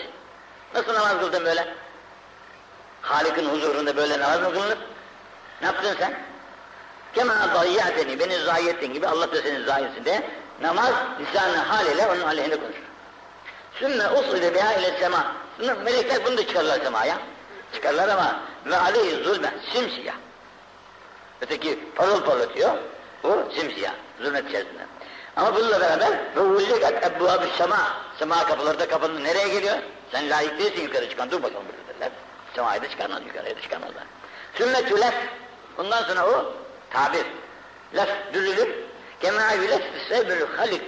Nasıl 0.73 0.93
namaz 0.93 1.19
kıldın 1.19 1.45
böyle? 1.45 1.73
Halik'in 3.01 3.49
huzurunda 3.49 3.95
böyle 3.95 4.19
namaz 4.19 4.41
mı 4.41 4.53
kılınır? 4.53 4.77
Ne 5.61 5.67
yaptın 5.67 5.95
sen? 5.99 6.13
Kema 7.15 7.53
dayyateni, 7.55 8.19
beni 8.19 8.39
zayi 8.39 8.69
ettin 8.69 8.93
gibi 8.93 9.07
Allah 9.07 9.31
da 9.31 9.41
seni 9.41 9.63
zayi 9.63 9.85
etsin 9.85 10.05
de 10.05 10.23
namaz 10.61 10.93
lisan-ı 11.19 11.57
haliyle 11.57 12.05
onun 12.07 12.21
aleyhine 12.21 12.55
konuşur. 12.55 12.92
Sümme 13.79 14.09
usule 14.09 14.53
biha 14.55 14.73
ile 14.73 14.99
sema. 14.99 15.35
Melekler 15.83 16.25
bunu 16.25 16.37
da 16.37 16.47
çıkarlar 16.47 16.79
semaya. 16.79 17.17
Çıkarlar 17.73 18.09
ama 18.09 18.39
ve 18.65 18.77
aleyhi 18.77 19.23
zulme 19.23 19.53
simsiyah. 19.73 20.15
Öteki 21.41 21.79
parıl 21.95 22.23
parlatıyor. 22.23 22.71
Bu 23.23 23.51
simsiyah. 23.55 23.93
Zulmet 24.21 24.49
içerisinde. 24.49 24.85
Ama 25.35 25.55
bununla 25.55 25.81
beraber 25.81 26.11
ve 26.35 26.39
ullegat 26.39 27.05
ebbuabü 27.05 27.45
sema. 27.57 27.93
Sema 28.19 28.45
kapıları 28.45 28.79
da 28.79 28.87
kapının 28.87 29.23
nereye 29.23 29.47
geliyor? 29.47 29.77
Sen 30.11 30.29
layık 30.29 30.59
değilsin 30.59 30.81
yukarı 30.81 31.09
çıkan. 31.09 31.31
Dur 31.31 31.43
bakalım 31.43 31.63
burada 31.67 31.99
derler. 31.99 32.11
Semaya 32.55 32.81
da 32.81 32.89
çıkarmaz 32.89 33.21
yukarıya 33.27 33.55
da 33.55 33.61
çıkarmazlar. 33.61 34.03
Sünnetü 34.55 35.01
lef. 35.01 35.13
Bundan 35.77 36.03
sonra 36.03 36.27
o 36.27 36.53
tabir. 36.89 37.25
Lef 37.95 38.09
dürülür. 38.33 38.69
Kemâ 39.19 39.51
yülef 39.51 39.81
sebülü 40.09 40.47
halik. 40.57 40.81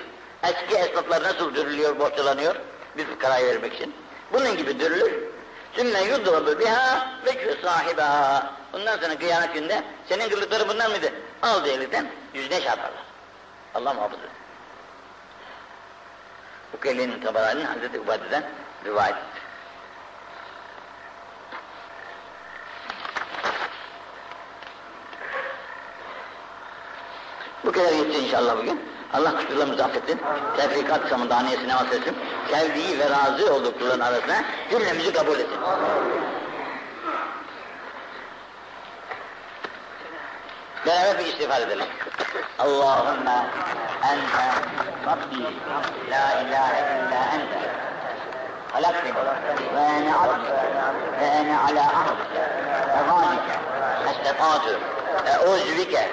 Eski 0.43 0.75
esnaflar 0.75 1.23
nasıl 1.23 1.55
dürülüyor, 1.55 1.99
borçlanıyor? 1.99 2.55
Bir 2.97 3.05
fukaraya 3.05 3.47
vermek 3.47 3.73
için. 3.73 3.95
Bunun 4.33 4.57
gibi 4.57 4.79
dürülür. 4.79 5.13
Sümme 5.75 6.03
yudrabu 6.03 6.59
biha 6.59 7.07
ve 7.25 7.55
sahiba. 7.61 8.53
Bundan 8.73 8.97
sonra 8.97 9.19
kıyamet 9.19 9.53
günde 9.53 9.83
senin 10.09 10.29
kıldıkları 10.29 10.69
bunlar 10.69 10.89
mıydı? 10.89 11.11
Al 11.41 11.63
diye 11.63 11.75
elden 11.75 12.11
yüzüne 12.33 12.61
çarparlar. 12.61 13.03
Allah 13.75 13.93
muhafaza 13.93 14.21
etsin. 14.21 14.45
Ukeyli'nin 16.77 17.19
tabarani 17.21 17.63
Hazreti 17.63 17.99
Ubade'den 17.99 18.43
rivayet 18.85 19.15
Bu 27.65 27.71
kadar 27.71 27.91
yetti 27.91 28.17
inşallah 28.17 28.57
bugün. 28.57 28.81
Allah 29.13 29.35
kusurlarımızı 29.37 29.85
affetsin. 29.85 30.21
Tefrikat 30.57 31.09
samında 31.09 31.35
aniyesine 31.35 31.75
vasfetsin. 31.75 32.15
Sevdiği 32.51 32.99
ve 32.99 33.09
razı 33.09 33.53
olduğu 33.53 33.79
kulların 33.79 33.99
arasına 33.99 34.43
cümlemizi 34.69 35.13
kabul 35.13 35.39
etsin. 35.39 35.59
Beraber 40.85 41.19
bir 41.19 41.25
istiğfar 41.25 41.61
edelim. 41.61 41.85
Allahümme 42.59 43.45
ente 44.03 44.45
Rabbi 45.05 45.43
la 46.11 46.41
ilahe 46.41 46.81
illa 46.95 47.21
ente. 47.35 47.69
Halaktin 48.71 49.15
ve 49.75 49.79
ene 49.79 50.15
abdi. 50.15 50.49
Ve 51.21 51.25
ene 51.25 51.57
ala 51.57 51.83
ahdi. 51.83 52.39
Ve 52.87 53.01
gâdike 53.07 53.59
estetâtu 54.09 54.79
ve 55.25 55.47
uzvike. 55.47 56.09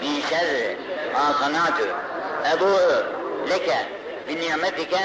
Min 0.00 0.20
şerri. 0.20 0.78
Ma 1.14 1.32
sanâtu 1.40 1.82
ebu'u 2.52 3.04
leke. 3.48 3.88
Bi 4.28 4.40
ni'metike 4.40 5.00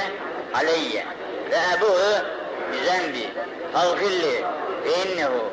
aleyye 0.54 1.06
ve 1.52 1.56
ebu'u 1.78 2.26
bi 2.72 2.86
zembi 2.86 3.30
fagfirli 3.74 4.46
ve 4.86 5.12
innehu. 5.12 5.44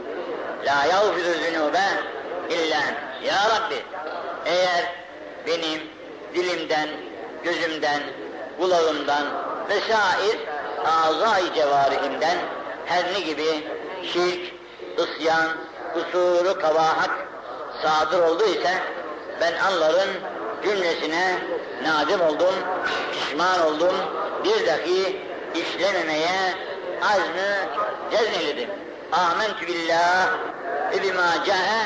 La 0.67 0.85
yağfiru 0.85 1.45
zünube 1.45 1.85
illa 2.51 2.81
ya 3.23 3.37
Rabbi. 3.51 3.83
Eğer 4.47 4.85
benim 5.47 5.81
dilimden, 6.35 6.89
gözümden, 7.45 8.03
kulağımdan 8.59 9.25
vesair 9.69 10.39
azai 10.87 11.55
cevarihimden 11.55 12.39
her 12.87 13.13
ne 13.13 13.21
gibi 13.21 13.65
şirk, 14.13 14.53
ısyan, 14.99 15.49
kusuru, 15.95 16.59
kabahat 16.61 17.11
sadır 17.83 18.23
olduysa 18.23 18.71
ben 19.41 19.55
onların 19.71 20.09
cümlesine 20.63 21.39
nadim 21.83 22.21
oldum, 22.21 22.55
pişman 23.13 23.61
oldum, 23.67 23.95
bir 24.45 24.67
dahi 24.67 25.17
işlememeye 25.55 26.55
azmı 27.03 27.51
cezmeledim. 28.11 28.71
Amentü 29.13 29.67
billah 29.67 30.29
ve 30.93 31.03
bima 31.03 31.45
cae 31.47 31.83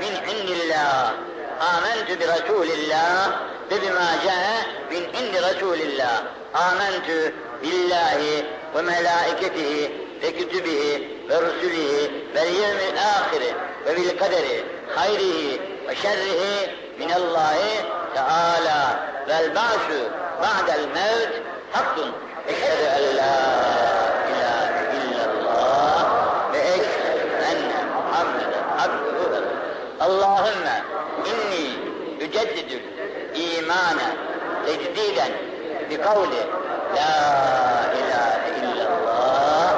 min 0.00 0.36
indillah. 0.36 1.12
Amentü 1.60 2.20
bi 2.20 2.24
Resulillah 2.24 3.30
ve 3.70 3.82
bima 3.82 4.10
cae 4.24 4.56
min 4.90 5.02
indi 5.02 5.42
Resulillah. 5.42 6.22
Amentü 6.54 7.34
billahi 7.62 8.46
ve 8.76 8.82
melaiketihi 8.82 9.92
ve 10.22 10.32
kütübihi 10.32 11.18
ve 11.28 11.40
rusulihi 11.40 12.12
ve 12.34 12.40
yevmil 12.40 12.98
ahiri 12.98 13.54
ve 13.86 13.96
bil 13.96 14.18
kaderi 14.18 14.64
hayrihi 14.94 15.60
ve 15.88 15.96
şerrihi 15.96 16.70
minallahi 16.98 17.84
teala 18.14 19.08
vel 19.28 19.54
ba'su 19.54 20.00
ba'del 20.42 20.88
mevt 20.94 21.43
hakkun. 21.74 22.10
Eşhedü 22.48 22.84
en 22.84 23.16
la 23.16 23.30
ilahe 24.30 24.96
illallah 24.96 26.52
ve 26.52 26.58
eşhedü 26.58 27.24
enne 27.50 27.80
Muhammeden 27.94 28.64
abduhu 28.78 29.32
ve 29.32 29.38
Allahümme 30.00 30.82
inni 31.26 31.66
üceddidül 32.20 32.82
imane 33.34 34.08
tecdiden 34.66 35.32
bi 35.90 35.96
kavli 36.00 36.40
la 36.96 37.14
ilahe 38.00 38.50
illallah 38.60 39.74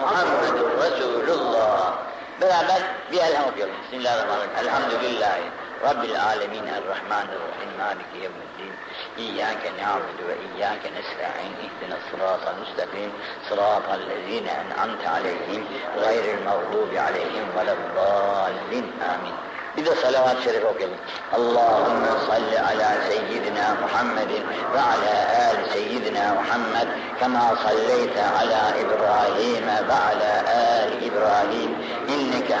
Muhammedun 0.00 0.70
Resulullah. 0.82 1.92
Beraber 2.40 2.82
bir 3.12 3.18
elham 3.18 3.48
okuyalım. 3.48 3.74
Bismillahirrahmanirrahim. 3.82 4.66
Elhamdülillahi 4.66 5.42
Rabbil 5.82 6.24
alemin 6.24 6.66
errahmanirrahim. 6.66 7.70
Maliki 7.78 8.18
yevmiddin. 8.22 8.77
إياك 9.18 9.72
نعبد 9.80 10.18
وإياك 10.28 10.80
نستعين 10.98 11.52
اهدنا 11.64 11.96
الصراط 12.00 12.40
المستقيم 12.54 13.12
صراط 13.50 13.82
الذين 13.94 14.48
أنعمت 14.48 15.06
عليهم 15.06 15.64
غير 15.96 16.38
المغضوب 16.38 16.88
عليهم 16.94 17.46
ولا 17.56 17.72
الضالين 17.72 18.92
آمين. 19.14 19.34
إذا 19.78 19.94
صلوات 20.02 20.36
شريف 20.44 20.64
وكل 20.64 20.88
اللهم 21.34 22.04
صل 22.26 22.56
على 22.56 22.88
سيدنا 23.08 23.76
محمد 23.84 24.32
وعلى 24.74 25.14
آل 25.50 25.72
سيدنا 25.72 26.34
محمد 26.34 26.88
كما 27.20 27.56
صليت 27.68 28.18
على 28.18 28.60
إبراهيم 28.82 29.66
وعلى 29.88 30.42
آل 30.48 30.90
إبراهيم 31.10 31.70
إنك 32.08 32.52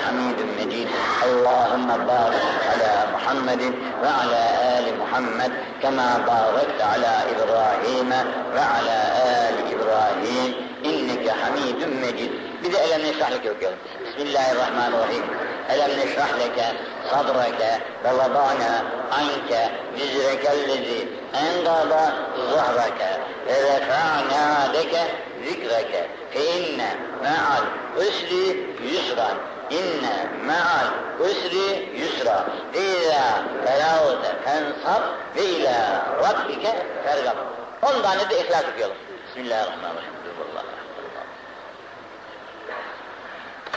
ala 1.28 3.06
Muhammedin 3.12 3.74
ve 4.02 4.08
ala 4.08 4.42
ali 4.76 4.92
Muhammed 4.92 5.52
kema 5.80 6.26
barekte 6.26 6.84
ala 6.84 7.24
İbrahim 7.32 8.10
ve 8.54 8.60
ala 8.60 8.98
ali 9.24 9.62
İbrahim 9.74 10.54
inneke 10.84 11.30
hamidun 11.30 11.96
mecid. 12.00 12.30
Bir 12.64 12.72
de 12.72 12.78
elem 12.78 13.02
neşrahlik 13.02 13.46
okuyalım. 13.56 13.78
Bismillahirrahmanirrahim. 14.04 15.24
Elem 15.68 15.90
neşrah 15.90 16.38
leke 16.38 16.66
sadreke 17.10 17.80
ve 18.04 18.18
vadana 18.18 18.84
anke 19.10 19.70
vizrekellezi 19.98 21.08
engada 21.34 22.12
zahrake 22.54 23.20
ve 23.46 23.62
refa'na 23.62 24.72
leke 24.72 25.02
zikreke 25.44 26.08
fe 26.30 26.44
inne 26.44 26.96
me'al 27.22 27.64
usri 27.96 28.66
yusran 28.92 29.36
inne 29.69 30.29
me'al 30.45 30.87
usri 31.19 31.89
yusra 31.99 32.45
İzâ 32.73 33.43
feravte 33.65 34.35
fensab 34.45 35.01
ve 35.35 35.45
ilâ 35.45 36.05
rabbike 36.23 36.87
fergab. 37.03 37.37
On 37.81 38.01
tane 38.01 38.29
de 38.29 38.39
ihlas 38.39 38.63
okuyalım. 38.71 38.97
Bismillahirrahmanirrahim. 39.27 40.13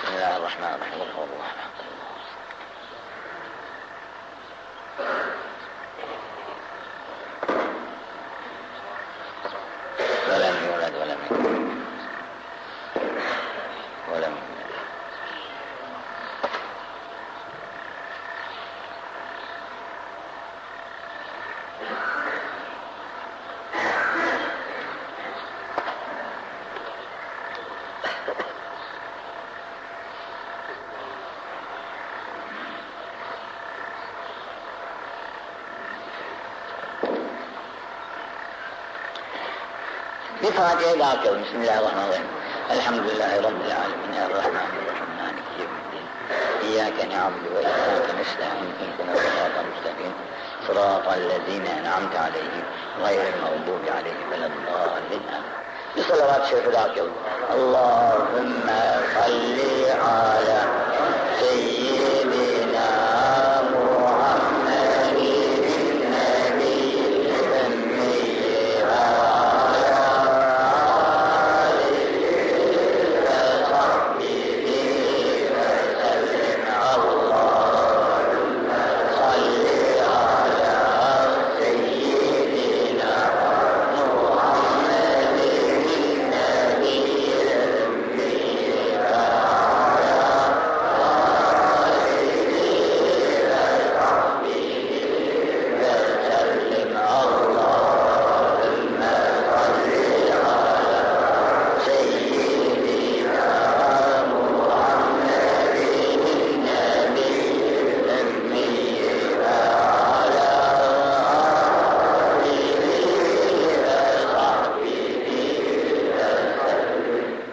بسم 0.06 0.14
الله 0.14 0.36
الرحمن 0.36 0.72
الرحيم 0.74 1.02
قل 1.02 1.10
هو 1.16 1.24
الله 1.24 1.46
احد 1.56 1.70
ولم 10.30 10.54
يولد 10.66 10.94
ولم 11.00 11.18
يولد 11.30 11.69
Bir 40.51 40.55
Fatiha 40.55 40.99
daha 40.99 41.15
okuyalım. 41.15 41.43
Bismillahirrahmanirrahim. 41.43 42.27
Elhamdülillahi 42.69 43.37
Rabbil 43.37 43.73
alemin. 43.81 44.13
Errahmanirrahim. 44.23 45.09
Maliki 45.19 45.53
yevmiddin. 45.61 46.05
İyyâke 46.67 47.09
na'budu 47.09 47.55
ve 47.55 47.61
iyyâke 47.61 48.13
nesta'in. 48.17 48.69
İhdina 48.83 49.15
sıratal 49.15 49.65
müstakim. 49.71 50.13
Sıratal 50.67 51.21
lezîne 51.29 51.69
en'amte 51.69 52.19
aleyhim. 52.19 52.65
Gayril 53.01 53.37
mağdubi 53.41 53.91
aleyhim 53.91 54.31
veleddâlin. 54.31 55.23
Bir 55.95 56.03
salavat-ı 56.03 56.49
şerife 56.49 56.73
daha 56.73 56.87
okuyalım. 56.87 57.13
Allahümme 57.53 58.81
salli 59.13 59.93
ala 59.93 60.59
seyyidina 60.61 60.80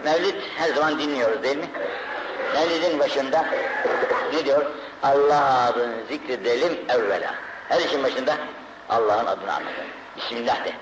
Mevlid 0.09 0.35
her 0.57 0.73
zaman 0.73 0.99
dinliyoruz 0.99 1.43
değil 1.43 1.57
mi? 1.57 1.69
Mevlidin 2.53 2.99
başında 2.99 3.45
ne 4.33 4.45
diyor? 4.45 4.65
Allah 5.03 5.67
adını 5.67 6.05
zikredelim 6.07 6.77
evvela. 6.89 7.35
Her 7.69 7.81
işin 7.81 8.03
başında 8.03 8.35
Allah'ın 8.89 9.25
adını 9.25 9.53
anlatın. 9.53 9.85
Bismillah 10.17 10.65
de. 10.65 10.73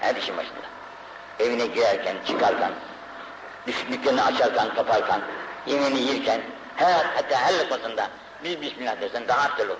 Her 0.00 0.14
işin 0.16 0.36
başında. 0.36 0.66
Evine 1.40 1.66
girerken, 1.66 2.16
çıkarken, 2.26 2.72
dükkanını 3.90 4.24
açarken, 4.24 4.74
kaparken, 4.74 5.20
yemeğini 5.66 6.00
yerken, 6.00 6.40
her 6.76 7.04
hatta 7.04 7.40
her 7.40 7.58
lokmasında 7.58 8.08
bir 8.44 8.60
Bismillah 8.60 9.00
dersen 9.00 9.28
daha 9.28 9.48
güzel 9.48 9.70
olur. 9.70 9.78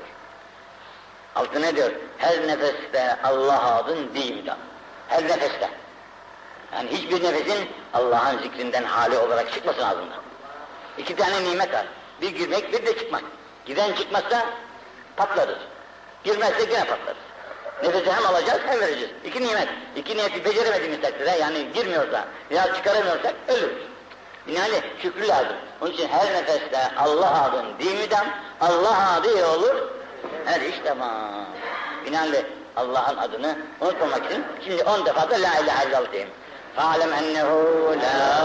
Altı 1.34 1.62
ne 1.62 1.76
diyor? 1.76 1.90
Her 2.18 2.46
nefeste 2.46 3.16
Allah 3.24 3.74
adın 3.74 4.14
diyeyim 4.14 4.46
de. 4.46 4.54
Her 5.08 5.24
nefeste. 5.24 5.70
Yani 6.74 6.90
hiçbir 6.90 7.22
nefesin 7.24 7.68
Allah'ın 7.94 8.38
zikrinden 8.38 8.84
hali 8.84 9.18
olarak 9.18 9.52
çıkmasın 9.52 9.82
ağzından. 9.82 10.22
İki 10.98 11.16
tane 11.16 11.44
nimet 11.44 11.74
var. 11.74 11.86
Bir 12.20 12.28
girmek, 12.30 12.72
bir 12.72 12.86
de 12.86 12.98
çıkmak. 12.98 13.22
Giren 13.66 13.92
çıkmazsa 13.92 14.46
patlarız. 15.16 15.58
Girmezse 16.24 16.62
yine 16.62 16.84
patlarız. 16.84 17.22
Nefesi 17.82 18.12
hem 18.12 18.26
alacağız 18.26 18.60
hem 18.66 18.80
vereceğiz. 18.80 19.10
İki 19.24 19.42
nimet. 19.42 19.68
İki 19.96 20.16
niyeti 20.16 20.44
beceremediğimiz 20.44 21.00
takdirde 21.00 21.30
yani 21.30 21.72
girmiyorsa 21.72 22.24
ya 22.50 22.74
çıkaramıyorsak 22.74 23.34
ölürüz. 23.48 23.82
Yani 24.46 24.82
şükrü 25.02 25.28
lazım. 25.28 25.56
Onun 25.80 25.90
için 25.90 26.08
her 26.08 26.32
nefeste 26.34 26.78
Allah 26.96 27.42
adın 27.44 27.78
değil 27.78 28.00
müdem, 28.00 28.26
Allah 28.60 29.12
adı 29.12 29.46
olur. 29.46 29.74
Her 30.44 30.60
iş 30.60 30.74
tamam. 30.84 31.44
Binaenaleyh 32.06 32.44
Allah'ın 32.76 33.16
adını 33.16 33.58
unutmamak 33.80 34.26
için 34.26 34.44
şimdi 34.64 34.82
on 34.82 35.06
defa 35.06 35.30
da 35.30 35.34
la 35.34 35.58
ilahe 35.58 35.88
illallah 35.88 36.12
diyeyim. 36.12 36.30
فاعلم 36.78 37.12
أنه 37.12 37.48
لا 37.94 38.38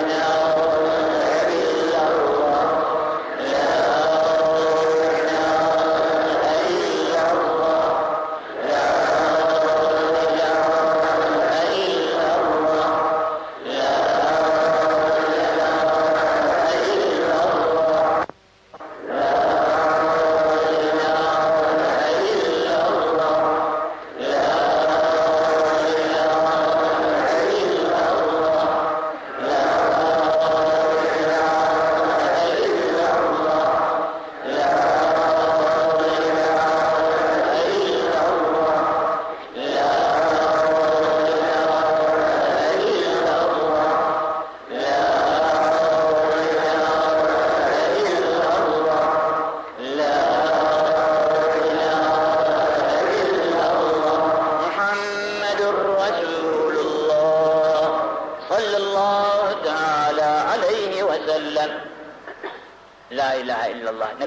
إله 0.00 0.99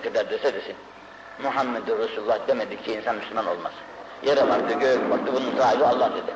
kadar 0.03 0.29
dese 0.29 0.53
desin. 0.53 0.75
Muhammedur 1.43 1.99
Resulullah 1.99 2.47
demedikçe 2.47 2.93
insan 2.93 3.15
Müslüman 3.15 3.47
olmaz. 3.47 3.71
Yere 4.25 4.49
baktı, 4.49 4.73
göğe 4.79 5.09
baktı, 5.09 5.33
bunun 5.35 5.57
sahibi 5.57 5.85
Allah 5.85 6.11
dedi. 6.11 6.33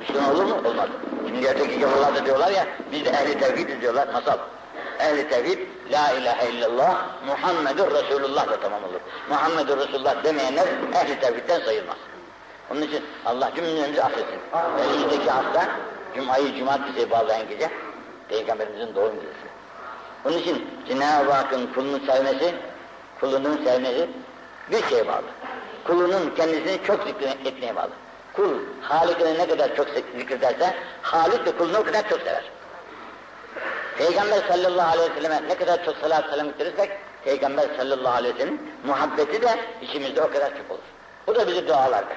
Müslüman 0.00 0.34
olur 0.34 0.44
mu? 0.44 0.68
Olmaz. 0.68 0.88
Şimdi 1.26 1.48
öteki 1.48 1.80
gavurlar 1.80 2.14
da 2.14 2.24
diyorlar 2.24 2.50
ya, 2.50 2.66
biz 2.92 3.04
de 3.04 3.10
ehli 3.10 3.38
tevhidiz 3.38 3.80
diyorlar, 3.80 4.08
masal. 4.08 4.38
Ehli 5.00 5.28
tevhid, 5.28 5.58
la 5.92 6.12
ilahe 6.12 6.50
illallah, 6.50 7.04
Muhammedur 7.26 7.90
Resulullah 7.90 8.48
da 8.48 8.60
tamam 8.60 8.84
olur. 8.84 9.00
Muhammedur 9.28 9.78
Resulullah 9.78 10.24
demeyenler 10.24 10.66
ehli 10.94 11.20
tevhidden 11.20 11.60
sayılmaz. 11.60 11.96
Onun 12.70 12.82
için 12.82 13.04
Allah 13.26 13.50
cümlemizi 13.56 14.02
affetsin. 14.02 14.40
Önümüzdeki 14.78 15.30
hafta, 15.30 15.68
Cuma'yı 16.16 16.56
Cumartesi'ye 16.58 17.10
bağlayan 17.10 17.48
gece, 17.48 17.70
Peygamberimizin 18.28 18.94
doğum 18.94 19.14
gecesi. 19.14 19.46
Onun 20.24 20.38
için 20.38 20.68
Cenab-ı 20.88 21.32
Hakk'ın 21.32 21.66
kulunu 21.66 22.06
sevmesi, 22.06 22.54
kulunun 23.22 23.64
sevmesi 23.64 24.08
bir 24.70 24.82
şeye 24.88 25.06
bağlı. 25.06 25.26
Kulunun 25.84 26.34
kendisini 26.36 26.78
çok 26.86 27.06
zikretmeye 27.06 27.76
bağlı. 27.76 27.90
Kul, 28.32 28.54
Halik'ini 28.80 29.38
ne 29.38 29.48
kadar 29.48 29.76
çok 29.76 29.86
zikrederse, 30.18 30.74
Halik 31.02 31.46
de 31.46 31.56
kulunu 31.56 31.78
o 31.78 31.84
kadar 31.84 32.08
çok 32.08 32.18
sever. 32.18 32.44
Peygamber 33.98 34.40
sallallahu 34.48 34.88
aleyhi 34.88 35.10
ve 35.10 35.14
selleme 35.14 35.48
ne 35.48 35.54
kadar 35.54 35.84
çok 35.84 35.96
salat 35.96 36.30
selam 36.30 36.46
getirirsek, 36.46 36.90
Peygamber 37.24 37.66
sallallahu 37.76 38.14
aleyhi 38.14 38.34
ve 38.34 38.38
sellem 38.38 38.58
muhabbeti 38.86 39.42
de 39.42 39.58
içimizde 39.82 40.22
o 40.22 40.30
kadar 40.30 40.48
çok 40.48 40.70
olur. 40.70 40.80
Bu 41.26 41.34
da 41.34 41.48
bizi 41.48 41.68
dualardır. 41.68 42.16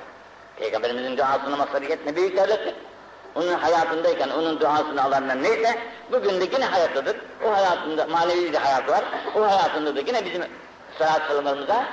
Peygamberimizin 0.60 1.18
duasını 1.18 1.58
masariyet 1.58 2.06
ne 2.06 2.16
büyük 2.16 2.38
devlettir. 2.38 2.76
Onun 3.36 3.54
hayatındayken 3.54 4.30
onun 4.30 4.60
duasını 4.60 5.04
alanlar 5.04 5.44
neyse, 5.44 5.80
bugün 6.12 6.42
de 6.42 6.46
yine 6.54 6.66
hayattadır. 6.66 7.18
O 7.46 7.54
hayatında 7.54 8.06
manevi 8.06 8.54
bir 8.54 8.58
hayat 8.58 8.90
var. 8.90 9.04
O 9.36 9.42
hayatında 9.42 9.96
da 9.96 10.00
yine 10.00 10.26
bizim 10.26 10.44
salat 11.00 11.22
salamlarımıza 11.28 11.86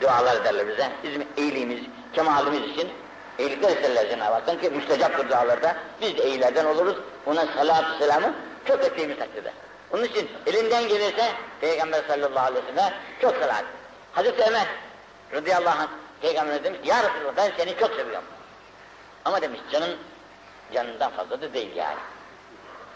dualar 0.00 0.36
ederler 0.36 0.68
bize. 0.68 0.90
Bizim 1.04 1.26
iyiliğimiz, 1.36 1.80
kemalimiz 2.12 2.70
için 2.70 2.88
iyilikler 3.38 3.76
isterler 3.76 4.08
Cenab-ı 4.10 4.32
Hak'tan 4.32 4.60
ki 4.60 4.70
müstecaptır 4.70 5.28
dualarda. 5.28 5.76
Biz 6.00 6.18
de 6.18 6.28
iyilerden 6.28 6.64
oluruz. 6.64 6.96
Ona 7.26 7.46
salatü 7.46 7.98
selamı 7.98 8.34
çok 8.64 8.84
ettiğimiz 8.84 9.18
takdirde. 9.18 9.52
Onun 9.92 10.04
için 10.04 10.30
elinden 10.46 10.88
gelirse 10.88 11.32
Peygamber 11.60 12.02
sallallahu 12.08 12.46
aleyhi 12.46 12.66
ve 12.66 12.70
sellem 12.70 12.94
çok 13.20 13.36
salat. 13.36 13.64
Hazreti 14.12 14.42
Ömer 14.42 14.66
radıyallahu 15.32 15.80
anh 15.80 15.88
Peygamber 16.20 16.64
demiş 16.64 16.80
ya 16.84 16.96
Resulallah 16.96 17.36
ben 17.36 17.52
seni 17.56 17.78
çok 17.78 17.90
seviyorum. 17.90 18.28
Ama 19.24 19.42
demiş 19.42 19.60
canın 19.72 19.96
canından 20.74 21.10
fazla 21.10 21.40
da 21.40 21.54
değil 21.54 21.76
yani. 21.76 21.98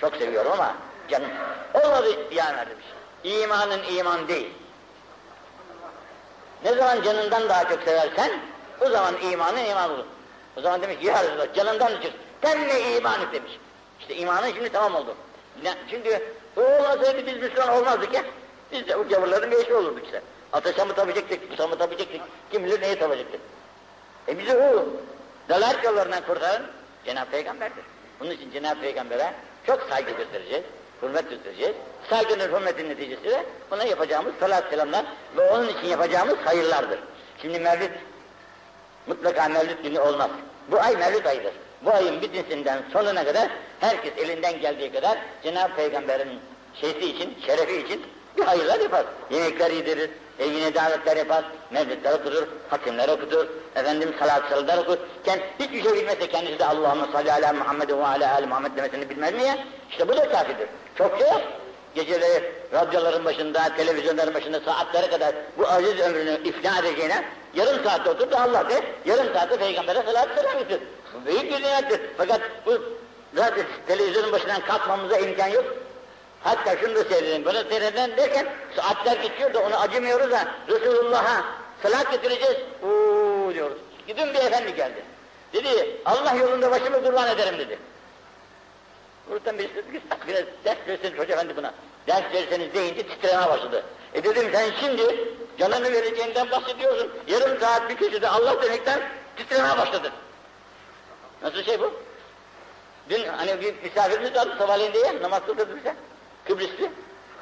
Çok 0.01 0.17
seviyorum 0.17 0.53
ama 0.53 0.75
canım 1.09 1.31
olmadı 1.75 2.09
yani 2.33 2.57
demiş. 2.71 2.87
İmanın 3.25 3.83
iman 3.83 4.29
değil. 4.29 4.53
Ne 6.65 6.75
zaman 6.75 7.03
canından 7.03 7.49
daha 7.49 7.69
çok 7.69 7.83
seversen 7.83 8.31
o 8.81 8.89
zaman 8.91 9.15
imanın 9.33 9.65
iman 9.65 9.91
olur. 9.91 10.05
O 10.57 10.61
zaman 10.61 10.83
demiş 10.83 10.97
ya 11.03 11.23
Resulallah 11.25 11.55
canından 11.55 12.01
çık. 12.01 12.13
Temme 12.41 12.81
imanı 12.81 13.33
demiş. 13.33 13.53
İşte 14.01 14.17
imanın 14.17 14.53
şimdi 14.55 14.69
tamam 14.69 14.95
oldu. 14.95 15.15
Ne- 15.63 15.75
Çünkü 15.91 16.23
o 16.57 16.61
olmasaydı 16.61 17.27
biz 17.27 17.37
Müslüman 17.37 17.69
olmazdık 17.69 18.15
ya. 18.15 18.25
Biz 18.73 18.89
de 18.89 18.97
o 18.97 19.09
gavurların 19.09 19.51
bir 19.51 19.57
eşi 19.57 19.75
olurduk 19.75 20.05
işte. 20.05 20.23
Ateşe 20.53 20.85
mi 20.85 20.95
tapacaktık, 20.95 21.51
busa 21.53 21.67
mı 21.67 21.79
tapacaktık, 21.79 22.21
kim 22.53 22.65
bilir 22.65 22.81
neye 22.81 22.99
tapacaktık. 22.99 23.41
E 24.29 24.39
bizi 24.39 24.57
o 24.57 24.85
dalalet 25.49 25.85
yollarından 25.85 26.21
kurtaran 26.27 26.63
Cenab-ı 27.05 27.31
Peygamber'dir. 27.31 27.85
Bunun 28.21 28.31
için 28.31 28.51
Cenab-ı 28.51 28.81
Peygamber'e 28.81 29.35
çok 29.67 29.83
saygı 29.91 30.11
göstereceğiz, 30.11 30.65
hürmet 31.03 31.31
göstereceğiz. 31.31 31.75
Saygının 32.11 32.49
hürmetin 32.53 32.89
neticesi 32.89 33.25
de 33.25 33.47
ona 33.71 33.85
yapacağımız 33.85 34.33
salat 34.41 34.65
selamlar 34.71 35.05
ve 35.37 35.51
onun 35.51 35.69
için 35.69 35.87
yapacağımız 35.89 36.37
hayırlardır. 36.45 36.99
Şimdi 37.43 37.59
mevlid, 37.61 37.91
mutlaka 39.07 39.49
mevlid 39.49 39.83
günü 39.83 39.99
olmaz. 40.01 40.31
Bu 40.71 40.81
ay 40.81 40.97
mevlid 40.97 41.25
ayıdır. 41.25 41.53
Bu 41.83 41.91
ayın 41.91 42.23
bitmesinden 42.23 42.83
sonuna 42.93 43.25
kadar 43.25 43.49
herkes 43.81 44.13
elinden 44.19 44.61
geldiği 44.61 44.93
kadar 44.93 45.19
Cenab-ı 45.43 45.75
Peygamber'in 45.75 46.41
şeysi 46.81 47.11
için, 47.11 47.39
şerefi 47.47 47.77
için 47.77 48.03
bir 48.37 48.43
hayırlar 48.43 48.81
yapar. 48.81 49.05
Yemekler 49.31 49.71
yedirir, 49.71 50.11
evine 50.39 50.75
davetler 50.75 51.17
yapar, 51.17 51.45
mevlidler 51.71 52.13
oturur, 52.13 52.47
hatimler 52.71 53.09
okutur, 53.09 53.47
efendim 53.77 54.15
salat 54.19 54.43
salılar 54.51 54.79
okur. 54.79 54.99
Kend, 55.25 55.41
hiçbir 55.61 55.83
şey 55.83 55.93
bilmezse 55.93 56.29
kendisi 56.29 56.59
de 56.59 56.67
Allahümme 56.67 57.07
salli 57.13 57.33
ala 57.33 57.53
Muhammed 57.53 57.89
ve 57.89 58.07
ala 58.07 58.35
ali 58.35 58.47
Muhammed 58.47 58.77
demesini 58.77 59.11
bilmez 59.11 59.35
mi 59.35 59.43
ya? 59.43 59.59
İşte 59.91 60.09
bu 60.09 60.17
da 60.17 60.29
kafidir. 60.29 60.69
Çok 60.99 61.19
şey 61.19 61.29
yok. 61.29 61.43
Geceleri 61.95 62.53
radyoların 62.73 63.25
başında, 63.25 63.77
televizyonların 63.77 64.35
başında 64.35 64.61
saatlere 64.61 65.11
kadar 65.11 65.35
bu 65.59 65.69
aziz 65.69 66.01
ömrünü 66.01 66.41
ifna 66.45 66.79
edeceğine 66.79 67.25
yarım 67.55 67.85
saatte 67.85 68.11
otur 68.11 68.31
da 68.31 68.41
Allah 68.41 68.71
de, 68.71 68.83
yarım 69.05 69.35
saatte 69.35 69.57
Peygamber'e 69.57 70.03
salat 70.03 70.29
selam 70.37 70.59
getir. 70.59 70.81
Büyük 71.27 71.43
bir 71.43 71.63
nimettir. 71.63 72.01
Fakat 72.17 72.41
bu 72.67 72.83
zaten 73.35 73.65
televizyonun 73.87 74.33
başından 74.33 74.61
kalkmamıza 74.61 75.17
imkan 75.17 75.49
yok. 75.49 75.65
Hatta 76.45 76.77
şunu 76.77 76.95
da 76.95 77.05
seyredelim, 77.05 77.45
bunu 77.45 77.65
seyreden 77.69 78.17
derken 78.17 78.47
saatler 78.77 79.17
geçiyor 79.17 79.55
da 79.55 79.61
onu 79.61 79.81
acımıyoruz 79.81 80.31
da 80.31 80.49
Resulullah'a 80.69 81.45
salat 81.83 82.13
getireceğiz. 82.13 82.57
Uuu 82.83 83.55
diyoruz. 83.55 83.79
Gidin 84.07 84.35
bir 84.35 84.39
efendi 84.39 84.75
geldi. 84.75 85.03
Dedi 85.53 85.97
Allah 86.05 86.35
yolunda 86.35 86.71
başımı 86.71 87.05
kurban 87.05 87.29
ederim 87.29 87.59
dedi. 87.59 87.79
Buradan 89.31 89.59
birisi 89.59 89.75
dedi 89.77 89.93
ki 89.93 90.01
biraz 90.29 90.45
ders 90.65 90.89
verseniz 90.89 91.19
hoca 91.19 91.35
efendi 91.35 91.57
buna. 91.57 91.75
Ders 92.07 92.35
verseniz 92.35 92.75
deyince 92.75 93.03
titremeye 93.03 93.49
başladı. 93.49 93.85
E 94.15 94.25
dedim 94.25 94.49
sen 94.53 94.71
şimdi 94.81 95.29
canını 95.59 95.93
vereceğinden 95.93 96.51
bahsediyorsun. 96.51 97.11
Yarım 97.29 97.61
saat 97.61 97.91
bir 97.91 97.97
köşede 97.97 98.29
Allah 98.29 98.63
demekten 98.63 99.01
titremeye 99.37 99.79
başladı. 99.79 100.13
Nasıl 101.43 101.63
şey 101.63 101.81
bu? 101.81 101.93
Dün 103.11 103.29
hani 103.29 103.61
bir 103.61 103.75
misafirimiz 103.83 104.37
vardı 104.37 104.55
sabahleyin 104.59 104.93
diye 104.93 105.23
namaz 105.23 105.41
kıldırdı 105.47 105.77
bize. 105.77 105.95
Kıbrıslı. 106.45 106.89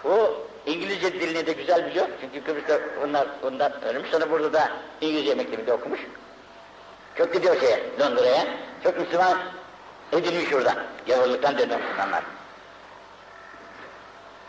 O 0.04 0.34
İngilizce 0.66 1.12
dilini 1.12 1.46
de 1.46 1.52
güzel 1.52 1.86
biliyor. 1.86 2.08
Çünkü 2.20 2.44
Kıbrıs'ta 2.44 2.80
onlar 3.54 3.72
öğrenmiş. 3.82 4.10
Sonra 4.10 4.30
burada 4.30 4.52
da 4.52 4.70
İngilizce 5.00 5.34
mektebinde 5.34 5.72
okumuş. 5.72 6.00
Çok 7.14 7.32
gidiyor 7.32 7.60
şeye, 7.60 7.90
Londra'ya. 8.00 8.46
Çok 8.82 8.98
Müslüman 8.98 9.38
edilmiş 10.12 10.52
orada. 10.52 10.74
Gavurluktan 11.06 11.58
dönen 11.58 11.80
Müslümanlar. 11.80 12.22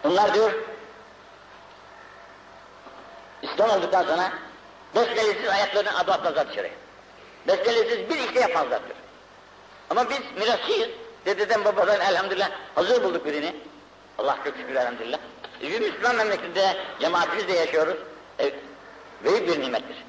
Onlar 0.04 0.34
diyor, 0.34 0.52
İslam 3.42 3.70
olduktan 3.70 4.04
sonra 4.04 4.32
besmelesiz 4.96 5.50
ayaklarını 5.50 6.00
adı 6.00 6.12
atmazlar 6.12 6.50
dışarıya. 6.50 6.74
Besmelesiz 7.48 8.10
bir 8.10 8.20
işte 8.20 8.40
yapmazlar 8.40 8.80
diyor. 8.86 8.98
Ama 9.90 10.10
biz 10.10 10.20
mirasçıyız. 10.38 10.90
Dededen 11.26 11.66
babadan 11.66 12.00
elhamdülillah 12.00 12.50
hazır 12.76 13.04
bulduk 13.04 13.26
birini. 13.26 13.56
Allah 14.18 14.38
çok 14.46 14.58
şükür 14.58 14.76
elhamdülillah. 14.76 15.20
E, 15.62 15.72
bir 15.72 15.82
Müslüman 15.82 16.16
memleketinde 16.16 16.78
cemaatimizle 17.00 17.54
yaşıyoruz. 17.54 17.96
E, 18.40 18.52
büyük 19.24 19.48
bir 19.48 19.62
nimettir. 19.62 20.06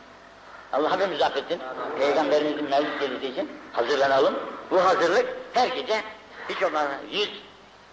Allah 0.72 0.96
hepimizi 0.96 1.24
affetsin. 1.24 1.60
Peygamberimizin 1.98 2.70
mevlid 2.70 3.00
gecesi 3.00 3.26
için 3.26 3.50
hazırlanalım. 3.72 4.34
Bu 4.70 4.84
hazırlık 4.84 5.26
her 5.52 5.68
gece 5.68 6.02
hiç 6.48 6.62
olmazsa 6.62 6.98
yüz, 7.10 7.30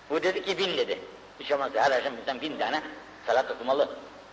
bu 0.09 0.23
dedi 0.23 0.45
ki 0.45 0.57
bin 0.57 0.77
dedi. 0.77 0.99
Hiç 1.39 1.51
olmazsa 1.51 1.81
her 1.81 1.91
akşam 1.91 2.17
bizden 2.17 2.41
bin 2.41 2.59
tane 2.59 2.81
salat 3.27 3.51
okumalı. 3.51 3.89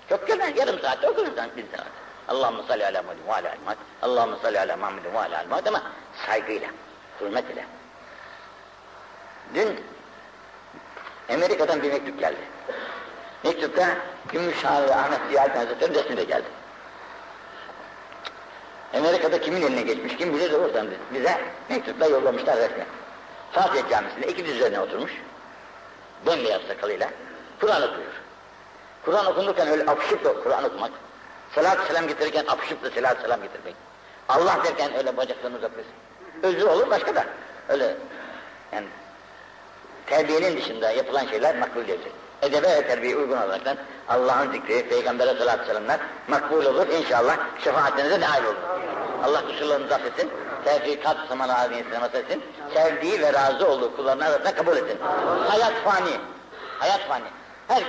Çok 0.08 0.26
güzel, 0.26 0.56
yarım 0.56 0.80
saatte 0.80 1.10
okursan 1.10 1.50
bin 1.56 1.66
salat. 1.76 1.86
Allahümme 2.28 2.62
salli 2.68 2.86
ala 2.86 3.02
Muhammed 3.02 3.26
ve 3.26 3.32
ala 3.32 3.48
al 3.48 3.56
Muhammed. 3.64 3.78
Allahümme 4.02 4.36
salli 4.42 4.60
ala 4.60 4.76
Muhammed 4.76 5.04
ve 5.04 5.18
ala 5.18 5.38
al 5.38 5.46
Muhammed 5.48 5.66
ama 5.66 5.82
saygıyla, 6.26 6.68
hürmet 7.20 7.50
ile. 7.50 7.64
Dün 9.54 9.80
Amerika'dan 11.34 11.82
bir 11.82 11.92
mektup 11.92 12.20
geldi. 12.20 12.40
Mektupta 13.44 13.96
Gümüşhane 14.32 14.86
ve 14.86 14.94
Ahmet 14.94 15.20
Ziyaret 15.28 15.56
Hazretleri'nin 15.56 15.98
resmi 15.98 16.16
de 16.16 16.24
geldi. 16.24 16.46
Amerika'da 18.94 19.40
kimin 19.40 19.62
eline 19.62 19.82
geçmiş, 19.82 20.16
kim 20.16 20.34
bilir 20.34 20.52
de 20.52 20.56
oradan 20.56 20.88
bize 21.14 21.40
mektupla 21.68 22.06
yollamışlar 22.06 22.56
resmen. 22.56 22.86
Fatih 23.52 23.90
Camisi'nde 23.90 24.26
iki 24.26 24.44
diz 24.46 24.56
üzerine 24.56 24.80
oturmuş, 24.80 25.12
bembeyaz 26.26 26.62
sakalıyla 26.62 27.10
Kur'an 27.60 27.82
okuyor. 27.82 28.12
Kur'an 29.04 29.26
okunurken 29.26 29.68
öyle 29.68 29.90
apışıp 29.90 30.44
Kur'an 30.44 30.64
okumak, 30.64 30.90
salat 31.54 31.78
selam 31.88 32.08
getirirken 32.08 32.44
apışıp 32.48 32.82
da 32.82 32.90
salat 32.90 33.20
selam 33.22 33.42
getirmek, 33.42 33.74
Allah 34.28 34.58
derken 34.64 34.96
öyle 34.96 35.16
bacaklarını 35.16 35.56
uzatması. 35.56 35.88
Özü 36.42 36.64
olur 36.64 36.90
başka 36.90 37.14
da, 37.14 37.24
öyle 37.68 37.96
yani 38.72 38.86
terbiyenin 40.06 40.56
dışında 40.56 40.90
yapılan 40.90 41.26
şeyler 41.26 41.58
makbul 41.58 41.88
değildir. 41.88 42.12
Edebe 42.42 42.68
ve 42.68 42.86
terbiyeye 42.86 43.16
uygun 43.16 43.36
olaraktan 43.36 43.76
Allah'ın 44.08 44.52
zikri, 44.52 44.88
Peygamber'e 44.88 45.34
salatü 45.38 45.66
selamlar 45.66 46.00
makbul 46.28 46.64
olur. 46.64 46.86
İnşallah 46.88 47.36
şefaatinize 47.64 48.20
nail 48.20 48.44
olur. 48.44 48.56
Allah 49.24 49.46
kusurlarınızı 49.46 49.94
affetsin. 49.94 50.30
Tevfikat 50.64 51.16
zaman 51.28 51.48
ağzını 51.48 51.80
istemet 51.80 52.14
etsin. 52.14 52.42
Sevdiği 52.74 53.20
ve 53.20 53.32
razı 53.32 53.68
olduğu 53.68 53.96
kullarına 53.96 54.26
arasında 54.26 54.54
kabul 54.54 54.76
etsin. 54.76 54.98
Hayat 55.48 55.72
fani. 55.84 56.10
Hayat 56.78 57.00
fani. 57.08 57.24
Herkes 57.68 57.84